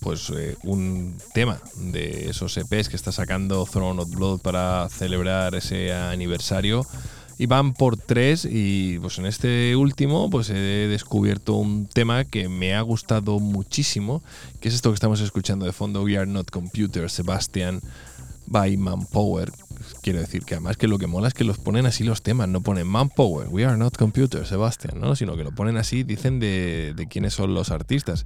pues 0.00 0.32
eh, 0.36 0.56
un 0.64 1.16
tema 1.34 1.60
de 1.76 2.28
esos 2.28 2.56
EPs 2.56 2.88
que 2.88 2.96
está 2.96 3.12
sacando 3.12 3.64
Throne 3.64 4.02
of 4.02 4.10
Blood 4.10 4.40
para 4.40 4.88
celebrar 4.88 5.54
ese 5.54 5.94
aniversario 5.94 6.84
y 7.38 7.46
van 7.46 7.74
por 7.74 7.96
tres 7.96 8.44
y 8.44 8.98
pues 8.98 9.18
en 9.18 9.26
este 9.26 9.76
último 9.76 10.28
pues 10.30 10.50
he 10.50 10.88
descubierto 10.88 11.54
un 11.54 11.86
tema 11.86 12.24
que 12.24 12.48
me 12.48 12.74
ha 12.74 12.80
gustado 12.80 13.38
muchísimo, 13.38 14.24
que 14.60 14.68
es 14.68 14.74
esto 14.74 14.90
que 14.90 14.94
estamos 14.94 15.20
escuchando 15.20 15.64
de 15.64 15.72
fondo, 15.72 16.02
We 16.02 16.18
Are 16.18 16.26
Not 16.26 16.50
Computers, 16.50 17.12
Sebastian 17.12 17.80
by 18.46 18.76
Manpower. 18.76 19.52
Quiero 20.06 20.20
decir 20.20 20.44
que 20.44 20.54
además 20.54 20.76
que 20.76 20.86
lo 20.86 20.98
que 20.98 21.08
mola 21.08 21.26
es 21.26 21.34
que 21.34 21.42
los 21.42 21.58
ponen 21.58 21.84
así 21.84 22.04
los 22.04 22.22
temas, 22.22 22.46
no 22.46 22.60
ponen 22.60 22.86
Manpower, 22.86 23.48
We 23.48 23.64
Are 23.64 23.76
Not 23.76 23.96
Computers, 23.96 24.46
Sebastian, 24.46 25.00
¿no? 25.00 25.16
sino 25.16 25.36
que 25.36 25.42
lo 25.42 25.50
ponen 25.50 25.76
así, 25.76 26.04
dicen 26.04 26.38
de, 26.38 27.08
quiénes 27.10 27.34
son 27.34 27.54
los 27.54 27.72
artistas. 27.72 28.24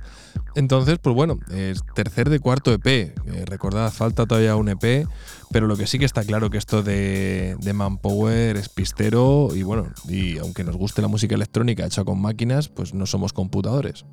Entonces, 0.54 0.98
pues 0.98 1.16
bueno, 1.16 1.38
es 1.50 1.80
tercer 1.94 2.28
de 2.28 2.38
cuarto 2.38 2.70
EP. 2.70 2.86
Eh, 2.86 3.14
recordad, 3.46 3.90
falta 3.90 4.26
todavía 4.26 4.56
un 4.56 4.68
EP, 4.68 5.06
pero 5.52 5.68
lo 5.68 5.78
que 5.78 5.86
sí 5.86 5.98
que 5.98 6.04
está 6.04 6.22
claro 6.22 6.50
que 6.50 6.58
esto 6.58 6.82
de 6.82 7.72
Manpower 7.74 8.58
es 8.58 8.68
pistero 8.68 9.48
y 9.54 9.62
bueno, 9.62 9.90
y 10.06 10.36
aunque 10.36 10.64
nos 10.64 10.76
guste 10.76 11.00
la 11.00 11.08
música 11.08 11.34
electrónica 11.34 11.86
hecha 11.86 12.04
con 12.04 12.20
máquinas, 12.20 12.68
pues 12.68 12.92
no 12.92 13.06
somos 13.06 13.32
computadores. 13.32 14.04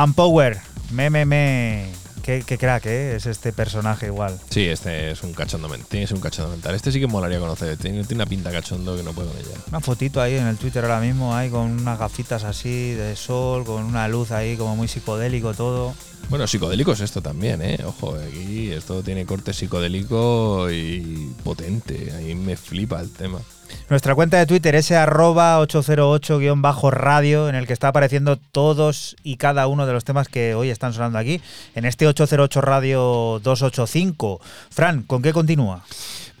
Manpower, 0.00 0.58
me, 0.92 1.10
me, 1.10 1.26
me. 1.26 1.92
Qué, 2.22 2.42
qué 2.46 2.56
crack, 2.56 2.86
¿eh? 2.86 3.16
Es 3.16 3.26
este 3.26 3.52
personaje 3.52 4.06
igual. 4.06 4.40
Sí, 4.48 4.64
este 4.64 5.10
es 5.10 5.22
un 5.22 5.34
cachondo 5.34 5.68
mental. 5.68 6.00
Es 6.00 6.10
un 6.10 6.20
cachondo 6.20 6.50
mental. 6.50 6.74
Este 6.74 6.90
sí 6.90 7.00
que 7.00 7.06
molaría 7.06 7.38
conocer. 7.38 7.76
Tiene, 7.76 8.02
tiene 8.04 8.22
una 8.22 8.26
pinta 8.26 8.50
cachondo 8.50 8.96
que 8.96 9.02
no 9.02 9.12
puedo 9.12 9.28
con 9.28 9.38
ella. 9.38 9.50
Una 9.68 9.80
fotito 9.80 10.22
ahí 10.22 10.36
en 10.36 10.46
el 10.46 10.56
Twitter 10.56 10.82
ahora 10.86 11.00
mismo, 11.00 11.36
ahí 11.36 11.50
con 11.50 11.80
unas 11.82 11.98
gafitas 11.98 12.44
así 12.44 12.92
de 12.92 13.14
sol, 13.14 13.66
con 13.66 13.84
una 13.84 14.08
luz 14.08 14.30
ahí 14.30 14.56
como 14.56 14.74
muy 14.74 14.88
psicodélico 14.88 15.52
todo. 15.52 15.92
Bueno, 16.30 16.46
psicodélico 16.46 16.92
es 16.92 17.00
esto 17.00 17.20
también, 17.20 17.60
¿eh? 17.60 17.78
Ojo, 17.84 18.14
aquí 18.14 18.72
esto 18.72 19.02
tiene 19.02 19.26
corte 19.26 19.52
psicodélico 19.52 20.70
y 20.70 21.30
potente. 21.44 22.10
Ahí 22.16 22.34
me 22.34 22.56
flipa 22.56 23.02
el 23.02 23.10
tema. 23.10 23.38
Nuestra 23.88 24.14
cuenta 24.14 24.38
de 24.38 24.46
Twitter 24.46 24.74
es 24.74 24.90
arroba 24.92 25.60
808-radio, 25.60 27.48
en 27.48 27.54
el 27.54 27.66
que 27.66 27.72
está 27.72 27.88
apareciendo 27.88 28.36
todos 28.36 29.16
y 29.22 29.36
cada 29.36 29.66
uno 29.66 29.86
de 29.86 29.92
los 29.92 30.04
temas 30.04 30.28
que 30.28 30.54
hoy 30.54 30.70
están 30.70 30.92
sonando 30.92 31.18
aquí, 31.18 31.40
en 31.74 31.84
este 31.84 32.06
808 32.06 32.60
Radio 32.60 33.40
285. 33.42 34.40
Fran, 34.70 35.02
¿con 35.02 35.22
qué 35.22 35.32
continúa? 35.32 35.84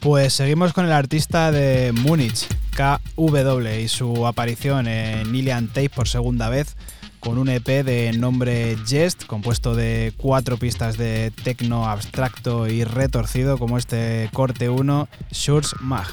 Pues 0.00 0.32
seguimos 0.32 0.72
con 0.72 0.86
el 0.86 0.92
artista 0.92 1.52
de 1.52 1.92
Múnich, 1.92 2.46
KW, 2.74 3.68
y 3.80 3.88
su 3.88 4.26
aparición 4.26 4.88
en 4.88 5.34
Ilian 5.34 5.68
Tape 5.68 5.90
por 5.90 6.08
segunda 6.08 6.48
vez. 6.48 6.74
Con 7.20 7.38
un 7.38 7.48
EP 7.50 7.84
de 7.84 8.12
nombre 8.14 8.76
Jest, 8.86 9.26
compuesto 9.26 9.74
de 9.74 10.12
cuatro 10.16 10.56
pistas 10.56 10.96
de 10.96 11.30
tecno 11.44 11.86
abstracto 11.86 12.66
y 12.66 12.84
retorcido, 12.84 13.58
como 13.58 13.78
este 13.78 14.30
corte 14.32 14.68
1, 14.68 15.08
Shurs 15.30 15.76
Mag. 15.80 16.06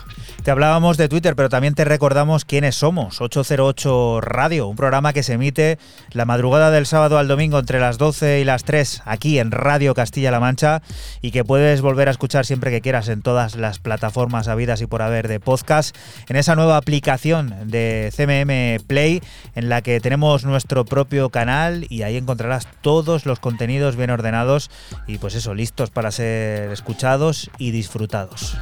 Te 0.44 0.52
hablábamos 0.52 0.98
de 0.98 1.10
Twitter, 1.10 1.36
pero 1.36 1.50
también 1.50 1.74
te 1.74 1.86
recordamos 1.86 2.46
quiénes 2.46 2.76
somos. 2.76 3.22
808 3.22 4.22
Radio, 4.22 4.68
un 4.68 4.76
programa 4.76 5.14
que 5.14 5.24
se 5.24 5.34
emite 5.34 5.78
la 6.12 6.26
madrugada 6.26 6.72
del 6.72 6.86
sábado 6.86 7.18
al 7.18 7.28
domingo 7.28 7.60
entre 7.60 7.80
las 7.80 7.98
12 7.98 8.40
y 8.42 8.44
las 8.44 8.64
3 8.64 9.04
aquí 9.06 9.40
en 9.40 9.52
Radio 9.52 9.94
Castilla-La 9.94 10.40
Mancha 10.40 10.82
y 11.22 11.32
que 11.32 11.44
puedes 11.44 11.82
volver 11.82 12.08
a 12.08 12.12
escuchar 12.12 12.46
siempre 12.46 12.72
que 12.72 12.82
quieras 12.82 13.10
en 13.10 13.22
todas 13.22 13.56
las 13.56 13.80
plataformas 13.80 14.48
habidas 14.48 14.82
y 14.82 14.88
por 14.88 15.02
haber 15.02 15.28
de 15.28 15.40
podcast, 15.40 15.96
en 16.30 16.36
esa 16.36 16.56
nueva 16.56 16.78
aplicación 16.78 17.54
de 17.66 18.12
CMM 18.16 18.86
Play 18.88 19.22
en 19.56 19.70
la 19.70 19.82
que 19.82 20.00
tenemos 20.00 20.46
nuestro 20.46 20.86
propio 20.98 21.30
canal 21.30 21.86
y 21.90 22.02
ahí 22.02 22.18
encontrarás 22.18 22.68
todos 22.82 23.28
los 23.28 23.40
contenidos 23.40 23.96
bien 23.96 24.10
ordenados 24.10 24.72
y 25.06 25.20
pues 25.20 25.36
eso, 25.36 25.54
listos 25.54 25.92
para 25.92 26.10
ser 26.10 26.72
escuchados 26.72 27.52
y 27.60 27.70
disfrutados. 27.70 28.58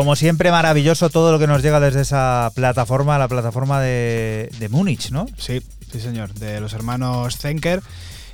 Como 0.00 0.16
siempre, 0.16 0.50
maravilloso 0.50 1.10
todo 1.10 1.30
lo 1.30 1.38
que 1.38 1.46
nos 1.46 1.60
llega 1.60 1.78
desde 1.78 2.00
esa 2.00 2.50
plataforma, 2.54 3.18
la 3.18 3.28
plataforma 3.28 3.82
de, 3.82 4.48
Múnich, 4.70 5.10
¿no? 5.10 5.26
Sí, 5.36 5.60
sí 5.92 6.00
señor, 6.00 6.32
de 6.32 6.58
los 6.58 6.72
hermanos 6.72 7.36
Zenker. 7.36 7.82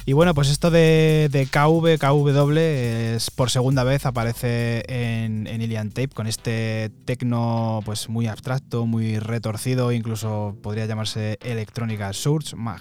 Y 0.05 0.13
bueno, 0.13 0.33
pues 0.33 0.49
esto 0.49 0.71
de, 0.71 1.29
de 1.33 1.47
KV, 1.47 1.99
KW 1.99 2.57
es 2.57 3.33
por 3.33 3.51
segunda 3.51 3.83
vez 3.83 4.07
aparece 4.07 4.85
en, 4.87 5.49
en 5.49 5.61
Ilian 5.61 5.91
Tape 5.91 6.11
con 6.11 6.29
este 6.29 6.93
tecno 7.05 7.81
pues 7.85 8.09
muy 8.09 8.29
abstracto, 8.29 8.87
muy 8.87 9.19
retorcido, 9.19 9.91
incluso 9.91 10.57
podría 10.63 10.87
llamarse 10.87 11.37
electrónica 11.43 12.13
Source 12.13 12.55
Mag. 12.55 12.81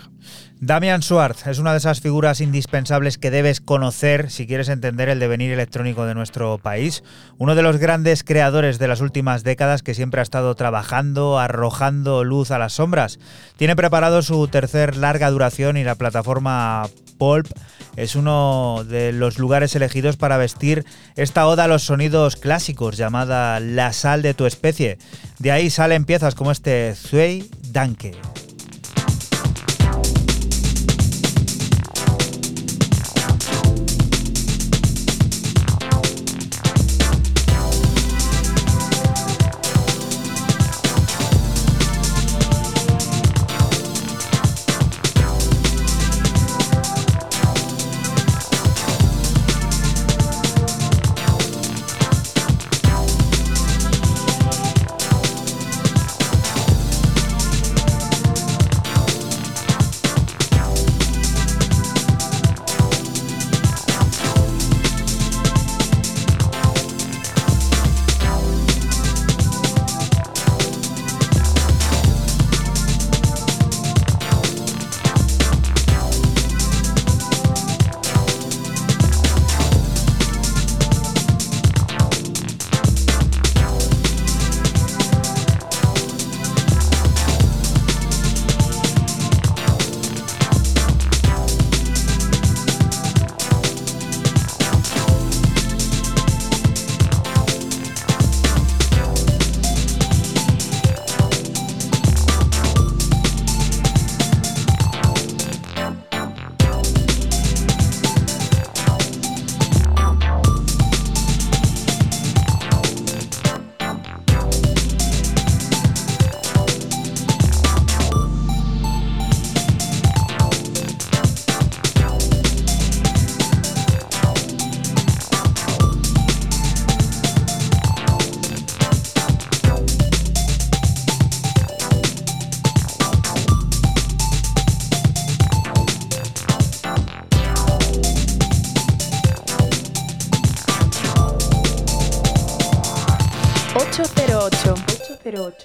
Damian 0.62 1.02
Schwartz 1.02 1.48
es 1.48 1.60
una 1.60 1.72
de 1.72 1.80
esas 1.80 2.02
figuras 2.02 2.42
indispensables 2.42 3.18
que 3.18 3.30
debes 3.30 3.62
conocer 3.62 4.32
si 4.32 4.48
quieres 4.48 4.70
entender 4.70 5.10
el 5.10 5.20
devenir 5.20 5.52
electrónico 5.52 6.06
de 6.06 6.16
nuestro 6.16 6.58
país. 6.58 7.04
Uno 7.38 7.56
de 7.56 7.62
los 7.62 7.78
grandes 7.78 8.24
creadores 8.24 8.80
de 8.80 8.88
las 8.88 9.02
últimas 9.02 9.44
décadas 9.44 9.84
que 9.84 9.94
siempre 9.94 10.22
ha 10.22 10.24
estado 10.24 10.56
trabajando, 10.56 11.40
arrojando 11.40 12.24
luz 12.24 12.52
a 12.52 12.60
las 12.60 12.74
sombras. 12.74 13.20
Tiene 13.58 13.76
preparado 13.76 14.22
su 14.22 14.48
tercer 14.48 14.96
larga 14.96 15.30
duración 15.30 15.78
y 15.78 15.84
la 15.84 15.96
plataforma 15.96 16.88
Pulp 17.18 17.48
es 17.96 18.16
uno 18.16 18.84
de 18.88 19.12
los 19.12 19.40
lugares 19.40 19.76
elegidos 19.76 20.18
para 20.18 20.38
vestir 20.38 20.86
esta 21.16 21.48
oda 21.48 21.66
a 21.66 21.68
los 21.68 21.84
sonidos 21.84 22.36
clásicos 22.36 22.98
llamada 22.98 23.60
La 23.60 23.94
sal 23.94 24.22
de 24.22 24.34
tu 24.34 24.46
especie. 24.46 24.98
De 25.40 25.52
ahí 25.52 25.70
salen 25.70 26.06
piezas 26.06 26.36
como 26.36 26.52
este 26.52 26.94
Zwey 26.96 27.50
Danke. 27.72 28.14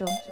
808. 0.01 0.30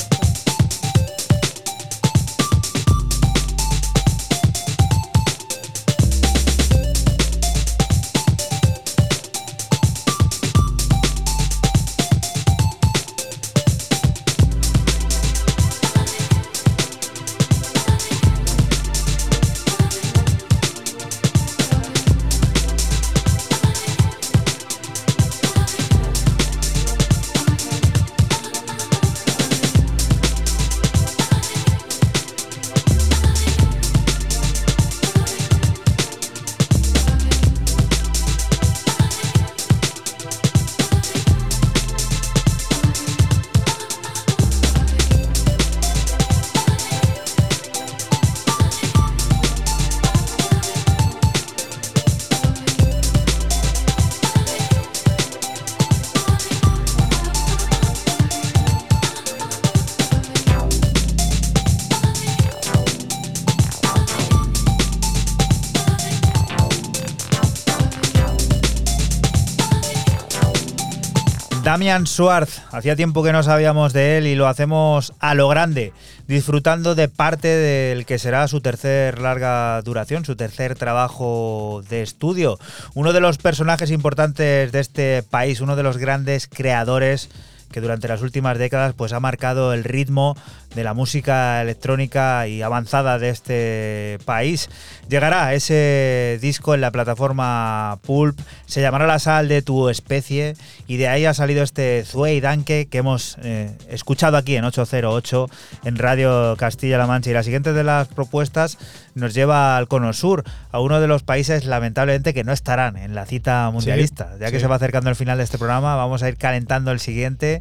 Damian 71.69 72.07
Schwartz, 72.07 72.63
hacía 72.73 72.97
tiempo 72.97 73.23
que 73.23 73.31
no 73.31 73.43
sabíamos 73.43 73.93
de 73.93 74.17
él 74.17 74.27
y 74.27 74.35
lo 74.35 74.49
hacemos 74.49 75.13
a 75.19 75.35
lo 75.35 75.49
grande, 75.49 75.93
disfrutando 76.27 76.95
de 76.95 77.09
parte 77.09 77.47
del 77.47 78.07
que 78.07 78.19
será 78.19 78.49
su 78.49 78.63
tercer 78.63 79.19
larga 79.19 79.83
duración, 79.83 80.25
su 80.25 80.35
tercer 80.35 80.77
trabajo 80.77 81.83
de 81.91 82.01
estudio. 82.01 82.59
Uno 82.95 83.13
de 83.13 83.21
los 83.21 83.37
personajes 83.37 83.91
importantes 83.91 84.73
de 84.73 84.81
este 84.81 85.23
país, 85.23 85.61
uno 85.61 85.77
de 85.77 85.83
los 85.83 85.99
grandes 85.99 86.47
creadores 86.47 87.29
que 87.71 87.81
durante 87.81 88.09
las 88.09 88.23
últimas 88.23 88.59
décadas 88.59 88.95
pues 88.95 89.13
ha 89.13 89.21
marcado 89.21 89.73
el 89.73 89.85
ritmo 89.85 90.37
de 90.75 90.85
la 90.85 90.95
música 90.95 91.63
electrónica 91.63 92.47
y 92.47 92.63
avanzada 92.63 93.19
de 93.19 93.31
este 93.31 94.19
país. 94.25 94.69
Llegará 95.09 95.55
ese 95.55 96.39
disco 96.41 96.75
en 96.75 96.81
la 96.81 96.91
plataforma 96.91 97.99
Pulp, 98.03 98.39
se 98.67 98.81
llamará 98.81 99.07
La 99.07 99.19
sal 99.19 99.49
de 99.49 99.63
tu 99.63 99.89
especie 99.89 100.55
y 100.87 100.99
de 100.99 101.09
ahí 101.09 101.25
ha 101.25 101.35
salido 101.35 101.63
este 101.63 102.05
Zway 102.05 102.41
Danke 102.41 102.87
que 102.87 102.99
hemos 102.99 103.39
eh, 103.43 103.71
escuchado 103.89 104.37
aquí 104.37 104.57
en 104.57 104.65
808 104.65 105.49
en 105.85 105.97
Radio 105.97 106.57
Castilla-La 106.57 107.07
Mancha 107.07 107.31
y 107.31 107.35
la 107.35 107.43
siguiente 107.43 107.73
de 107.73 107.85
las 107.85 108.09
propuestas 108.09 108.79
nos 109.15 109.35
lleva 109.35 109.77
al 109.77 109.89
Cono 109.89 110.13
Sur, 110.13 110.45
a 110.71 110.81
uno 110.81 111.01
de 111.01 111.09
los 111.09 111.23
países 111.23 111.65
lamentablemente 111.65 112.35
que 112.35 112.45
no 112.45 112.53
estarán 112.53 112.97
en 112.97 113.15
la 113.15 113.27
cita 113.27 113.71
mundialista. 113.71 114.37
ya 114.39 114.51
que 114.51 114.59
sí. 114.59 114.61
se 114.61 114.67
va 114.67 114.77
acercando 114.77 115.11
el 115.11 115.17
final 115.17 115.39
de 115.39 115.45
este 115.45 115.59
programa, 115.59 115.97
vamos 115.97 116.23
a 116.23 116.29
ir 116.29 116.37
calentando 116.37 116.93
el 116.93 117.01
siguiente. 117.01 117.58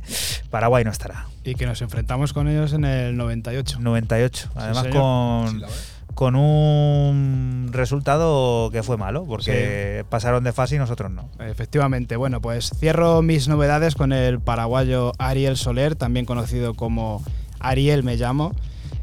Paraguay 0.49 0.83
no 0.83 0.91
estará. 0.91 1.25
Y 1.43 1.55
que 1.55 1.65
nos 1.65 1.81
enfrentamos 1.81 2.33
con 2.33 2.47
ellos 2.47 2.73
en 2.73 2.85
el 2.85 3.15
98. 3.17 3.79
98. 3.79 4.49
Además 4.55 4.87
con, 4.87 5.63
con 6.13 6.35
un 6.35 7.69
resultado 7.71 8.69
que 8.71 8.83
fue 8.83 8.97
malo, 8.97 9.25
porque 9.25 10.05
pasaron 10.09 10.43
de 10.43 10.51
fase 10.51 10.75
y 10.75 10.79
nosotros 10.79 11.11
no. 11.11 11.29
Efectivamente, 11.39 12.15
bueno, 12.15 12.41
pues 12.41 12.71
cierro 12.79 13.21
mis 13.21 13.47
novedades 13.47 13.95
con 13.95 14.11
el 14.13 14.39
paraguayo 14.39 15.13
Ariel 15.19 15.57
Soler, 15.57 15.95
también 15.95 16.25
conocido 16.25 16.73
como 16.73 17.23
Ariel 17.59 18.03
Me 18.03 18.17
Llamo, 18.17 18.55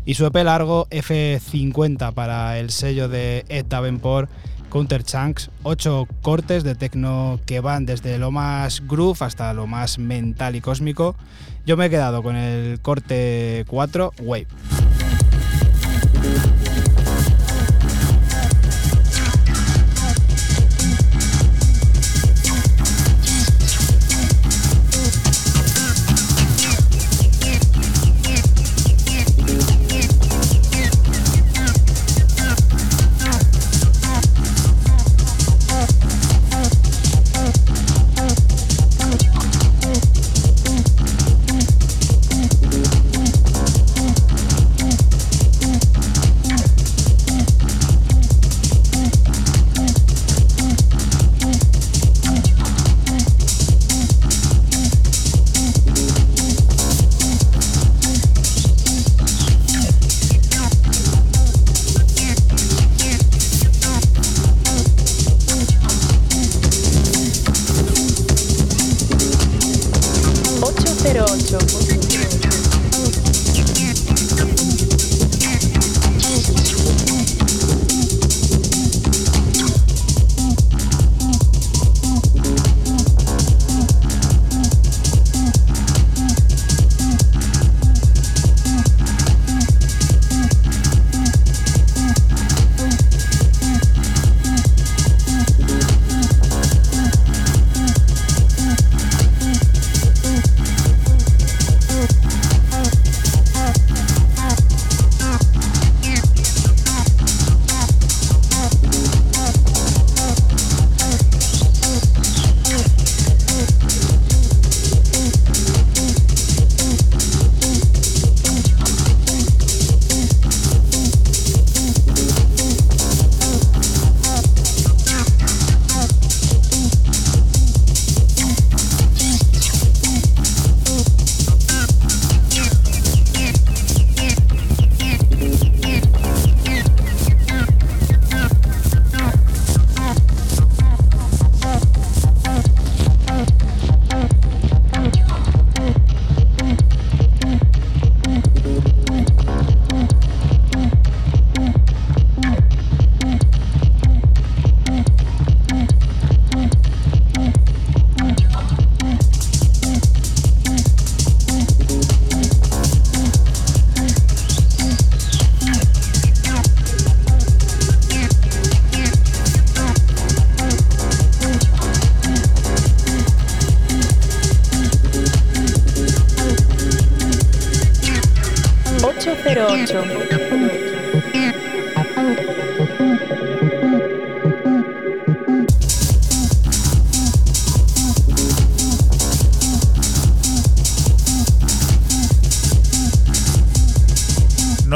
y 0.04 0.14
su 0.14 0.26
EP 0.26 0.34
largo 0.42 0.86
F50 0.90 2.12
para 2.14 2.58
el 2.58 2.70
sello 2.70 3.08
de 3.08 3.44
Ed 3.48 3.66
Davenport 3.66 4.28
Counter 4.74 5.04
Chunks, 5.04 5.50
ocho 5.62 6.08
cortes 6.20 6.64
de 6.64 6.74
tecno 6.74 7.38
que 7.46 7.60
van 7.60 7.86
desde 7.86 8.18
lo 8.18 8.32
más 8.32 8.82
groove 8.84 9.18
hasta 9.20 9.54
lo 9.54 9.68
más 9.68 10.00
mental 10.00 10.56
y 10.56 10.60
cósmico. 10.60 11.14
Yo 11.64 11.76
me 11.76 11.86
he 11.86 11.90
quedado 11.90 12.24
con 12.24 12.34
el 12.34 12.80
corte 12.80 13.64
4, 13.68 14.14
Wave. 14.18 14.48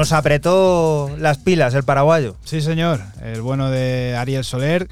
Nos 0.09 0.19
apretó 0.19 1.15
las 1.19 1.37
pilas 1.37 1.75
el 1.75 1.83
paraguayo. 1.83 2.35
Sí, 2.43 2.63
señor. 2.63 3.03
El 3.23 3.43
bueno 3.43 3.69
de 3.69 4.17
Ariel 4.17 4.43
Soler. 4.43 4.89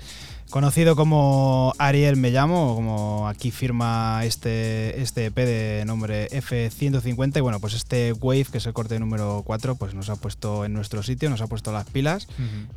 Conocido 0.50 0.94
como 0.94 1.72
Ariel 1.78 2.16
Me 2.16 2.30
Llamo, 2.30 2.74
como 2.74 3.26
aquí 3.26 3.50
firma 3.50 4.20
este, 4.24 5.00
este 5.00 5.26
EP 5.26 5.34
de 5.34 5.84
nombre 5.86 6.28
F150. 6.28 7.38
Y 7.38 7.40
bueno, 7.40 7.60
pues 7.60 7.72
este 7.72 8.12
Wave, 8.12 8.44
que 8.52 8.58
es 8.58 8.66
el 8.66 8.74
corte 8.74 9.00
número 9.00 9.42
4, 9.46 9.76
pues 9.76 9.94
nos 9.94 10.10
ha 10.10 10.16
puesto 10.16 10.66
en 10.66 10.74
nuestro 10.74 11.02
sitio, 11.02 11.30
nos 11.30 11.40
ha 11.40 11.46
puesto 11.46 11.72
las 11.72 11.86
pilas. 11.86 12.28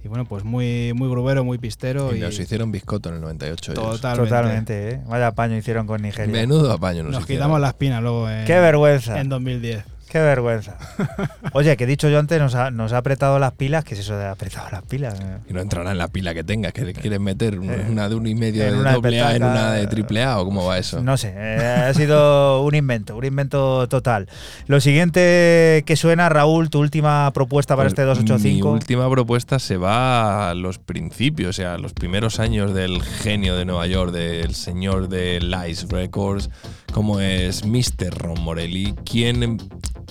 Y 0.02 0.08
bueno, 0.08 0.24
pues 0.24 0.46
muy, 0.46 0.94
muy 0.96 1.10
grubero, 1.10 1.44
muy 1.44 1.58
pistero. 1.58 2.16
Y, 2.16 2.20
Y, 2.20 2.22
nos 2.22 2.40
hicieron 2.40 2.72
biscoto 2.72 3.10
en 3.10 3.16
el 3.16 3.22
98. 3.22 3.74
ellos. 3.74 3.84
Totalmente. 3.84 4.30
Totalmente, 4.30 4.90
¿eh? 4.92 5.02
Vaya 5.08 5.28
apaño 5.28 5.58
hicieron 5.58 5.88
con 5.88 6.02
Nigeria. 6.02 6.32
Menudo 6.32 6.72
apaño 6.72 7.04
nos, 7.04 7.12
nos 7.12 7.24
hicieron. 7.24 7.42
quitamos 7.44 7.60
la 7.60 7.68
espina 7.68 8.00
luego 8.00 8.30
en, 8.30 8.46
Qué 8.46 8.58
vergüenza. 8.60 9.20
en 9.20 9.28
2010. 9.28 9.99
Qué 10.10 10.20
vergüenza. 10.20 10.76
Oye, 11.54 11.78
que 11.78 11.84
he 11.84 11.88
dicho 11.88 12.10
yo 12.10 12.18
antes, 12.18 12.40
nos 12.40 12.56
ha, 12.56 12.72
nos 12.72 12.94
ha 12.94 12.98
apretado 12.98 13.38
las 13.38 13.52
pilas. 13.52 13.84
¿Qué 13.84 13.94
es 13.94 14.00
eso 14.00 14.18
de 14.18 14.26
apretado 14.26 14.68
las 14.72 14.82
pilas? 14.82 15.16
Y 15.48 15.54
no 15.54 15.62
entrará 15.62 15.92
en 15.92 16.00
la 16.00 16.08
pila 16.08 16.34
que 16.34 16.44
tengas, 16.44 16.74
que 16.74 16.82
le 16.84 16.94
quieres 16.94 17.20
meter 17.20 17.60
una, 17.60 17.76
una 17.88 18.10
de 18.10 18.16
uno 18.16 18.28
y 18.28 18.34
medio 18.34 18.64
En 18.64 18.74
de 18.74 18.80
una 18.80 18.90
de 18.90 18.96
doble 18.96 19.22
A 19.22 19.36
en 19.36 19.44
una 19.44 19.74
de 19.74 19.86
triple 19.86 20.24
A 20.24 20.40
o 20.40 20.46
cómo 20.46 20.66
va 20.66 20.80
eso. 20.80 21.04
No 21.04 21.16
sé, 21.16 21.32
eh, 21.36 21.86
ha 21.88 21.94
sido 21.94 22.64
un 22.66 22.74
invento, 22.74 23.16
un 23.16 23.24
invento 23.24 23.88
total. 23.88 24.28
Lo 24.66 24.82
siguiente 24.82 25.84
que 25.86 25.96
suena, 25.96 26.28
Raúl, 26.28 26.72
tu 26.72 26.80
última 26.80 27.32
propuesta 27.32 27.76
para 27.76 27.88
este 27.88 28.02
Mi 28.02 28.08
285. 28.08 28.72
última 28.72 29.10
propuesta 29.12 29.60
se 29.60 29.78
va 29.78 30.50
a 30.50 30.54
los 30.56 30.80
principios, 30.80 31.50
o 31.50 31.54
sea, 31.54 31.76
a 31.76 31.78
los 31.78 31.94
primeros 31.94 32.40
años 32.40 32.74
del 32.74 33.04
genio 33.04 33.56
de 33.56 33.66
Nueva 33.66 33.86
York, 33.86 34.12
del 34.12 34.56
señor 34.56 35.08
de 35.08 35.40
Lice 35.40 35.86
Records, 35.88 36.50
como 36.92 37.20
es 37.20 37.64
Mr. 37.64 38.10
Ron 38.18 38.42
Morelli, 38.42 38.96
quien 39.06 39.60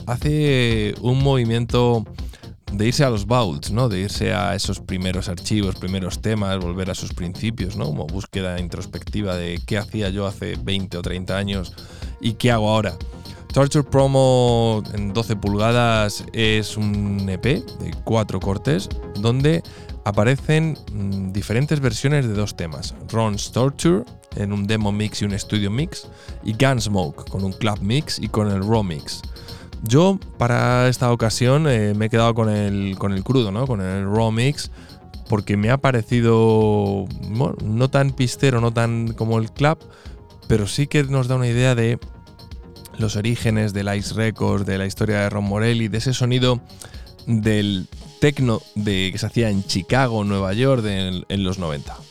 hace 0.08 0.94
un 1.02 1.22
movimiento 1.22 2.04
de 2.72 2.86
irse 2.86 3.04
a 3.04 3.10
los 3.10 3.26
vaults, 3.26 3.70
¿no? 3.70 3.88
De 3.88 4.00
irse 4.00 4.32
a 4.32 4.54
esos 4.54 4.80
primeros 4.80 5.28
archivos, 5.28 5.76
primeros 5.76 6.20
temas, 6.20 6.58
volver 6.58 6.90
a 6.90 6.94
sus 6.94 7.12
principios, 7.12 7.76
¿no? 7.76 7.86
Como 7.86 8.06
búsqueda 8.06 8.58
introspectiva 8.58 9.36
de 9.36 9.60
qué 9.66 9.78
hacía 9.78 10.10
yo 10.10 10.26
hace 10.26 10.56
20 10.56 10.96
o 10.96 11.02
30 11.02 11.36
años 11.36 11.74
y 12.20 12.34
qué 12.34 12.50
hago 12.50 12.68
ahora. 12.68 12.96
Torture 13.52 13.84
Promo 13.84 14.82
en 14.94 15.12
12 15.12 15.36
pulgadas 15.36 16.24
es 16.32 16.76
un 16.76 17.28
EP 17.28 17.44
de 17.44 17.94
cuatro 18.04 18.40
cortes 18.40 18.88
donde 19.16 19.62
aparecen 20.04 20.76
mm, 20.92 21.32
diferentes 21.32 21.80
versiones 21.80 22.26
de 22.26 22.34
dos 22.34 22.56
temas. 22.56 22.94
Ron's 23.10 23.50
Torture 23.52 24.04
en 24.36 24.52
un 24.52 24.66
demo 24.66 24.92
mix 24.92 25.22
y 25.22 25.24
un 25.24 25.38
studio 25.38 25.70
mix 25.70 26.06
y 26.44 26.52
Gunsmoke 26.52 27.28
con 27.28 27.44
un 27.44 27.52
club 27.52 27.78
mix 27.80 28.18
y 28.18 28.28
con 28.28 28.50
el 28.50 28.62
raw 28.62 28.82
mix. 28.82 29.22
Yo 29.82 30.18
para 30.38 30.88
esta 30.88 31.12
ocasión 31.12 31.68
eh, 31.68 31.94
me 31.94 32.06
he 32.06 32.10
quedado 32.10 32.34
con 32.34 32.48
el, 32.48 32.96
con 32.98 33.12
el 33.12 33.22
crudo, 33.22 33.52
¿no? 33.52 33.66
con 33.66 33.80
el 33.80 34.04
raw 34.04 34.30
mix 34.32 34.70
porque 35.28 35.56
me 35.56 35.70
ha 35.70 35.76
parecido 35.76 37.06
bueno, 37.28 37.54
no 37.62 37.88
tan 37.88 38.10
pistero, 38.10 38.60
no 38.60 38.72
tan 38.72 39.12
como 39.12 39.38
el 39.38 39.52
club, 39.52 39.78
pero 40.48 40.66
sí 40.66 40.86
que 40.86 41.04
nos 41.04 41.28
da 41.28 41.36
una 41.36 41.48
idea 41.48 41.74
de 41.74 41.98
los 42.96 43.14
orígenes 43.14 43.72
del 43.72 43.94
Ice 43.94 44.14
Records, 44.14 44.66
de 44.66 44.78
la 44.78 44.86
historia 44.86 45.20
de 45.20 45.30
Ron 45.30 45.44
Morelli, 45.44 45.88
de 45.88 45.98
ese 45.98 46.14
sonido 46.14 46.60
del 47.26 47.86
techno 48.20 48.62
de, 48.74 49.10
que 49.12 49.18
se 49.18 49.26
hacía 49.26 49.50
en 49.50 49.62
Chicago, 49.64 50.24
Nueva 50.24 50.52
York, 50.54 50.84
en 50.86 51.44
los 51.44 51.58
90. 51.58 52.07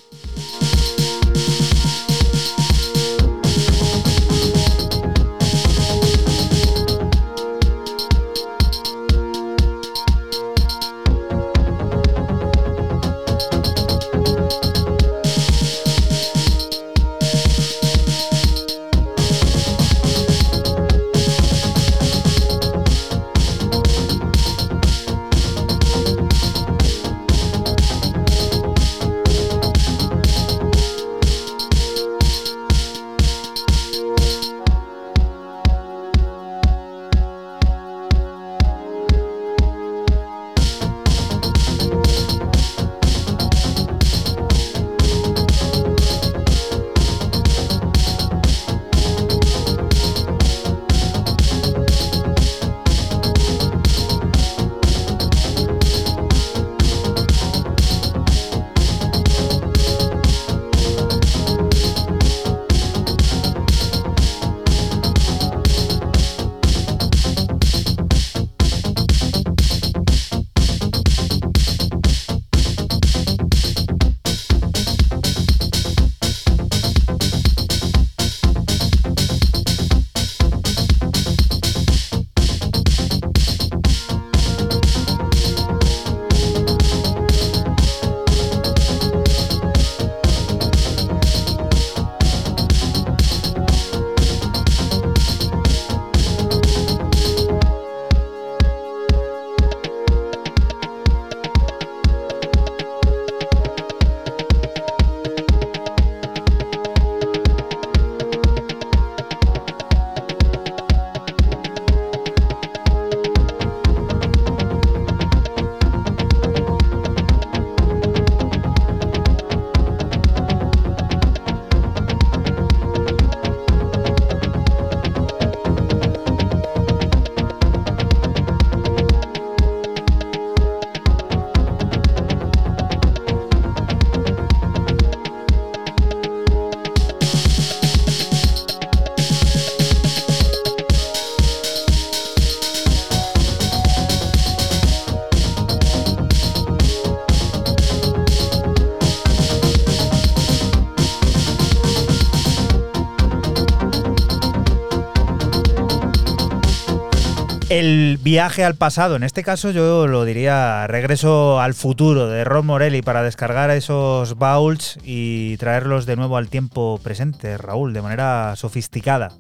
Viaje 158.38 158.64
al 158.64 158.76
pasado, 158.76 159.16
en 159.16 159.24
este 159.24 159.42
caso 159.42 159.72
yo 159.72 160.06
lo 160.06 160.24
diría 160.24 160.86
regreso 160.86 161.60
al 161.60 161.74
futuro 161.74 162.28
de 162.28 162.44
Ron 162.44 162.68
Morelli 162.68 163.02
para 163.02 163.24
descargar 163.24 163.72
esos 163.72 164.38
baúls 164.38 165.00
y 165.04 165.58
traerlos 165.58 166.06
de 166.06 166.18
nuevo 166.18 166.38
al 166.38 166.48
tiempo 166.48 167.00
presente, 167.02 167.58
Raúl, 167.58 167.94
de 167.94 168.04
manera 168.04 168.56
sofisticada. 168.56 169.32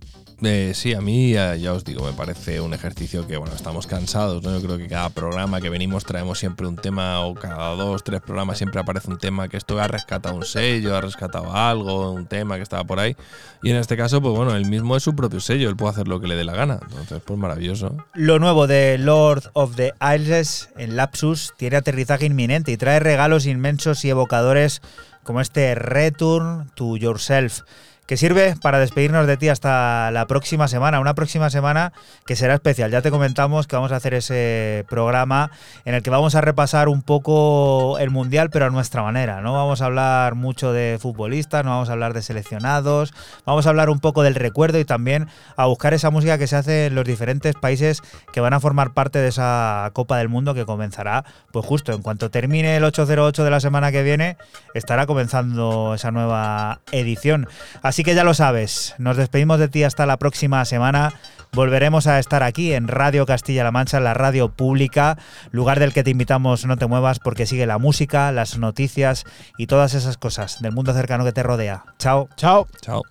Eh, 0.41 0.73
sí, 0.75 0.93
a 0.93 1.01
mí 1.01 1.31
ya, 1.31 1.55
ya 1.55 1.73
os 1.73 1.83
digo, 1.83 2.05
me 2.05 2.13
parece 2.13 2.61
un 2.61 2.73
ejercicio 2.73 3.25
que, 3.25 3.37
bueno, 3.37 3.55
estamos 3.55 3.87
cansados, 3.87 4.43
¿no? 4.43 4.51
Yo 4.51 4.61
creo 4.61 4.77
que 4.77 4.87
cada 4.87 5.09
programa 5.09 5.59
que 5.61 5.69
venimos 5.69 6.03
traemos 6.03 6.37
siempre 6.37 6.67
un 6.67 6.75
tema, 6.75 7.21
o 7.21 7.33
cada 7.33 7.75
dos, 7.75 8.03
tres 8.03 8.21
programas 8.21 8.57
siempre 8.57 8.79
aparece 8.79 9.09
un 9.09 9.17
tema 9.17 9.47
que 9.47 9.57
esto 9.57 9.79
ha 9.79 9.87
rescatado 9.87 10.35
un 10.35 10.45
sello, 10.45 10.95
ha 10.95 11.01
rescatado 11.01 11.55
algo, 11.55 12.11
un 12.11 12.27
tema 12.27 12.55
que 12.55 12.61
estaba 12.61 12.83
por 12.83 12.99
ahí. 12.99 13.15
Y 13.63 13.71
en 13.71 13.77
este 13.77 13.97
caso, 13.97 14.21
pues 14.21 14.35
bueno, 14.35 14.55
él 14.55 14.65
mismo 14.65 14.95
es 14.95 15.03
su 15.03 15.15
propio 15.15 15.39
sello, 15.39 15.69
él 15.69 15.75
puede 15.75 15.91
hacer 15.91 16.07
lo 16.07 16.19
que 16.19 16.27
le 16.27 16.35
dé 16.35 16.43
la 16.43 16.53
gana. 16.53 16.79
Entonces, 16.81 17.21
pues 17.25 17.39
maravilloso. 17.39 17.95
Lo 18.13 18.39
nuevo 18.39 18.67
de 18.67 18.97
Lord 18.97 19.49
of 19.53 19.75
the 19.75 19.93
Isles 20.15 20.69
en 20.77 20.95
Lapsus 20.95 21.53
tiene 21.57 21.77
aterrizaje 21.77 22.25
inminente 22.25 22.71
y 22.71 22.77
trae 22.77 22.99
regalos 22.99 23.45
inmensos 23.45 24.05
y 24.05 24.09
evocadores 24.09 24.81
como 25.23 25.41
este 25.41 25.75
Return 25.75 26.69
to 26.75 26.97
Yourself 26.97 27.61
que 28.07 28.15
sirve 28.15 28.55
para 28.61 28.79
despedirnos 28.79 29.27
de 29.27 29.35
ti 29.35 29.49
hasta 29.49 30.09
la 30.11 30.25
próxima 30.27 30.69
semana, 30.69 31.01
una 31.01 31.13
próxima 31.13 31.49
semana 31.49 31.91
que 32.25 32.37
será 32.37 32.55
especial. 32.55 32.89
Ya 32.89 33.01
te 33.01 33.11
comentamos 33.11 33.67
que 33.67 33.75
vamos 33.75 33.91
a 33.91 33.97
hacer 33.97 34.13
ese 34.13 34.85
programa 34.89 35.51
en 35.83 35.93
el 35.93 36.01
que 36.01 36.09
vamos 36.09 36.33
a 36.33 36.41
repasar 36.41 36.87
un 36.87 37.01
poco 37.01 37.97
el 37.99 38.09
Mundial, 38.09 38.49
pero 38.49 38.65
a 38.65 38.69
nuestra 38.69 39.03
manera. 39.03 39.41
No 39.41 39.51
vamos 39.51 39.81
a 39.81 39.85
hablar 39.85 40.35
mucho 40.35 40.71
de 40.71 40.97
futbolistas, 41.01 41.65
no 41.65 41.71
vamos 41.71 41.89
a 41.89 41.91
hablar 41.91 42.13
de 42.13 42.21
seleccionados, 42.21 43.13
vamos 43.45 43.67
a 43.67 43.69
hablar 43.69 43.89
un 43.89 43.99
poco 43.99 44.23
del 44.23 44.35
recuerdo 44.35 44.79
y 44.79 44.85
también 44.85 45.27
a 45.57 45.65
buscar 45.65 45.93
esa 45.93 46.09
música 46.09 46.37
que 46.37 46.47
se 46.47 46.55
hace 46.55 46.85
en 46.85 46.95
los 46.95 47.03
diferentes 47.03 47.55
países 47.55 48.01
que 48.31 48.39
van 48.39 48.53
a 48.53 48.61
formar 48.61 48.93
parte 48.93 49.19
de 49.19 49.27
esa 49.27 49.91
Copa 49.93 50.17
del 50.17 50.29
Mundo 50.29 50.53
que 50.53 50.65
comenzará, 50.65 51.25
pues 51.51 51.65
justo 51.65 51.91
en 51.91 52.01
cuanto 52.01 52.31
termine 52.31 52.77
el 52.77 52.85
808 52.85 53.43
de 53.43 53.51
la 53.51 53.59
semana 53.59 53.91
que 53.91 54.03
viene, 54.03 54.37
estará 54.73 55.05
comenzando 55.05 55.93
esa 55.93 56.11
nueva 56.11 56.79
edición. 56.93 57.49
Así 57.81 57.96
que 58.03 58.15
ya 58.15 58.23
lo 58.23 58.33
sabes, 58.33 58.95
nos 58.97 59.17
despedimos 59.17 59.59
de 59.59 59.67
ti 59.67 59.83
hasta 59.83 60.05
la 60.05 60.17
próxima 60.17 60.63
semana. 60.65 61.13
Volveremos 61.53 62.07
a 62.07 62.19
estar 62.19 62.43
aquí 62.43 62.73
en 62.73 62.87
Radio 62.87 63.25
Castilla-La 63.25 63.71
Mancha, 63.71 63.99
la 63.99 64.13
radio 64.13 64.49
pública, 64.49 65.17
lugar 65.51 65.79
del 65.79 65.93
que 65.93 66.03
te 66.03 66.11
invitamos 66.11 66.65
no 66.65 66.77
te 66.77 66.87
muevas 66.87 67.19
porque 67.19 67.45
sigue 67.45 67.65
la 67.65 67.77
música, 67.77 68.31
las 68.31 68.57
noticias 68.57 69.23
y 69.57 69.67
todas 69.67 69.93
esas 69.93 70.17
cosas 70.17 70.61
del 70.61 70.73
mundo 70.73 70.93
cercano 70.93 71.23
que 71.25 71.31
te 71.31 71.43
rodea. 71.43 71.85
Chao. 71.97 72.29
Chao. 72.35 72.67
Chao. 72.81 73.03